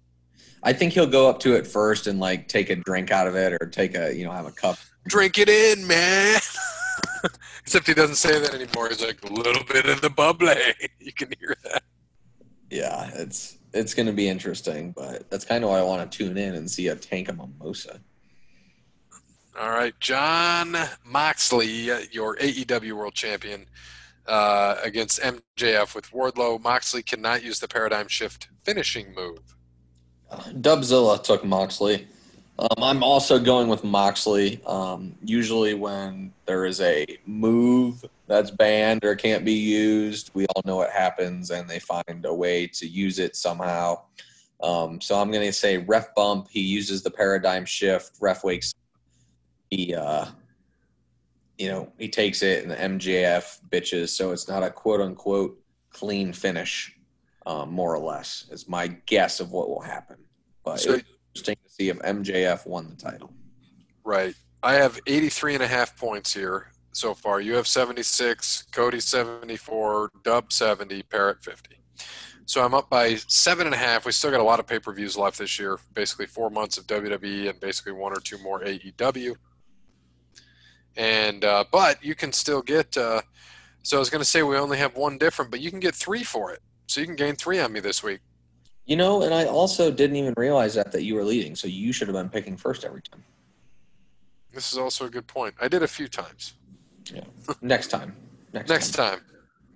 I 0.63 0.73
think 0.73 0.93
he'll 0.93 1.07
go 1.07 1.29
up 1.29 1.39
to 1.39 1.55
it 1.55 1.67
first 1.67 2.07
and 2.07 2.19
like 2.19 2.47
take 2.47 2.69
a 2.69 2.75
drink 2.75 3.11
out 3.11 3.27
of 3.27 3.35
it 3.35 3.53
or 3.53 3.67
take 3.67 3.95
a 3.95 4.15
you 4.15 4.23
know 4.23 4.31
have 4.31 4.45
a 4.45 4.51
cup. 4.51 4.77
Drink 5.07 5.37
it 5.37 5.49
in, 5.49 5.85
man. 5.87 6.39
Except 7.61 7.87
he 7.87 7.93
doesn't 7.93 8.15
say 8.15 8.39
that 8.39 8.53
anymore. 8.53 8.89
He's 8.89 9.03
like 9.03 9.23
a 9.23 9.33
little 9.33 9.63
bit 9.65 9.85
of 9.85 10.01
the 10.01 10.09
bubbly. 10.09 10.55
You 10.99 11.13
can 11.13 11.33
hear 11.39 11.55
that. 11.63 11.83
Yeah, 12.69 13.09
it's 13.15 13.57
it's 13.73 13.93
going 13.93 14.05
to 14.05 14.13
be 14.13 14.27
interesting, 14.27 14.91
but 14.91 15.29
that's 15.29 15.45
kind 15.45 15.63
of 15.63 15.69
why 15.69 15.79
I 15.79 15.83
want 15.83 16.09
to 16.09 16.17
tune 16.17 16.37
in 16.37 16.55
and 16.55 16.69
see 16.69 16.87
a 16.87 16.95
tank 16.95 17.29
of 17.29 17.37
mimosa. 17.37 17.99
All 19.59 19.71
right, 19.71 19.93
Jon 19.99 20.73
Moxley, 21.03 21.91
your 22.13 22.37
AEW 22.37 22.93
World 22.93 23.13
Champion, 23.13 23.65
uh, 24.25 24.77
against 24.81 25.19
MJF 25.19 25.93
with 25.93 26.09
Wardlow. 26.11 26.63
Moxley 26.63 27.03
cannot 27.03 27.43
use 27.43 27.59
the 27.59 27.67
paradigm 27.67 28.07
shift 28.07 28.47
finishing 28.63 29.13
move. 29.13 29.39
Dubzilla 30.31 31.21
took 31.21 31.43
Moxley. 31.43 32.07
Um, 32.57 32.81
I'm 32.81 33.03
also 33.03 33.37
going 33.37 33.67
with 33.67 33.83
Moxley. 33.83 34.61
Um, 34.65 35.17
usually, 35.25 35.73
when 35.73 36.31
there 36.45 36.63
is 36.63 36.79
a 36.79 37.05
move 37.25 38.05
that's 38.27 38.51
banned 38.51 39.03
or 39.03 39.13
can't 39.13 39.43
be 39.43 39.51
used, 39.51 40.31
we 40.33 40.45
all 40.55 40.61
know 40.63 40.77
what 40.77 40.91
happens, 40.91 41.51
and 41.51 41.69
they 41.69 41.79
find 41.79 42.23
a 42.23 42.33
way 42.33 42.65
to 42.67 42.87
use 42.87 43.19
it 43.19 43.35
somehow. 43.35 44.03
Um, 44.61 45.01
so 45.01 45.19
I'm 45.19 45.31
going 45.31 45.45
to 45.45 45.51
say 45.51 45.79
ref 45.79 46.15
bump. 46.15 46.47
He 46.49 46.61
uses 46.61 47.01
the 47.01 47.11
paradigm 47.11 47.65
shift. 47.65 48.13
Ref 48.21 48.45
wakes. 48.45 48.73
He, 49.69 49.93
uh, 49.93 50.25
you 51.57 51.67
know, 51.69 51.91
he 51.97 52.07
takes 52.09 52.41
it, 52.41 52.63
and 52.63 52.71
the 52.71 52.75
MJF 52.75 53.59
bitches. 53.69 54.09
So 54.09 54.31
it's 54.31 54.47
not 54.47 54.63
a 54.63 54.69
quote 54.69 55.01
unquote 55.01 55.59
clean 55.91 56.33
finish, 56.33 56.95
um, 57.45 57.71
more 57.71 57.93
or 57.93 57.99
less. 57.99 58.45
Is 58.51 58.67
my 58.67 58.87
guess 58.87 59.39
of 59.39 59.51
what 59.51 59.69
will 59.69 59.81
happen. 59.81 60.17
But 60.63 60.79
So- 60.79 60.93
it 60.93 61.05
interesting 61.35 61.57
to 61.63 61.71
see 61.71 61.89
if 61.89 61.97
MJF 61.99 62.65
won 62.65 62.89
the 62.89 62.95
title. 62.95 63.31
Right. 64.03 64.33
I 64.63 64.73
have 64.73 64.99
83 65.07 65.53
and 65.53 65.63
a 65.63 65.67
half 65.67 65.95
points 65.95 66.33
here 66.33 66.71
so 66.91 67.13
far. 67.13 67.39
You 67.39 67.55
have 67.55 67.67
76, 67.67 68.63
Cody 68.71 68.99
74, 68.99 70.11
Dub 70.23 70.51
70, 70.51 71.03
Parrot 71.03 71.43
50. 71.43 71.77
So 72.45 72.65
I'm 72.65 72.73
up 72.73 72.89
by 72.89 73.15
seven 73.27 73.67
and 73.67 73.75
a 73.75 73.77
half. 73.77 74.05
We 74.05 74.11
still 74.11 74.31
got 74.31 74.39
a 74.39 74.43
lot 74.43 74.59
of 74.59 74.65
pay 74.65 74.79
per 74.79 74.91
views 74.91 75.15
left 75.15 75.37
this 75.37 75.59
year. 75.59 75.79
Basically, 75.93 76.25
four 76.25 76.49
months 76.49 76.77
of 76.79 76.87
WWE 76.87 77.47
and 77.47 77.59
basically 77.59 77.91
one 77.91 78.11
or 78.11 78.19
two 78.19 78.39
more 78.39 78.61
AEW. 78.63 79.35
And 80.97 81.45
uh, 81.45 81.65
but 81.71 82.03
you 82.03 82.15
can 82.15 82.31
still 82.31 82.61
get. 82.61 82.97
Uh, 82.97 83.21
so 83.83 83.97
I 83.97 83.99
was 83.99 84.09
going 84.09 84.21
to 84.21 84.29
say 84.29 84.43
we 84.43 84.57
only 84.57 84.77
have 84.77 84.95
one 84.95 85.17
different, 85.17 85.51
but 85.51 85.61
you 85.61 85.71
can 85.71 85.79
get 85.79 85.95
three 85.95 86.23
for 86.23 86.51
it. 86.51 86.59
So 86.87 86.99
you 86.99 87.07
can 87.07 87.15
gain 87.15 87.35
three 87.35 87.59
on 87.59 87.71
me 87.71 87.79
this 87.79 88.03
week. 88.03 88.19
You 88.85 88.95
know, 88.95 89.21
and 89.21 89.33
I 89.33 89.45
also 89.45 89.91
didn't 89.91 90.15
even 90.15 90.33
realize 90.35 90.73
that 90.73 90.91
that 90.91 91.03
you 91.03 91.15
were 91.15 91.23
leading, 91.23 91.55
so 91.55 91.67
you 91.67 91.93
should 91.93 92.07
have 92.07 92.15
been 92.15 92.29
picking 92.29 92.57
first 92.57 92.83
every 92.83 93.01
time. 93.01 93.23
This 94.51 94.71
is 94.71 94.79
also 94.79 95.05
a 95.05 95.09
good 95.09 95.27
point. 95.27 95.53
I 95.61 95.67
did 95.67 95.83
a 95.83 95.87
few 95.87 96.07
times. 96.07 96.53
Yeah. 97.13 97.21
Next 97.61 97.87
time. 97.87 98.15
Next, 98.51 98.69
Next 98.69 98.91
time. 98.91 99.19
time. 99.19 99.25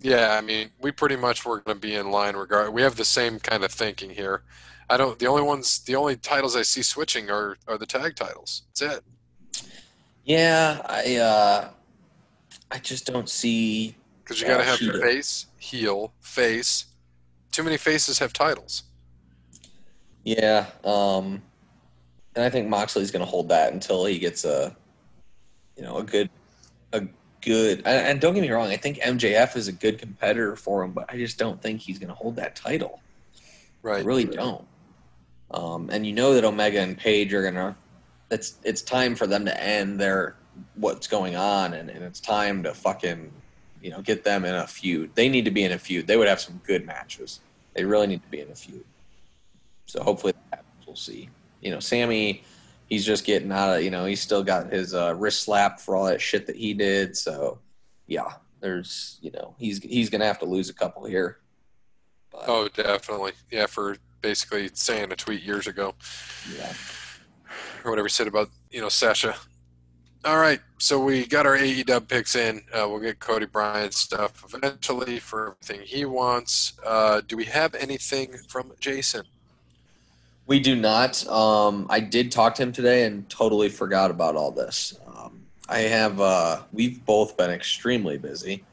Yeah, 0.02 0.36
I 0.38 0.42
mean, 0.42 0.72
we 0.82 0.92
pretty 0.92 1.16
much 1.16 1.46
were 1.46 1.62
going 1.62 1.78
to 1.78 1.82
be 1.82 1.96
in 1.96 2.12
line 2.12 2.36
regard. 2.36 2.74
We 2.74 2.82
have 2.82 2.96
the 2.96 3.06
same 3.06 3.40
kind 3.40 3.64
of 3.64 3.72
thinking 3.72 4.10
here. 4.10 4.44
I 4.90 4.98
don't. 4.98 5.18
The 5.18 5.28
only 5.28 5.44
ones, 5.44 5.80
the 5.80 5.96
only 5.96 6.18
titles 6.18 6.56
I 6.56 6.64
see 6.64 6.82
switching 6.82 7.30
are 7.30 7.58
are 7.68 7.78
the 7.78 7.86
tag 7.86 8.16
titles. 8.16 8.64
That's 8.70 8.98
it. 8.98 9.04
Yeah, 10.26 10.82
I 10.86 11.18
uh 11.18 11.70
I 12.72 12.78
just 12.80 13.06
don't 13.06 13.30
see 13.30 13.96
Because 14.24 14.42
you 14.42 14.48
got 14.48 14.58
to 14.58 14.64
have 14.64 14.80
face, 14.80 15.48
heel, 15.58 16.14
face. 16.22 16.86
Too 17.52 17.64
many 17.64 17.78
faces 17.78 18.20
have 18.20 18.34
titles. 18.34 18.84
Yeah, 20.24 20.68
um 20.84 21.42
and 22.36 22.44
I 22.44 22.50
think 22.50 22.68
Moxley's 22.68 23.12
going 23.12 23.24
to 23.24 23.30
hold 23.30 23.50
that 23.50 23.74
until 23.74 24.06
he 24.06 24.18
gets 24.18 24.44
a 24.46 24.76
you 25.76 25.84
know, 25.84 25.98
a 25.98 26.04
good 26.04 26.30
a 26.94 27.02
good 27.42 27.80
and, 27.80 28.08
and 28.08 28.22
don't 28.22 28.34
get 28.34 28.42
me 28.42 28.50
wrong, 28.50 28.70
I 28.70 28.78
think 28.78 28.98
MJF 29.00 29.56
is 29.58 29.68
a 29.68 29.74
good 29.74 30.00
competitor 30.00 30.56
for 30.56 30.84
him, 30.84 30.92
but 30.94 31.12
I 31.12 31.18
just 31.18 31.38
don't 31.38 31.62
think 31.62 31.82
he's 31.82 32.00
going 32.00 32.10
to 32.10 32.16
hold 32.16 32.36
that 32.38 32.56
title. 32.56 33.02
I 33.84 33.88
Right. 33.88 34.06
really 34.06 34.24
don't. 34.24 34.66
Um, 35.52 35.90
and 35.92 36.06
you 36.06 36.14
know 36.14 36.34
that 36.34 36.46
Omega 36.46 36.80
and 36.80 36.98
Page 36.98 37.34
are 37.34 37.44
gonna. 37.44 37.76
It's 38.34 38.58
it's 38.64 38.82
time 38.82 39.16
for 39.16 39.28
them 39.28 39.46
to 39.46 39.64
end 39.64 40.00
their 40.00 40.36
what's 40.76 41.08
going 41.08 41.36
on, 41.36 41.74
and, 41.74 41.90
and 41.90 42.04
it's 42.04 42.20
time 42.20 42.64
to 42.64 42.74
fucking 42.74 43.32
you 43.82 43.92
know 43.92 44.02
get 44.02 44.24
them 44.24 44.46
in 44.46 44.56
a 44.56 44.68
feud. 44.68 45.12
They 45.16 45.30
need 45.30 45.46
to 45.46 45.52
be 45.52 45.64
in 45.64 45.72
a 45.72 45.80
feud. 45.80 46.08
They 46.08 46.18
would 46.18 46.28
have 46.28 46.42
some 46.42 46.62
good 46.66 46.86
matches. 46.86 47.40
They 47.74 47.86
really 47.86 48.08
need 48.08 48.24
to 48.24 48.30
be 48.30 48.42
in 48.42 48.50
a 48.52 48.56
feud. 48.56 48.86
So 49.86 50.04
hopefully 50.04 50.34
that 50.34 50.58
happens. 50.58 50.88
We'll 50.88 50.96
see. 50.96 51.30
You 51.62 51.72
know, 51.72 51.80
Sammy, 51.80 52.44
he's 52.88 53.06
just 53.06 53.26
getting 53.26 53.52
out 53.52 53.78
of. 53.78 53.84
You 53.84 53.92
know, 53.92 54.06
he's 54.06 54.22
still 54.22 54.44
got 54.44 54.72
his 54.72 54.94
uh, 54.94 55.16
wrist 55.18 55.44
slap 55.44 55.80
for 55.80 55.96
all 55.96 56.06
that 56.06 56.22
shit 56.22 56.48
that 56.48 56.56
he 56.56 56.74
did. 56.74 57.16
So 57.16 57.60
yeah, 58.08 58.34
there's 58.60 59.20
you 59.22 59.32
know 59.32 59.56
he's 59.58 59.80
he's 59.80 60.10
gonna 60.10 60.26
have 60.26 60.40
to 60.40 60.46
lose 60.46 60.70
a 60.70 60.74
couple 60.74 61.06
here. 61.06 61.40
But, 62.32 62.46
Oh, 62.48 62.68
definitely. 62.68 63.34
Yeah, 63.52 63.68
for 63.68 63.98
basically 64.22 64.70
saying 64.74 65.12
a 65.12 65.16
tweet 65.16 65.44
years 65.44 65.68
ago 65.68 65.94
yeah. 66.58 66.74
Or 67.84 67.92
whatever 67.92 68.08
he 68.08 68.12
said 68.12 68.28
about 68.28 68.50
you 68.72 68.82
know 68.82 68.90
Sasha. 68.90 69.36
All 70.26 70.38
right, 70.38 70.62
so 70.78 71.04
we 71.04 71.26
got 71.26 71.46
our 71.46 71.58
AEW 71.58 72.08
picks 72.08 72.36
in. 72.36 72.62
Uh, 72.74 72.88
we'll 72.88 73.02
get 73.02 73.20
Cody 73.20 73.46
Bryant 73.46 73.94
stuff 73.94 74.46
eventually 74.54 75.20
for 75.20 75.58
everything 75.62 75.86
he 75.86 76.06
wants. 76.06 76.74
Uh, 76.86 77.22
do 77.28 77.36
we 77.36 77.44
have 77.46 77.76
anything 77.76 78.38
from 78.48 78.72
Jason? 78.80 79.24
We 80.46 80.62
do 80.62 80.78
not. 80.78 81.28
Um, 81.28 81.88
I 81.90 82.00
did 82.00 82.32
talk 82.32 82.56
to 82.56 82.64
him 82.64 82.72
today 82.72 83.04
and 83.04 83.30
totally 83.30 83.68
forgot 83.68 84.12
about 84.12 84.38
all 84.38 84.52
this. 84.52 84.98
Um, 85.08 85.46
I 85.68 85.80
have. 85.80 86.22
Uh, 86.22 86.62
we've 86.72 87.06
both 87.06 87.36
been 87.36 87.52
extremely 87.52 88.18
busy. 88.18 88.64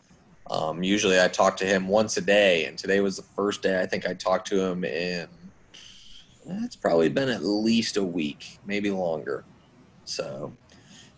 Um, 0.51 0.83
usually, 0.83 1.21
I 1.21 1.29
talk 1.29 1.57
to 1.59 1.65
him 1.65 1.87
once 1.87 2.17
a 2.17 2.21
day, 2.21 2.65
and 2.65 2.77
today 2.77 3.01
was 3.01 3.17
the 3.17 3.23
first 3.23 3.63
day 3.63 3.81
I 3.81 3.87
think 3.87 4.07
I 4.07 4.15
talked 4.15 4.49
to 4.49 4.61
him 4.61 4.85
in. 4.85 5.29
It's 6.65 6.77
probably 6.77 7.09
been 7.09 7.29
at 7.29 7.45
least 7.45 7.97
a 7.97 8.03
week, 8.03 8.59
maybe 8.67 8.91
longer. 8.91 9.45
So, 10.05 10.53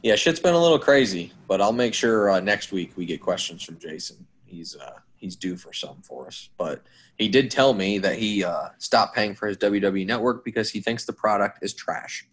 yeah, 0.03 0.17
shit's 0.17 0.41
been 0.41 0.55
a 0.55 0.61
little 0.61 0.79
crazy, 0.79 1.33
but 1.49 1.61
I'll 1.61 1.73
make 1.73 1.95
sure 1.95 2.31
uh, 2.31 2.41
next 2.41 2.73
week 2.73 2.93
we 2.97 3.07
get 3.07 3.21
questions 3.21 3.63
from 3.63 3.79
Jason. 3.79 4.27
he's 4.47 4.77
uh, 4.77 4.99
he's 5.17 5.37
due 5.37 5.57
for 5.57 5.73
some 5.73 6.03
for 6.03 6.27
us. 6.27 6.51
But 6.59 6.83
he 7.17 7.29
did 7.29 7.51
tell 7.51 7.73
me 7.73 7.99
that 7.99 8.19
he 8.19 8.45
uh, 8.45 8.71
stopped 8.79 9.15
paying 9.15 9.35
for 9.35 9.49
his 9.49 9.57
WWE 9.59 10.07
Network 10.07 10.45
because 10.45 10.71
he 10.71 10.81
thinks 10.81 11.05
the 11.05 11.13
product 11.13 11.61
is 11.63 11.73
trash. 11.73 12.27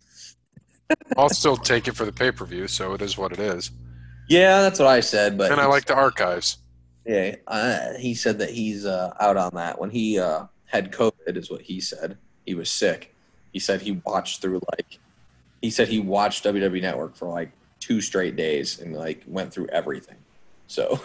I'll 1.15 1.29
still 1.29 1.55
take 1.55 1.87
it 1.87 1.95
for 1.95 2.05
the 2.05 2.11
pay 2.11 2.31
per 2.31 2.45
view, 2.45 2.67
so 2.67 2.93
it 2.93 3.01
is 3.01 3.17
what 3.17 3.31
it 3.31 3.39
is. 3.39 3.71
Yeah, 4.27 4.61
that's 4.61 4.79
what 4.79 4.87
I 4.87 4.99
said. 4.99 5.37
But 5.37 5.51
And 5.51 5.61
I 5.61 5.65
like 5.65 5.85
the 5.85 5.95
archives. 5.95 6.57
Yeah, 7.05 7.35
uh, 7.47 7.93
he 7.97 8.13
said 8.13 8.39
that 8.39 8.49
he's 8.49 8.85
uh, 8.85 9.13
out 9.19 9.37
on 9.37 9.51
that. 9.55 9.79
When 9.79 9.89
he 9.89 10.19
uh, 10.19 10.45
had 10.65 10.91
COVID, 10.91 11.37
is 11.37 11.49
what 11.49 11.61
he 11.61 11.79
said. 11.79 12.17
He 12.49 12.55
was 12.55 12.71
sick. 12.71 13.13
He 13.53 13.59
said 13.59 13.79
he 13.79 14.01
watched 14.03 14.41
through 14.41 14.59
like, 14.71 14.97
he 15.61 15.69
said 15.69 15.87
he 15.87 15.99
watched 15.99 16.43
WWE 16.43 16.81
Network 16.81 17.15
for 17.15 17.27
like 17.27 17.51
two 17.79 18.01
straight 18.01 18.35
days 18.35 18.79
and 18.79 18.95
like 18.95 19.21
went 19.27 19.53
through 19.53 19.67
everything. 19.67 20.15
So 20.65 20.99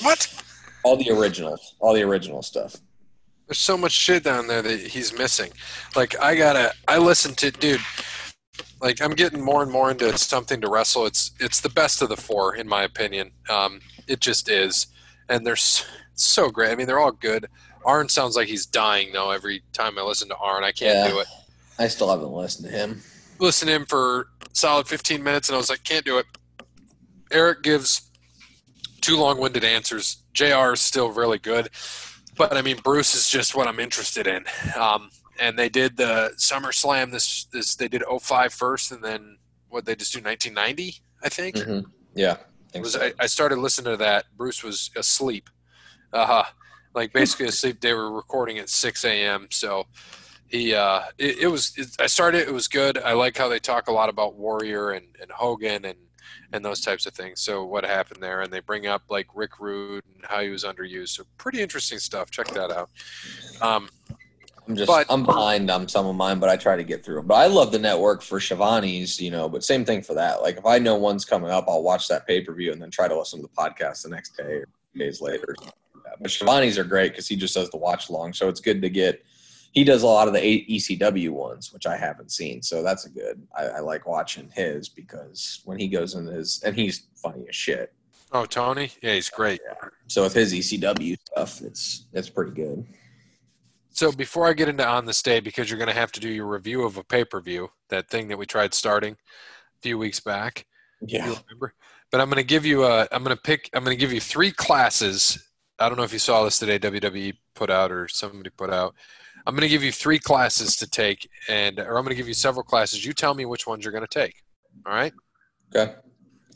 What? 0.00 0.42
all 0.84 0.96
the 0.96 1.10
originals, 1.10 1.74
all 1.80 1.92
the 1.92 2.02
original 2.02 2.40
stuff. 2.40 2.76
There's 3.46 3.58
so 3.58 3.76
much 3.76 3.92
shit 3.92 4.24
down 4.24 4.46
there 4.46 4.62
that 4.62 4.80
he's 4.80 5.12
missing. 5.12 5.52
Like 5.94 6.18
I 6.18 6.34
gotta, 6.34 6.72
I 6.88 6.96
listen 6.96 7.34
to, 7.34 7.50
dude. 7.50 7.82
Like 8.80 9.02
I'm 9.02 9.12
getting 9.12 9.42
more 9.42 9.62
and 9.62 9.70
more 9.70 9.90
into 9.90 10.16
something 10.16 10.62
to 10.62 10.70
wrestle. 10.70 11.04
It's 11.04 11.32
it's 11.40 11.60
the 11.60 11.68
best 11.68 12.00
of 12.00 12.08
the 12.08 12.16
four 12.16 12.56
in 12.56 12.66
my 12.66 12.84
opinion. 12.84 13.32
Um, 13.50 13.80
it 14.06 14.20
just 14.20 14.48
is, 14.48 14.86
and 15.28 15.46
they're 15.46 15.56
so 16.14 16.48
great. 16.48 16.70
I 16.70 16.74
mean, 16.74 16.86
they're 16.86 17.00
all 17.00 17.12
good. 17.12 17.48
Arn 17.88 18.08
sounds 18.10 18.36
like 18.36 18.48
he's 18.48 18.66
dying 18.66 19.12
though. 19.12 19.30
Every 19.30 19.62
time 19.72 19.98
I 19.98 20.02
listen 20.02 20.28
to 20.28 20.36
Arn, 20.36 20.62
I 20.62 20.72
can't 20.72 20.94
Yeah. 20.94 21.08
do 21.08 21.18
it. 21.20 21.26
I 21.78 21.88
still 21.88 22.10
haven't 22.10 22.30
listened 22.30 22.66
to 22.70 22.72
him. 22.76 23.02
Listen 23.38 23.66
to 23.68 23.74
him 23.74 23.86
for 23.86 24.28
solid 24.52 24.86
15 24.86 25.22
minutes, 25.22 25.48
and 25.48 25.54
I 25.54 25.58
was 25.58 25.70
like, 25.70 25.84
can't 25.84 26.04
do 26.04 26.18
it. 26.18 26.26
Eric 27.30 27.62
gives 27.62 28.02
too 29.00 29.16
long-winded 29.16 29.64
answers. 29.64 30.18
Jr. 30.34 30.72
is 30.74 30.80
still 30.80 31.10
really 31.10 31.38
good, 31.38 31.70
but 32.36 32.54
I 32.56 32.62
mean, 32.62 32.76
Bruce 32.84 33.14
is 33.14 33.30
just 33.30 33.54
what 33.54 33.66
I'm 33.66 33.80
interested 33.80 34.26
in. 34.26 34.44
Um, 34.76 35.10
and 35.40 35.58
they 35.58 35.68
did 35.68 35.96
the 35.96 36.32
SummerSlam. 36.36 37.10
This 37.12 37.44
this 37.52 37.74
they 37.76 37.88
did 37.88 38.02
05 38.20 38.52
first, 38.52 38.92
and 38.92 39.02
then 39.02 39.38
what 39.68 39.84
they 39.86 39.94
just 39.94 40.12
do 40.12 40.20
1990, 40.20 41.00
I 41.22 41.28
think. 41.28 41.56
Mhm. 41.56 41.84
Yeah, 42.14 42.32
I 42.32 42.72
think 42.72 42.84
was 42.84 42.94
so. 42.94 43.02
I, 43.02 43.12
I 43.20 43.26
started 43.26 43.58
listening 43.58 43.92
to 43.92 43.96
that. 43.98 44.26
Bruce 44.36 44.62
was 44.64 44.90
asleep, 44.96 45.48
uh, 46.12 46.42
like 46.94 47.12
basically 47.12 47.46
asleep. 47.46 47.80
They 47.80 47.92
were 47.92 48.10
recording 48.12 48.58
at 48.58 48.68
6 48.68 49.04
a.m. 49.04 49.48
So 49.50 49.86
he, 50.48 50.74
uh, 50.74 51.02
it, 51.18 51.38
it 51.40 51.46
was. 51.48 51.72
It, 51.76 51.88
I 52.00 52.06
started. 52.06 52.48
It 52.48 52.52
was 52.52 52.68
good. 52.68 52.98
I 52.98 53.12
like 53.12 53.36
how 53.36 53.48
they 53.48 53.58
talk 53.58 53.88
a 53.88 53.92
lot 53.92 54.08
about 54.08 54.34
Warrior 54.36 54.90
and, 54.92 55.06
and 55.20 55.30
Hogan 55.30 55.84
and 55.84 55.98
and 56.52 56.64
those 56.64 56.80
types 56.80 57.04
of 57.04 57.12
things. 57.12 57.40
So 57.42 57.64
what 57.64 57.84
happened 57.84 58.22
there, 58.22 58.40
and 58.40 58.50
they 58.50 58.60
bring 58.60 58.86
up 58.86 59.02
like 59.10 59.26
Rick 59.34 59.60
Rude 59.60 60.02
and 60.14 60.24
how 60.26 60.40
he 60.40 60.48
was 60.48 60.64
underused. 60.64 61.10
So 61.10 61.24
pretty 61.36 61.60
interesting 61.60 61.98
stuff. 61.98 62.30
Check 62.30 62.48
that 62.48 62.70
out. 62.70 62.88
Um, 63.60 63.90
I'm 64.66 64.74
just 64.76 64.86
But- 64.86 65.06
I'm 65.10 65.24
behind 65.24 65.70
on 65.70 65.88
some 65.88 66.06
of 66.06 66.16
mine, 66.16 66.38
but 66.38 66.48
I 66.48 66.56
try 66.56 66.76
to 66.76 66.84
get 66.84 67.04
through 67.04 67.18
'em. 67.20 67.26
But 67.26 67.34
I 67.36 67.46
love 67.46 67.70
the 67.72 67.78
network 67.78 68.22
for 68.22 68.40
Schiavone's, 68.40 69.20
you 69.20 69.30
know. 69.30 69.48
But 69.48 69.62
same 69.64 69.84
thing 69.84 70.02
for 70.02 70.14
that. 70.14 70.40
Like 70.42 70.56
if 70.56 70.64
I 70.64 70.78
know 70.78 70.96
one's 70.96 71.24
coming 71.26 71.50
up, 71.50 71.66
I'll 71.68 71.82
watch 71.82 72.08
that 72.08 72.26
pay 72.26 72.40
per 72.42 72.54
view 72.54 72.72
and 72.72 72.80
then 72.80 72.90
try 72.90 73.08
to 73.08 73.18
listen 73.18 73.40
to 73.40 73.46
the 73.46 73.48
podcast 73.62 74.02
the 74.04 74.08
next 74.10 74.36
day 74.36 74.44
or 74.44 74.68
days 74.96 75.20
later. 75.20 75.54
Yeah, 76.18 76.22
But 76.22 76.30
Schiavone's 76.30 76.78
are 76.78 76.84
great 76.84 77.12
because 77.12 77.28
he 77.28 77.36
just 77.36 77.54
does 77.54 77.70
the 77.70 77.76
watch 77.76 78.08
along, 78.08 78.34
so 78.34 78.48
it's 78.48 78.60
good 78.60 78.82
to 78.82 78.88
get. 78.88 79.24
He 79.72 79.84
does 79.84 80.02
a 80.02 80.06
lot 80.06 80.28
of 80.28 80.34
the 80.34 80.40
ECW 80.40 81.30
ones, 81.30 81.72
which 81.72 81.86
I 81.86 81.96
haven't 81.96 82.32
seen, 82.32 82.62
so 82.62 82.82
that's 82.82 83.04
a 83.04 83.10
good. 83.10 83.46
I, 83.56 83.64
I 83.64 83.80
like 83.80 84.06
watching 84.06 84.50
his 84.54 84.88
because 84.88 85.60
when 85.64 85.78
he 85.78 85.88
goes 85.88 86.14
in 86.14 86.26
his 86.26 86.62
and 86.64 86.74
he's 86.74 87.06
funny 87.16 87.46
as 87.48 87.54
shit. 87.54 87.92
oh, 88.32 88.44
Tony, 88.46 88.90
yeah, 89.02 89.14
he's 89.14 89.30
great. 89.30 89.60
So 90.06 90.22
with 90.22 90.34
his 90.34 90.52
ECW 90.52 91.16
stuff, 91.26 91.60
it's 91.62 92.06
it's 92.12 92.28
pretty 92.30 92.52
good. 92.52 92.86
So 93.98 94.12
before 94.12 94.46
I 94.46 94.52
get 94.52 94.68
into 94.68 94.86
on 94.86 95.06
this 95.06 95.22
day, 95.22 95.40
because 95.40 95.68
you're 95.68 95.78
going 95.78 95.88
to 95.88 95.94
have 95.94 96.12
to 96.12 96.20
do 96.20 96.28
your 96.28 96.46
review 96.46 96.84
of 96.84 96.98
a 96.98 97.02
pay 97.02 97.24
per 97.24 97.40
view, 97.40 97.70
that 97.88 98.08
thing 98.08 98.28
that 98.28 98.38
we 98.38 98.46
tried 98.46 98.72
starting 98.72 99.14
a 99.14 99.80
few 99.82 99.98
weeks 99.98 100.20
back. 100.20 100.66
Yeah. 101.00 101.22
remember. 101.22 101.74
But 102.10 102.20
I'm 102.20 102.28
going 102.28 102.36
to 102.36 102.46
give 102.46 102.64
you 102.64 102.84
a. 102.84 103.08
I'm 103.12 103.24
going 103.24 103.36
to 103.36 103.42
pick. 103.42 103.68
I'm 103.74 103.84
going 103.84 103.96
to 103.96 104.00
give 104.00 104.12
you 104.12 104.20
three 104.20 104.52
classes. 104.52 105.44
I 105.78 105.88
don't 105.88 105.96
know 105.96 106.04
if 106.04 106.12
you 106.12 106.18
saw 106.18 106.44
this 106.44 106.58
today. 106.58 106.78
WWE 106.78 107.34
put 107.54 107.70
out 107.70 107.92
or 107.92 108.08
somebody 108.08 108.50
put 108.50 108.70
out. 108.70 108.94
I'm 109.46 109.54
going 109.54 109.62
to 109.62 109.68
give 109.68 109.84
you 109.84 109.92
three 109.92 110.18
classes 110.18 110.76
to 110.76 110.88
take, 110.88 111.28
and 111.48 111.78
or 111.78 111.96
I'm 111.96 112.04
going 112.04 112.08
to 112.08 112.16
give 112.16 112.28
you 112.28 112.34
several 112.34 112.64
classes. 112.64 113.04
You 113.04 113.12
tell 113.12 113.34
me 113.34 113.44
which 113.46 113.66
ones 113.66 113.84
you're 113.84 113.92
going 113.92 114.06
to 114.06 114.20
take. 114.20 114.34
All 114.84 114.92
right. 114.92 115.12
Okay. 115.74 115.94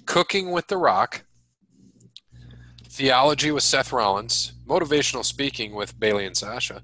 Cooking 0.06 0.50
with 0.50 0.66
The 0.66 0.76
Rock. 0.76 1.24
Theology 2.88 3.50
with 3.50 3.62
Seth 3.62 3.92
Rollins. 3.92 4.52
Motivational 4.66 5.24
speaking 5.24 5.74
with 5.74 5.98
Bayley 5.98 6.26
and 6.26 6.36
Sasha. 6.36 6.82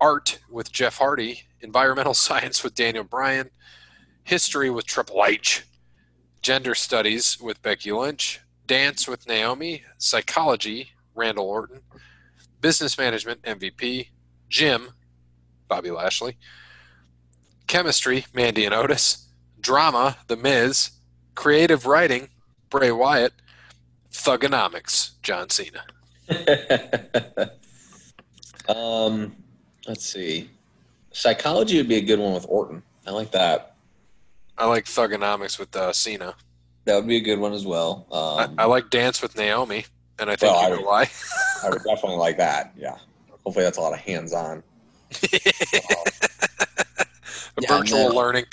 Art 0.00 0.38
with 0.50 0.72
Jeff 0.72 0.98
Hardy. 0.98 1.42
Environmental 1.60 2.14
science 2.26 2.62
with 2.62 2.74
Daniel 2.74 3.04
Bryan. 3.04 3.50
History 4.24 4.70
with 4.70 4.86
Triple 4.86 5.24
H. 5.24 5.64
Gender 6.42 6.74
Studies 6.74 7.38
with 7.38 7.60
Becky 7.60 7.92
Lynch, 7.92 8.40
Dance 8.66 9.06
with 9.06 9.28
Naomi, 9.28 9.82
Psychology, 9.98 10.88
Randall 11.20 11.46
Orton, 11.46 11.80
Business 12.60 12.98
Management, 12.98 13.42
MVP, 13.42 14.08
Jim, 14.48 14.90
Bobby 15.68 15.90
Lashley, 15.90 16.36
Chemistry, 17.66 18.26
Mandy 18.34 18.64
and 18.64 18.74
Otis, 18.74 19.28
Drama, 19.60 20.16
The 20.26 20.36
Miz, 20.36 20.90
Creative 21.34 21.86
Writing, 21.86 22.28
Bray 22.70 22.90
Wyatt, 22.90 23.32
Thuganomics, 24.10 25.12
John 25.22 25.48
Cena. 25.50 25.84
um, 28.68 29.36
let's 29.86 30.06
see. 30.06 30.50
Psychology 31.12 31.76
would 31.76 31.88
be 31.88 31.96
a 31.96 32.02
good 32.02 32.18
one 32.18 32.34
with 32.34 32.46
Orton. 32.48 32.82
I 33.06 33.10
like 33.10 33.30
that. 33.32 33.76
I 34.58 34.66
like 34.66 34.84
Thuganomics 34.84 35.58
with 35.58 35.74
uh, 35.76 35.92
Cena. 35.92 36.34
That 36.84 36.96
would 36.96 37.06
be 37.06 37.16
a 37.16 37.20
good 37.20 37.38
one 37.38 37.52
as 37.52 37.66
well. 37.66 38.06
Um, 38.10 38.54
I, 38.58 38.64
I 38.64 38.66
like 38.66 38.90
Dance 38.90 39.22
with 39.22 39.36
Naomi, 39.36 39.84
and 40.20 40.30
I 40.30 40.36
think 40.36 40.52
Well, 40.52 40.62
you 40.62 40.68
know 40.70 40.76
would- 40.76 40.86
why. 40.86 41.10
I 41.64 41.70
would 41.70 41.82
definitely 41.84 42.16
like 42.18 42.36
that. 42.38 42.72
Yeah. 42.76 42.96
Hopefully, 43.44 43.64
that's 43.64 43.78
a 43.78 43.80
lot 43.80 43.92
of 43.92 43.98
hands-on. 44.00 44.62
Yeah, 47.60 47.78
Virtual 47.78 48.08
no. 48.10 48.14
learning. 48.14 48.44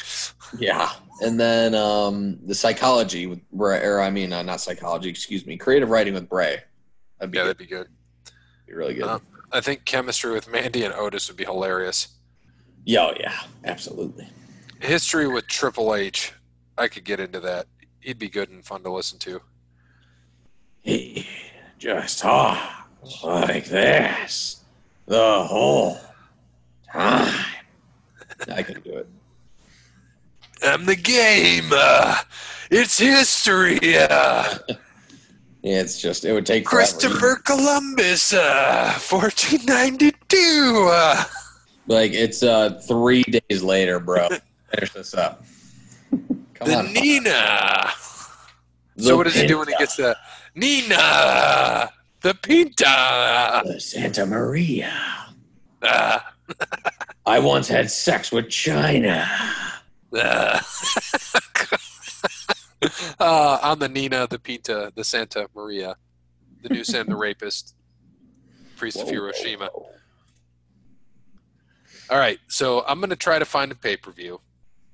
Yeah. 0.60 0.92
And 1.22 1.40
then 1.40 1.76
um, 1.76 2.40
the 2.46 2.56
psychology 2.56 3.26
with 3.28 3.40
Bray, 3.52 3.80
or 3.86 4.02
I 4.02 4.10
mean, 4.10 4.34
uh, 4.34 4.42
not 4.42 4.60
psychology. 4.60 5.08
Excuse 5.10 5.46
me. 5.46 5.56
Creative 5.56 5.90
writing 5.90 6.14
with 6.14 6.28
Bray. 6.28 6.58
That'd 7.20 7.32
be, 7.32 7.38
Yeah, 7.38 7.44
good. 7.44 7.48
that'd 7.48 7.58
be 7.58 7.66
good. 7.68 7.88
be 8.68 8.74
really 8.74 8.96
good. 8.96 9.04
Uh, 9.06 9.20
I 9.52 9.62
think 9.62 9.86
chemistry 9.86 10.32
with 10.34 10.50
Mandy 10.52 10.84
and 10.84 10.94
Otis 10.94 11.28
would 11.30 11.38
be 11.38 11.46
hilarious. 11.46 12.10
yeah, 12.86 13.06
oh, 13.08 13.14
yeah, 13.20 13.40
absolutely. 13.64 14.28
History 14.82 15.28
with 15.28 15.48
Triple 15.48 15.96
H, 15.96 16.34
I 16.78 16.88
could 16.90 17.06
get 17.06 17.20
into 17.22 17.40
that. 17.42 17.68
He'd 18.02 18.20
be 18.20 18.30
good 18.30 18.50
and 18.50 18.66
fun 18.66 18.84
to 18.84 18.92
listen 18.92 19.20
to. 19.20 19.42
Just 21.78 22.20
talk 22.20 22.58
like 23.24 23.66
this 23.66 24.64
the 25.06 25.44
whole 25.44 25.98
time. 26.92 27.46
I 28.52 28.64
can 28.64 28.82
do 28.82 28.98
it. 28.98 29.08
I'm 30.64 30.86
the 30.86 30.96
game. 30.96 31.70
Uh, 31.72 32.18
it's 32.72 32.98
history. 32.98 33.80
Uh, 33.98 34.58
Yeah, 35.64 35.82
it's 35.82 36.00
just 36.00 36.24
it 36.24 36.32
would 36.32 36.46
take 36.46 36.70
forever. 36.70 36.78
Christopher 36.88 37.36
Columbus, 37.44 38.32
uh, 38.32 38.94
1492. 39.10 40.88
Uh, 40.90 41.24
Like 41.88 42.14
it's 42.14 42.42
uh 42.42 42.80
three 42.88 43.24
days 43.24 43.64
later, 43.64 44.00
bro. 44.00 44.30
Finish 44.72 44.94
this 44.94 45.14
up. 45.14 45.44
Come 46.54 46.68
the 46.70 46.76
on. 46.78 46.94
Nina. 46.94 47.90
So 48.98 49.18
what 49.18 49.24
does 49.26 49.34
he 49.34 49.46
do 49.46 49.58
when 49.58 49.68
he 49.68 49.76
gets 49.78 49.98
the 49.98 50.16
Nina? 50.58 51.92
The 52.22 52.34
Pinta. 52.34 53.62
The 53.64 53.80
Santa 53.80 54.26
Maria. 54.26 54.92
Uh, 55.84 56.20
I 57.28 57.38
once 57.38 57.68
had 57.68 57.92
sex 57.92 58.32
with 58.32 58.48
Chyna. 58.48 59.28
uh, 60.14 60.60
uh, 63.20 63.60
I'm 63.62 63.78
the 63.78 63.88
Nina, 63.88 64.26
the 64.28 64.40
Pinta, 64.40 64.92
the 64.96 65.04
Santa 65.04 65.48
Maria, 65.56 65.96
the 66.64 66.70
new 66.70 66.84
Sam 66.84 67.06
the 67.06 67.16
Rapist, 67.24 67.76
priest 68.78 68.98
of 68.98 69.06
Whoa. 69.06 69.12
Hiroshima. 69.14 69.70
All 72.10 72.18
right, 72.18 72.40
so 72.48 72.84
I'm 72.88 73.00
going 73.00 73.12
to 73.12 73.16
try 73.16 73.38
to 73.38 73.46
find 73.46 73.72
a 73.72 73.76
pay 73.76 73.96
per 73.96 74.10
view 74.10 74.42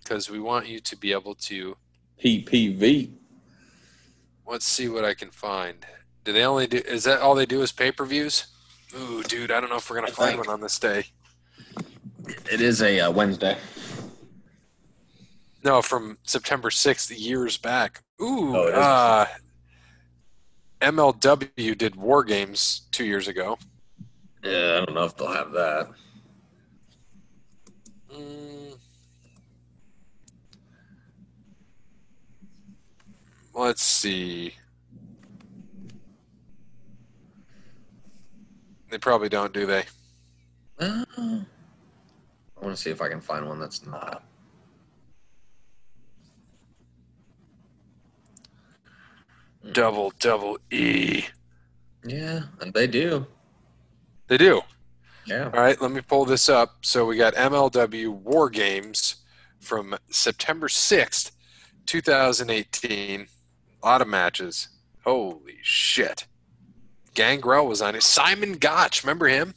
because 0.03 0.30
we 0.30 0.41
want 0.41 0.68
you 0.68 0.82
to 0.82 0.97
be 0.97 1.14
able 1.14 1.36
to. 1.36 1.78
PPV. 2.22 3.11
Let's 4.46 4.66
see 4.66 4.88
what 4.89 5.06
I 5.06 5.14
can 5.14 5.32
find. 5.32 5.86
Do 6.24 6.34
they 6.34 6.44
only 6.46 6.68
do? 6.68 6.78
Is 6.78 7.04
that 7.06 7.22
all 7.22 7.36
they 7.36 7.46
do? 7.46 7.62
Is 7.62 7.72
pay 7.72 7.91
per 7.91 8.06
views? 8.06 8.48
Ooh, 8.98 9.24
dude, 9.24 9.52
I 9.52 9.60
don't 9.60 9.70
know 9.70 9.78
if 9.78 9.89
we're 9.89 9.96
gonna 9.98 10.08
I 10.08 10.12
find 10.12 10.32
think. 10.36 10.46
one 10.46 10.54
on 10.54 10.62
this 10.62 10.78
day. 10.80 11.06
It 12.52 12.62
is 12.62 12.82
a 12.82 13.00
uh, 13.02 13.12
Wednesday. 13.12 13.58
No, 15.64 15.82
from 15.82 16.18
September 16.24 16.70
6th, 16.70 17.14
years 17.18 17.58
back. 17.58 18.04
Ooh, 18.22 18.56
Oh, 18.56 18.68
uh, 18.72 19.26
MLW 20.82 21.78
did 21.78 21.96
War 21.96 22.24
Games 22.24 22.82
two 22.91 23.06
years 23.06 23.28
ago. 23.30 23.58
Yeah, 24.44 24.80
I 24.82 24.86
don't 24.86 24.94
know 24.94 25.06
if 25.06 25.16
they'll 25.16 25.32
have 25.32 25.52
that. 25.54 25.89
Mm. 28.14 28.53
Let's 33.54 33.84
see. 33.84 34.56
They 38.89 38.97
probably 38.97 39.30
don't, 39.30 39.54
do 39.54 39.66
they? 39.66 39.84
Uh, 40.80 41.06
I 41.18 41.45
want 42.62 42.76
to 42.76 42.78
see 42.78 42.89
if 42.89 43.01
I 43.01 43.10
can 43.10 43.22
find 43.22 43.47
one 43.47 43.60
that's 43.60 43.86
not. 43.86 44.24
Double 49.72 50.12
double 50.20 50.58
E. 50.72 51.24
Yeah, 52.06 52.43
and 52.60 52.74
they 52.74 52.86
do. 52.86 53.26
They 54.28 54.38
do. 54.38 54.62
Yeah. 55.26 55.45
All 55.45 55.62
right, 55.62 55.82
let 55.82 55.91
me 55.91 56.01
pull 56.01 56.26
this 56.26 56.49
up. 56.49 56.76
So 56.82 57.06
we 57.06 57.16
got 57.16 57.34
MLW 57.36 58.10
War 58.10 58.49
Games 58.49 59.16
from 59.60 59.95
September 60.10 60.68
6th, 60.68 61.32
2018. 61.86 63.28
A 63.84 63.86
lot 63.86 64.01
of 64.01 64.07
matches. 64.07 64.69
Holy 65.03 65.57
shit. 65.61 66.25
Gangrel 67.13 67.67
was 67.67 67.81
on 67.81 67.95
it. 67.95 68.03
Simon 68.03 68.53
Gotch, 68.53 69.03
remember 69.03 69.27
him? 69.27 69.53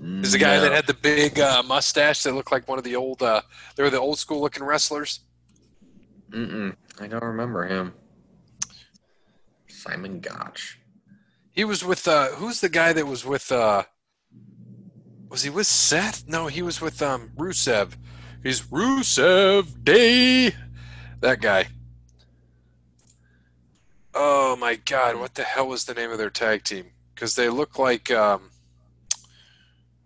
He's 0.00 0.32
the 0.32 0.38
guy 0.38 0.56
No. 0.56 0.62
that 0.62 0.72
had 0.72 0.86
the 0.86 0.94
big 0.94 1.40
uh, 1.40 1.62
mustache 1.64 2.22
that 2.22 2.32
looked 2.32 2.52
like 2.52 2.68
one 2.68 2.78
of 2.78 2.84
the 2.84 2.94
old, 2.94 3.20
uh, 3.22 3.42
they 3.74 3.82
were 3.82 3.90
the 3.90 3.98
old 3.98 4.18
school 4.18 4.40
looking 4.40 4.62
wrestlers. 4.62 5.20
Mm-mm. 6.30 6.76
I 7.00 7.08
don't 7.08 7.24
remember 7.24 7.66
him. 7.66 7.94
Simon 9.66 10.20
Gotch. 10.20 10.78
He 11.50 11.64
was 11.64 11.84
with, 11.84 12.06
uh, 12.06 12.28
who's 12.28 12.60
the 12.60 12.68
guy 12.68 12.92
that 12.92 13.06
was 13.06 13.24
with, 13.24 13.50
uh, 13.50 13.82
was 15.28 15.42
he 15.42 15.50
with 15.50 15.66
Seth? 15.66 16.28
No, 16.28 16.46
he 16.46 16.62
was 16.62 16.80
with 16.80 17.02
um, 17.02 17.32
Rusev. 17.36 17.94
He's 18.44 18.60
Rusev 18.62 19.82
Day. 19.82 20.54
That 21.20 21.40
guy. 21.40 21.66
Oh 24.20 24.56
my 24.56 24.74
God! 24.74 25.14
What 25.14 25.36
the 25.36 25.44
hell 25.44 25.68
was 25.68 25.84
the 25.84 25.94
name 25.94 26.10
of 26.10 26.18
their 26.18 26.28
tag 26.28 26.64
team? 26.64 26.86
Because 27.14 27.36
they 27.36 27.48
look 27.48 27.78
like 27.78 28.10
um, 28.10 28.50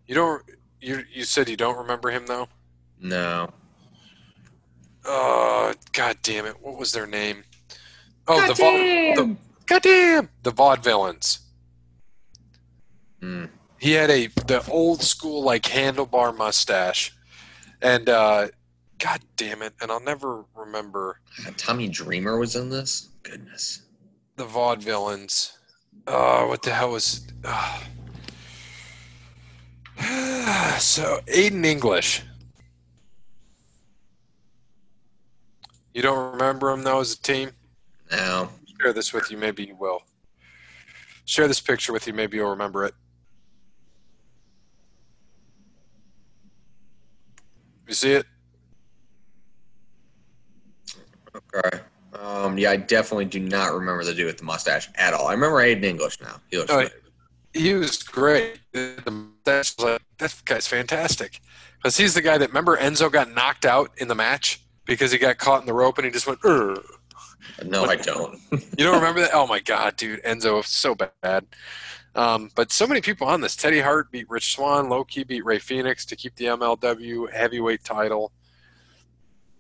you 0.07 0.15
don't. 0.15 0.43
You 0.83 1.03
you 1.11 1.25
said 1.25 1.49
you 1.49 1.57
don't 1.57 1.79
remember 1.79 2.11
him 2.11 2.27
though. 2.27 2.49
No. 3.01 3.49
Oh 5.07 5.73
God 5.95 6.19
damn 6.23 6.45
it! 6.45 6.61
What 6.61 6.79
was 6.79 6.93
their 6.93 7.07
name? 7.07 7.45
Oh, 8.29 8.47
the, 8.47 8.53
Vaude- 8.53 9.17
the 9.17 9.37
goddamn 9.65 10.29
the 10.43 10.53
Vaudevillains. 10.53 11.39
Mm. 13.23 13.49
He 13.79 13.93
had 13.93 14.11
a 14.11 14.27
the 14.27 14.63
old 14.71 15.03
school 15.03 15.43
like 15.43 15.63
handlebar 15.63 16.37
mustache, 16.37 17.17
and 17.81 18.11
uh, 18.11 18.49
God 18.99 19.21
damn 19.37 19.63
it! 19.63 19.73
And 19.81 19.91
I'll 19.91 20.05
never 20.05 20.45
remember 20.55 21.19
Tommy 21.57 21.89
Dreamer 21.89 22.39
was 22.39 22.57
in 22.57 22.69
this. 22.69 23.09
Goodness. 23.23 23.81
The 24.37 24.45
Vaudevillains. 24.45 25.57
Oh, 26.07 26.49
what 26.49 26.63
the 26.63 26.73
hell 26.73 26.93
was? 26.93 27.27
Uh. 27.45 27.81
so 30.79 31.21
Aiden 31.27 31.65
English. 31.65 32.23
You 35.95 36.03
don't 36.03 36.33
remember 36.33 36.71
him 36.71 36.83
though 36.83 37.01
as 37.01 37.13
a 37.13 37.21
team? 37.21 37.51
No. 38.11 38.49
Share 38.81 38.93
this 38.93 39.13
with 39.13 39.31
you, 39.31 39.37
maybe 39.37 39.65
you 39.65 39.77
will. 39.77 40.03
Share 41.25 41.47
this 41.47 41.61
picture 41.61 41.93
with 41.93 42.07
you, 42.07 42.13
maybe 42.13 42.39
you'll 42.39 42.51
remember 42.51 42.85
it. 42.85 42.95
You 47.87 47.95
see 47.95 48.13
it? 48.13 48.27
Okay. 51.55 51.81
Um, 52.23 52.57
yeah, 52.57 52.71
I 52.71 52.77
definitely 52.77 53.25
do 53.25 53.41
not 53.41 53.73
remember 53.75 54.05
the 54.05 54.15
dude 54.15 54.27
with 54.27 54.39
the 54.39 54.45
mustache 54.45 54.89
at 54.95 55.13
all. 55.13 55.27
I 55.27 55.33
remember 55.33 55.57
Aiden 55.57 55.83
English 55.83 56.21
now. 56.21 56.37
He 56.51 56.57
looks 56.59 56.71
good. 56.71 56.93
He 57.53 57.75
was 57.75 58.03
great. 58.03 58.61
The- 58.73 59.27
That's 59.45 59.79
like 59.81 60.01
that 60.19 60.35
guy's 60.45 60.67
fantastic 60.69 61.41
because 61.79 61.97
he's 61.97 62.15
the 62.15 62.23
guy 62.23 62.39
that 62.39 62.49
remember 62.49 62.77
Enzo 62.77 63.11
got 63.11 63.33
knocked 63.35 63.65
out 63.67 63.91
in 63.99 64.07
the 64.07 64.15
match 64.15 64.63
because 64.85 65.11
he 65.11 65.19
got 65.19 65.39
caught 65.39 65.61
in 65.61 65.67
the 65.67 65.73
rope 65.73 65.99
and 65.99 66.05
he 66.05 66.11
just 66.13 66.27
went. 66.29 66.39
No, 66.45 67.85
I 67.85 67.97
don't. 67.97 68.39
You 68.53 68.85
don't 68.85 68.95
remember 68.95 69.21
that? 69.23 69.31
Oh 69.35 69.47
my 69.49 69.59
god, 69.61 69.97
dude, 69.97 70.23
Enzo 70.23 70.65
so 70.65 70.95
bad. 70.95 71.45
Um, 72.15 72.51
but 72.55 72.71
so 72.73 72.87
many 72.87 73.01
people 73.01 73.27
on 73.27 73.41
this. 73.41 73.57
Teddy 73.57 73.81
Hart 73.81 74.11
beat 74.13 74.29
Rich 74.31 74.55
Swann. 74.55 74.89
Loki 74.89 75.25
beat 75.25 75.45
Rey 75.45 75.59
Fenix 75.59 76.05
to 76.07 76.15
keep 76.17 76.37
the 76.37 76.45
MLW 76.47 77.33
heavyweight 77.33 77.83
title. 77.85 78.33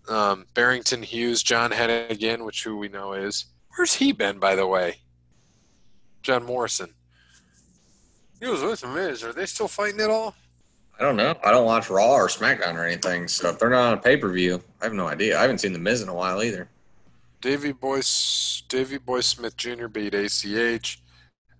Um, 0.08 0.46
Barrington 0.54 1.02
Hughes, 1.02 1.42
John 1.42 1.70
Hennigan, 1.70 2.44
which 2.44 2.64
who 2.64 2.76
we 2.76 2.88
know 2.88 3.12
is. 3.12 3.46
Where's 3.76 3.94
he 3.94 4.12
been, 4.12 4.38
by 4.38 4.56
the 4.56 4.66
way? 4.66 4.96
John 6.22 6.44
Morrison. 6.44 6.94
He 8.40 8.46
was 8.46 8.62
with 8.62 8.84
Miz. 8.86 9.22
Are 9.22 9.32
they 9.32 9.46
still 9.46 9.68
fighting 9.68 10.00
at 10.00 10.10
all? 10.10 10.34
I 10.98 11.02
don't 11.02 11.16
know. 11.16 11.34
I 11.44 11.50
don't 11.50 11.64
watch 11.64 11.88
Raw 11.88 12.12
or 12.12 12.28
SmackDown 12.28 12.74
or 12.74 12.84
anything. 12.84 13.28
So 13.28 13.48
if 13.48 13.58
they're 13.58 13.70
not 13.70 13.92
on 13.92 13.98
a 13.98 14.00
pay 14.00 14.16
per 14.16 14.30
view, 14.30 14.62
I 14.80 14.84
have 14.84 14.92
no 14.92 15.08
idea. 15.08 15.38
I 15.38 15.42
haven't 15.42 15.58
seen 15.58 15.72
The 15.72 15.78
Miz 15.78 16.02
in 16.02 16.08
a 16.08 16.14
while 16.14 16.42
either. 16.42 16.68
Davy 17.40 17.72
Boy, 17.72 18.02
Davy 18.68 18.98
Boy 18.98 19.20
Smith 19.20 19.56
Jr. 19.56 19.88
beat 19.88 20.14
ACH. 20.14 21.00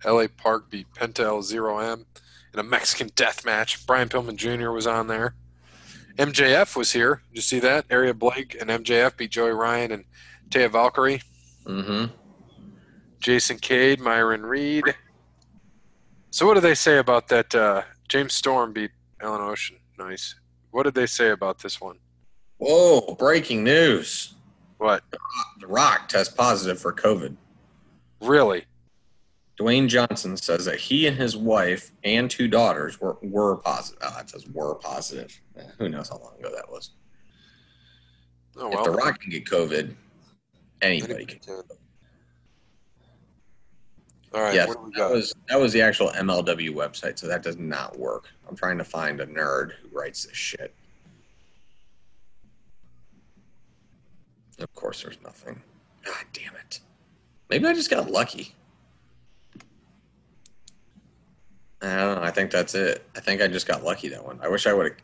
LA 0.05 0.27
Park 0.35 0.69
beat 0.69 0.87
Penta 0.93 1.23
El 1.23 1.41
Zero 1.41 1.79
M 1.79 2.05
in 2.53 2.59
a 2.59 2.63
Mexican 2.63 3.09
death 3.15 3.45
match. 3.45 3.85
Brian 3.87 4.09
Pillman 4.09 4.35
Jr. 4.35 4.69
was 4.69 4.87
on 4.87 5.07
there. 5.07 5.35
MJF 6.17 6.75
was 6.75 6.91
here. 6.91 7.21
Did 7.29 7.35
you 7.37 7.41
see 7.41 7.59
that? 7.59 7.85
Area 7.89 8.13
Blake 8.13 8.55
and 8.59 8.69
MJF 8.69 9.17
beat 9.17 9.31
Joey 9.31 9.51
Ryan 9.51 9.91
and 9.91 10.05
Taya 10.49 10.69
Valkyrie. 10.69 11.21
Mm-hmm. 11.65 12.13
Jason 13.19 13.57
Cade, 13.57 13.99
Myron 13.99 14.45
Reed. 14.45 14.83
So 16.29 16.45
what 16.45 16.55
do 16.55 16.59
they 16.59 16.75
say 16.75 16.97
about 16.97 17.29
that? 17.29 17.55
Uh, 17.55 17.83
James 18.09 18.33
Storm 18.33 18.73
beat 18.73 18.91
Alan 19.21 19.41
Ocean. 19.41 19.77
Nice. 19.97 20.35
What 20.71 20.83
did 20.83 20.93
they 20.93 21.05
say 21.05 21.29
about 21.29 21.59
this 21.59 21.79
one? 21.79 21.99
Whoa! 22.57 23.15
Breaking 23.15 23.63
news: 23.63 24.35
What? 24.77 25.03
The 25.59 25.67
Rock 25.67 26.09
test 26.09 26.35
positive 26.35 26.79
for 26.79 26.91
COVID. 26.93 27.35
Really? 28.21 28.65
Dwayne 29.59 29.87
Johnson 29.87 30.35
says 30.35 30.65
that 30.65 30.79
he 30.79 31.05
and 31.07 31.15
his 31.15 31.37
wife 31.37 31.91
and 32.03 32.29
two 32.29 32.47
daughters 32.47 32.99
were 32.99 33.17
were 33.21 33.57
positive. 33.57 33.99
Oh, 34.03 34.19
it 34.19 34.29
says 34.29 34.47
were 34.47 34.75
positive. 34.75 35.39
Eh, 35.57 35.61
Who 35.77 35.89
knows 35.89 36.09
how 36.09 36.17
long 36.17 36.33
ago 36.39 36.51
that 36.55 36.69
was? 36.71 36.91
Oh 38.57 38.71
If 38.71 38.83
The. 38.83 38.91
Rock 38.91 39.19
can 39.21 39.29
get 39.29 39.45
COVID, 39.45 39.95
anybody 40.81 41.25
can. 41.25 41.39
All 44.33 44.41
right. 44.41 44.55
yes, 44.55 44.67
what 44.67 44.77
do 44.77 44.83
we 44.85 44.91
that 44.97 45.11
was 45.11 45.33
that 45.49 45.59
was 45.59 45.71
the 45.73 45.81
actual 45.81 46.09
MLW 46.09 46.71
website, 46.71 47.19
so 47.19 47.27
that 47.27 47.43
does 47.43 47.57
not 47.57 47.97
work. 47.99 48.29
I'm 48.49 48.55
trying 48.55 48.79
to 48.79 48.83
find 48.83 49.21
a 49.21 49.27
nerd 49.27 49.73
who 49.73 49.89
writes 49.95 50.25
this 50.25 50.35
shit. 50.35 50.73
Of 54.59 54.73
course, 54.73 55.03
there's 55.03 55.17
nothing. 55.23 55.61
God 56.03 56.25
damn 56.33 56.55
it! 56.55 56.79
Maybe 57.49 57.67
I 57.67 57.73
just 57.73 57.91
got 57.91 58.09
lucky. 58.09 58.55
I 61.83 61.97
don't 61.97 62.15
know. 62.15 62.23
I 62.23 62.31
think 62.31 62.49
that's 62.49 62.75
it. 62.75 63.05
I 63.15 63.19
think 63.19 63.41
I 63.41 63.47
just 63.47 63.67
got 63.67 63.83
lucky 63.83 64.07
that 64.09 64.25
one. 64.25 64.39
I 64.41 64.47
wish 64.47 64.65
I 64.65 64.73
would 64.73 64.91
have 64.91 64.97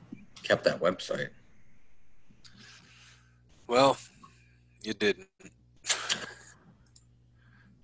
kept 0.44 0.64
that 0.64 0.80
website. 0.80 1.30
Well, 3.68 3.98
you 4.82 4.94
didn't. 4.94 5.28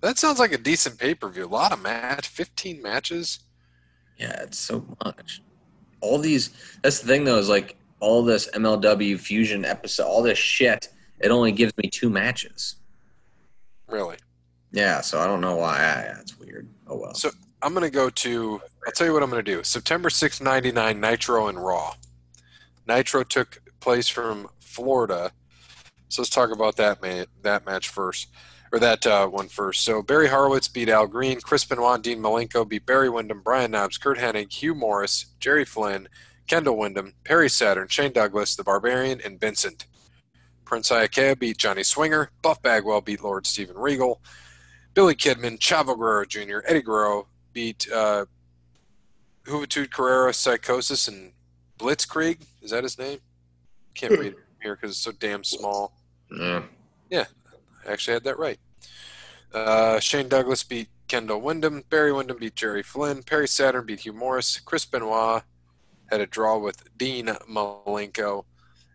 that 0.01 0.17
sounds 0.17 0.39
like 0.39 0.53
a 0.53 0.57
decent 0.57 0.97
pay 0.97 1.13
per 1.13 1.29
view. 1.29 1.45
A 1.45 1.47
lot 1.47 1.73
of 1.73 1.81
match, 1.81 2.27
fifteen 2.27 2.81
matches. 2.81 3.39
Yeah, 4.17 4.41
it's 4.41 4.57
so 4.57 4.85
much. 5.03 5.41
All 5.99 6.17
these. 6.17 6.51
That's 6.81 7.01
the 7.01 7.07
thing, 7.07 7.25
though, 7.25 7.37
is 7.37 7.49
like 7.49 7.75
all 7.99 8.23
this 8.23 8.49
MLW 8.53 9.19
fusion 9.19 9.65
episode, 9.65 10.05
all 10.05 10.23
this 10.23 10.37
shit. 10.37 10.87
It 11.19 11.31
only 11.31 11.51
gives 11.51 11.75
me 11.77 11.89
two 11.89 12.09
matches. 12.09 12.75
Really. 13.87 14.17
Yeah, 14.71 15.01
so 15.01 15.19
I 15.19 15.27
don't 15.27 15.41
know 15.41 15.57
why. 15.57 15.75
Ah, 15.79 16.01
yeah, 16.01 16.19
it's 16.19 16.37
weird. 16.39 16.67
Oh 16.87 16.97
well. 16.97 17.13
So 17.13 17.29
I'm 17.61 17.73
gonna 17.73 17.89
go 17.89 18.09
to. 18.09 18.61
I'll 18.85 18.91
tell 18.91 19.07
you 19.07 19.13
what 19.13 19.23
I'm 19.23 19.29
gonna 19.29 19.43
do. 19.43 19.63
September 19.63 20.09
6, 20.09 20.41
99, 20.41 20.99
Nitro 20.99 21.47
and 21.47 21.63
Raw. 21.63 21.93
Nitro 22.87 23.23
took 23.23 23.57
place 23.79 24.07
from 24.07 24.47
Florida. 24.59 25.31
So 26.09 26.21
let's 26.21 26.29
talk 26.29 26.51
about 26.51 26.75
that 26.77 27.01
ma- 27.01 27.25
that 27.41 27.65
match 27.65 27.89
first, 27.89 28.29
or 28.71 28.79
that 28.79 29.05
uh, 29.07 29.27
one 29.27 29.47
first. 29.47 29.83
So 29.83 30.03
Barry 30.03 30.27
Horowitz 30.27 30.67
beat 30.67 30.89
Al 30.89 31.07
Green, 31.07 31.41
Chris 31.41 31.65
Benoit, 31.65 32.01
Dean 32.01 32.19
Malenko 32.19 32.67
beat 32.67 32.85
Barry 32.85 33.09
Windham, 33.09 33.41
Brian 33.41 33.71
Knobbs, 33.71 33.97
Curt 33.97 34.19
Hennig, 34.19 34.53
Hugh 34.53 34.75
Morrus, 34.75 35.25
Jerry 35.39 35.65
Flynn, 35.65 36.07
Kendall 36.47 36.77
Windham, 36.77 37.13
Perry 37.23 37.49
Saturn, 37.49 37.87
Shane 37.87 38.11
Douglas, 38.13 38.55
The 38.55 38.63
Barbarian, 38.63 39.19
and 39.25 39.39
Vincent. 39.39 39.87
Prince 40.63 40.89
Iaukea 40.89 41.37
beat 41.37 41.57
Johnny 41.57 41.83
Swinger. 41.83 42.31
Buff 42.41 42.61
Bagwell 42.61 43.01
beat 43.01 43.23
Lord 43.23 43.47
Steven 43.47 43.77
Regal. 43.77 44.21
Billy 44.93 45.15
Kidman, 45.15 45.59
Chavo 45.59 45.97
Guerrero 45.97 46.25
Jr., 46.25 46.59
Eddie 46.67 46.81
Guerrero 46.81 47.27
beat 47.53 47.87
uh, 47.91 48.25
Juventud 49.45 49.89
Guerrera 49.89 50.33
Psicosis 50.33 51.07
and 51.07 51.31
Blitzkrieg. 51.77 52.39
Is 52.61 52.71
that 52.71 52.83
his 52.83 52.97
name? 52.97 53.19
Can't 53.93 54.17
read 54.17 54.33
it 54.33 54.39
here 54.61 54.75
because 54.75 54.91
it's 54.91 54.99
so 54.99 55.11
damn 55.11 55.43
small. 55.43 55.93
Yeah. 56.31 56.63
Yeah, 57.09 57.25
I 57.87 57.91
actually 57.91 58.15
had 58.15 58.23
that 58.23 58.39
right. 58.39 58.59
Uh, 59.53 59.99
Shane 59.99 60.27
Douglas 60.27 60.63
beat 60.63 60.89
Kendall 61.07 61.39
Windham. 61.39 61.83
Barry 61.89 62.11
Windham 62.11 62.37
beat 62.39 62.55
Jerry 62.55 62.83
Flynn. 62.83 63.23
Perry 63.23 63.47
Saturn 63.47 63.85
beat 63.85 64.01
Hugh 64.01 64.13
Morrus. 64.13 64.63
Chris 64.63 64.85
Benoit 64.85 65.43
had 66.07 66.21
a 66.21 66.25
draw 66.25 66.57
with 66.57 66.83
Dean 66.97 67.27
Malenko. 67.49 68.45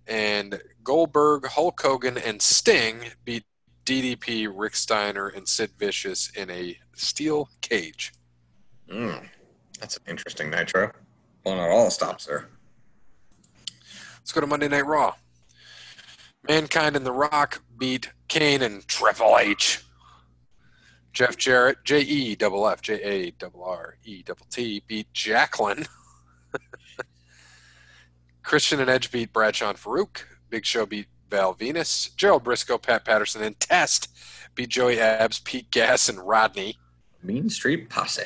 And 0.06 0.60
Goldberg, 0.82 1.46
Hulk 1.46 1.80
Hogan, 1.80 2.18
and 2.18 2.42
Sting 2.42 3.10
beat 3.24 3.44
DDP, 3.86 4.50
Rick 4.52 4.74
Steiner, 4.74 5.28
and 5.28 5.48
Sid 5.48 5.70
Vicious 5.78 6.30
in 6.30 6.50
a 6.50 6.76
steel 6.94 7.48
cage. 7.60 8.12
Mm. 8.90 9.28
That's 9.80 9.96
an 9.96 10.02
interesting 10.08 10.50
nitro. 10.50 10.92
Pulling 11.44 11.58
out 11.58 11.70
all 11.70 11.86
the 11.86 11.90
stops 11.90 12.26
there. 12.26 12.48
Let's 14.18 14.32
go 14.32 14.40
to 14.40 14.46
Monday 14.46 14.68
Night 14.68 14.86
Raw. 14.86 15.14
Mankind 16.46 16.96
and 16.96 17.04
The 17.04 17.12
Rock 17.12 17.62
beat 17.78 18.12
Kane 18.28 18.62
and 18.62 18.86
Triple 18.86 19.36
H. 19.38 19.82
Jeff 21.12 21.36
Jarrett, 21.36 21.78
J 21.84 22.00
E 22.00 22.36
double 22.36 22.68
F, 22.68 22.80
J 22.82 23.02
A 23.02 23.30
double 23.32 23.64
R 23.64 23.96
E 24.04 24.22
double 24.22 24.46
T 24.50 24.82
beat 24.86 25.12
Jacqueline. 25.12 25.86
Christian 28.42 28.80
and 28.80 28.88
Edge 28.88 29.10
beat 29.10 29.32
Bradshaw 29.32 29.70
and 29.70 29.78
Faarooq. 29.78 30.22
Big 30.48 30.64
Show 30.64 30.86
beat 30.86 31.06
Val 31.28 31.54
Venis. 31.54 32.14
Gerald 32.16 32.44
Brisco, 32.44 32.80
Pat 32.80 33.04
Patterson, 33.04 33.42
and 33.42 33.58
Test 33.58 34.08
beat 34.54 34.68
Joey 34.68 35.00
Abs, 35.00 35.40
Pete 35.40 35.70
Gas, 35.70 36.08
and 36.08 36.20
Rodney. 36.20 36.78
Mean 37.22 37.50
Street 37.50 37.90
Posse. 37.90 38.22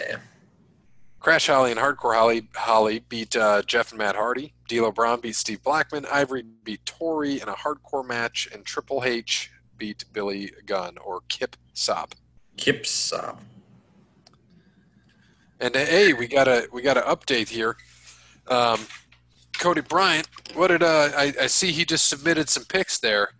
Crash 1.24 1.46
Holly 1.46 1.70
and 1.70 1.80
Hardcore 1.80 2.14
Holly, 2.14 2.48
Holly 2.54 2.98
beat 2.98 3.34
uh, 3.34 3.62
Jeff 3.62 3.92
and 3.92 3.98
Matt 3.98 4.14
Hardy. 4.14 4.52
D'Lo 4.68 4.92
Brown 4.92 5.22
beat 5.22 5.34
Steve 5.34 5.62
Blackman. 5.62 6.04
Ivory 6.12 6.44
beat 6.64 6.84
Tori 6.84 7.40
in 7.40 7.48
a 7.48 7.54
hardcore 7.54 8.06
match. 8.06 8.46
And 8.52 8.62
Triple 8.62 9.02
H 9.02 9.50
beat 9.78 10.04
Billy 10.12 10.52
Gunn 10.66 10.98
or 10.98 11.22
Kip 11.30 11.56
Sop. 11.72 12.14
Kipsop. 12.58 13.40
And 15.60 15.74
uh, 15.74 15.86
hey, 15.86 16.12
we 16.12 16.26
got 16.26 16.46
a 16.46 16.68
we 16.74 16.82
got 16.82 16.98
an 16.98 17.04
update 17.04 17.48
here. 17.48 17.78
Um, 18.48 18.80
Cody 19.58 19.80
Bryant, 19.80 20.28
what 20.52 20.68
did 20.68 20.82
uh, 20.82 21.08
I, 21.16 21.32
I 21.40 21.46
see? 21.46 21.72
He 21.72 21.86
just 21.86 22.06
submitted 22.06 22.50
some 22.50 22.64
pics 22.64 22.98
there, 22.98 23.30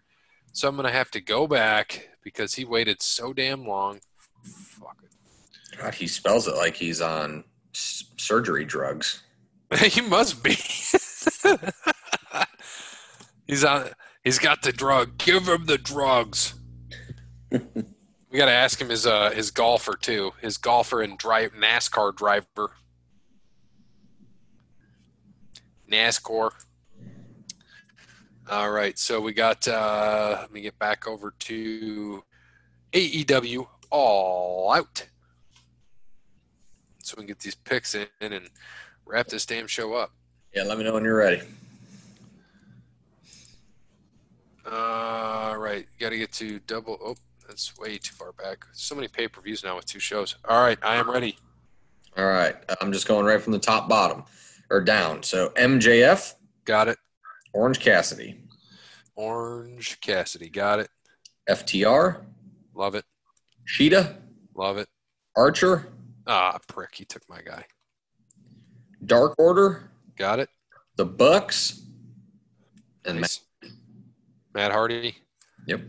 so 0.53 0.69
I'm 0.69 0.77
gonna 0.77 0.91
have 0.91 1.11
to 1.11 1.21
go 1.21 1.47
back 1.47 2.09
because 2.23 2.55
he 2.55 2.65
waited 2.65 3.03
so 3.03 3.35
damn 3.35 3.67
long. 3.67 4.01
Fuck 4.43 4.97
it. 5.03 5.77
God, 5.77 5.93
he 5.93 6.07
spells 6.07 6.49
it 6.49 6.55
like 6.55 6.77
he's 6.77 7.03
on 7.03 7.45
s- 7.75 8.05
surgery 8.17 8.65
drugs. 8.65 9.23
he 9.79 10.01
must 10.01 10.43
be. 10.43 10.55
he's 13.47 13.65
on. 13.65 13.89
He's 14.23 14.39
got 14.39 14.63
the 14.63 14.73
drug. 14.73 15.19
Give 15.19 15.47
him 15.47 15.67
the 15.67 15.79
drugs. 15.79 16.55
we 17.51 17.59
got 18.39 18.47
to 18.47 18.53
ask 18.53 18.81
him 18.81 18.89
his 18.89 19.07
uh 19.07 19.31
his 19.31 19.51
golfer 19.51 19.97
too. 19.97 20.33
His 20.41 20.57
golfer 20.57 21.03
and 21.03 21.19
drive 21.19 21.53
NASCAR 21.53 22.15
driver. 22.17 22.71
NASCAR. 25.91 26.51
All 28.51 28.71
right, 28.71 28.99
so 28.99 29.21
we 29.21 29.33
got. 29.33 29.67
uh 29.69 30.39
Let 30.43 30.53
me 30.53 30.61
get 30.61 30.79
back 30.79 31.07
over 31.07 31.35
to 31.41 32.23
AEW 32.93 33.67
All 33.91 34.73
Out, 34.73 35.09
so 37.05 37.15
we 37.17 37.23
can 37.23 37.29
get 37.29 37.39
these 37.41 37.55
picks 37.55 37.95
in 37.95 38.07
and 38.21 38.49
wrap 39.05 39.29
this 39.29 39.47
damn 39.47 39.67
show 39.67 39.95
up. 39.95 40.13
Yeah, 40.55 40.63
let 40.65 40.79
me 40.79 40.85
know 40.85 40.95
when 40.95 41.05
you're 41.05 41.17
ready. 41.17 41.43
All 44.71 45.59
right, 45.59 45.87
got 46.01 46.11
to 46.11 46.17
get 46.19 46.33
to 46.33 46.59
double. 46.61 46.99
Oh, 47.05 47.17
that's 47.47 47.77
way 47.77 47.99
too 47.99 48.15
far 48.15 48.33
back. 48.33 48.65
So 48.73 48.95
many 48.95 49.09
pay 49.09 49.29
per 49.29 49.41
views 49.43 49.63
now 49.63 49.77
with 49.77 49.85
two 49.85 49.99
shows. 49.99 50.37
All 50.49 50.63
right, 50.63 50.79
I 50.83 50.97
am 50.97 51.11
ready. 51.11 51.37
All 52.17 52.25
right. 52.27 52.57
I'm 52.81 52.93
just 52.93 53.09
going 53.09 53.27
right 53.27 53.41
from 53.43 53.53
the 53.53 53.59
top 53.59 53.89
bottom 53.89 54.23
or 54.71 54.81
down. 54.81 55.23
So 55.23 55.51
MJF, 55.51 56.35
Got 56.65 56.89
it. 56.89 56.99
Orange 57.53 57.79
Cassidy, 57.81 58.41
Orange 59.17 60.01
Cassidy. 60.01 60.49
Got 60.49 60.81
it. 60.81 60.89
FTR, 61.49 62.23
Love 62.75 62.95
it. 62.95 63.05
Shida, 63.69 64.17
Love 64.55 64.79
it. 64.79 64.89
Archer, 65.37 65.89
Ah, 66.27 66.59
prick. 66.69 66.95
He 66.95 67.05
took 67.05 67.29
my 67.29 67.41
guy. 67.43 67.65
Dark 69.05 69.35
Order, 69.39 69.91
Got 70.17 70.39
it. 70.39 70.49
the 70.97 71.05
Bucks, 71.05 71.83
and 73.05 73.21
Nice. 73.21 73.41
Matt 74.55 74.73
Hardy. 74.73 75.17
Yep. 75.67 75.81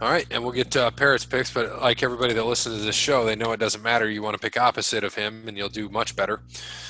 All 0.00 0.10
right, 0.10 0.26
and 0.30 0.42
we'll 0.42 0.52
get 0.52 0.76
uh, 0.76 0.90
Parrot's 0.90 1.24
picks, 1.24 1.52
but 1.52 1.80
like 1.80 2.02
everybody 2.02 2.34
that 2.34 2.44
listens 2.44 2.78
to 2.78 2.84
this 2.84 2.96
show, 2.96 3.24
they 3.24 3.36
know 3.36 3.52
it 3.52 3.60
doesn't 3.60 3.82
matter. 3.82 4.10
You 4.10 4.20
want 4.22 4.34
to 4.34 4.40
pick 4.40 4.60
opposite 4.60 5.04
of 5.04 5.14
him, 5.14 5.46
and 5.46 5.56
you'll 5.56 5.68
do 5.68 5.88
much 5.88 6.16
better. 6.16 6.40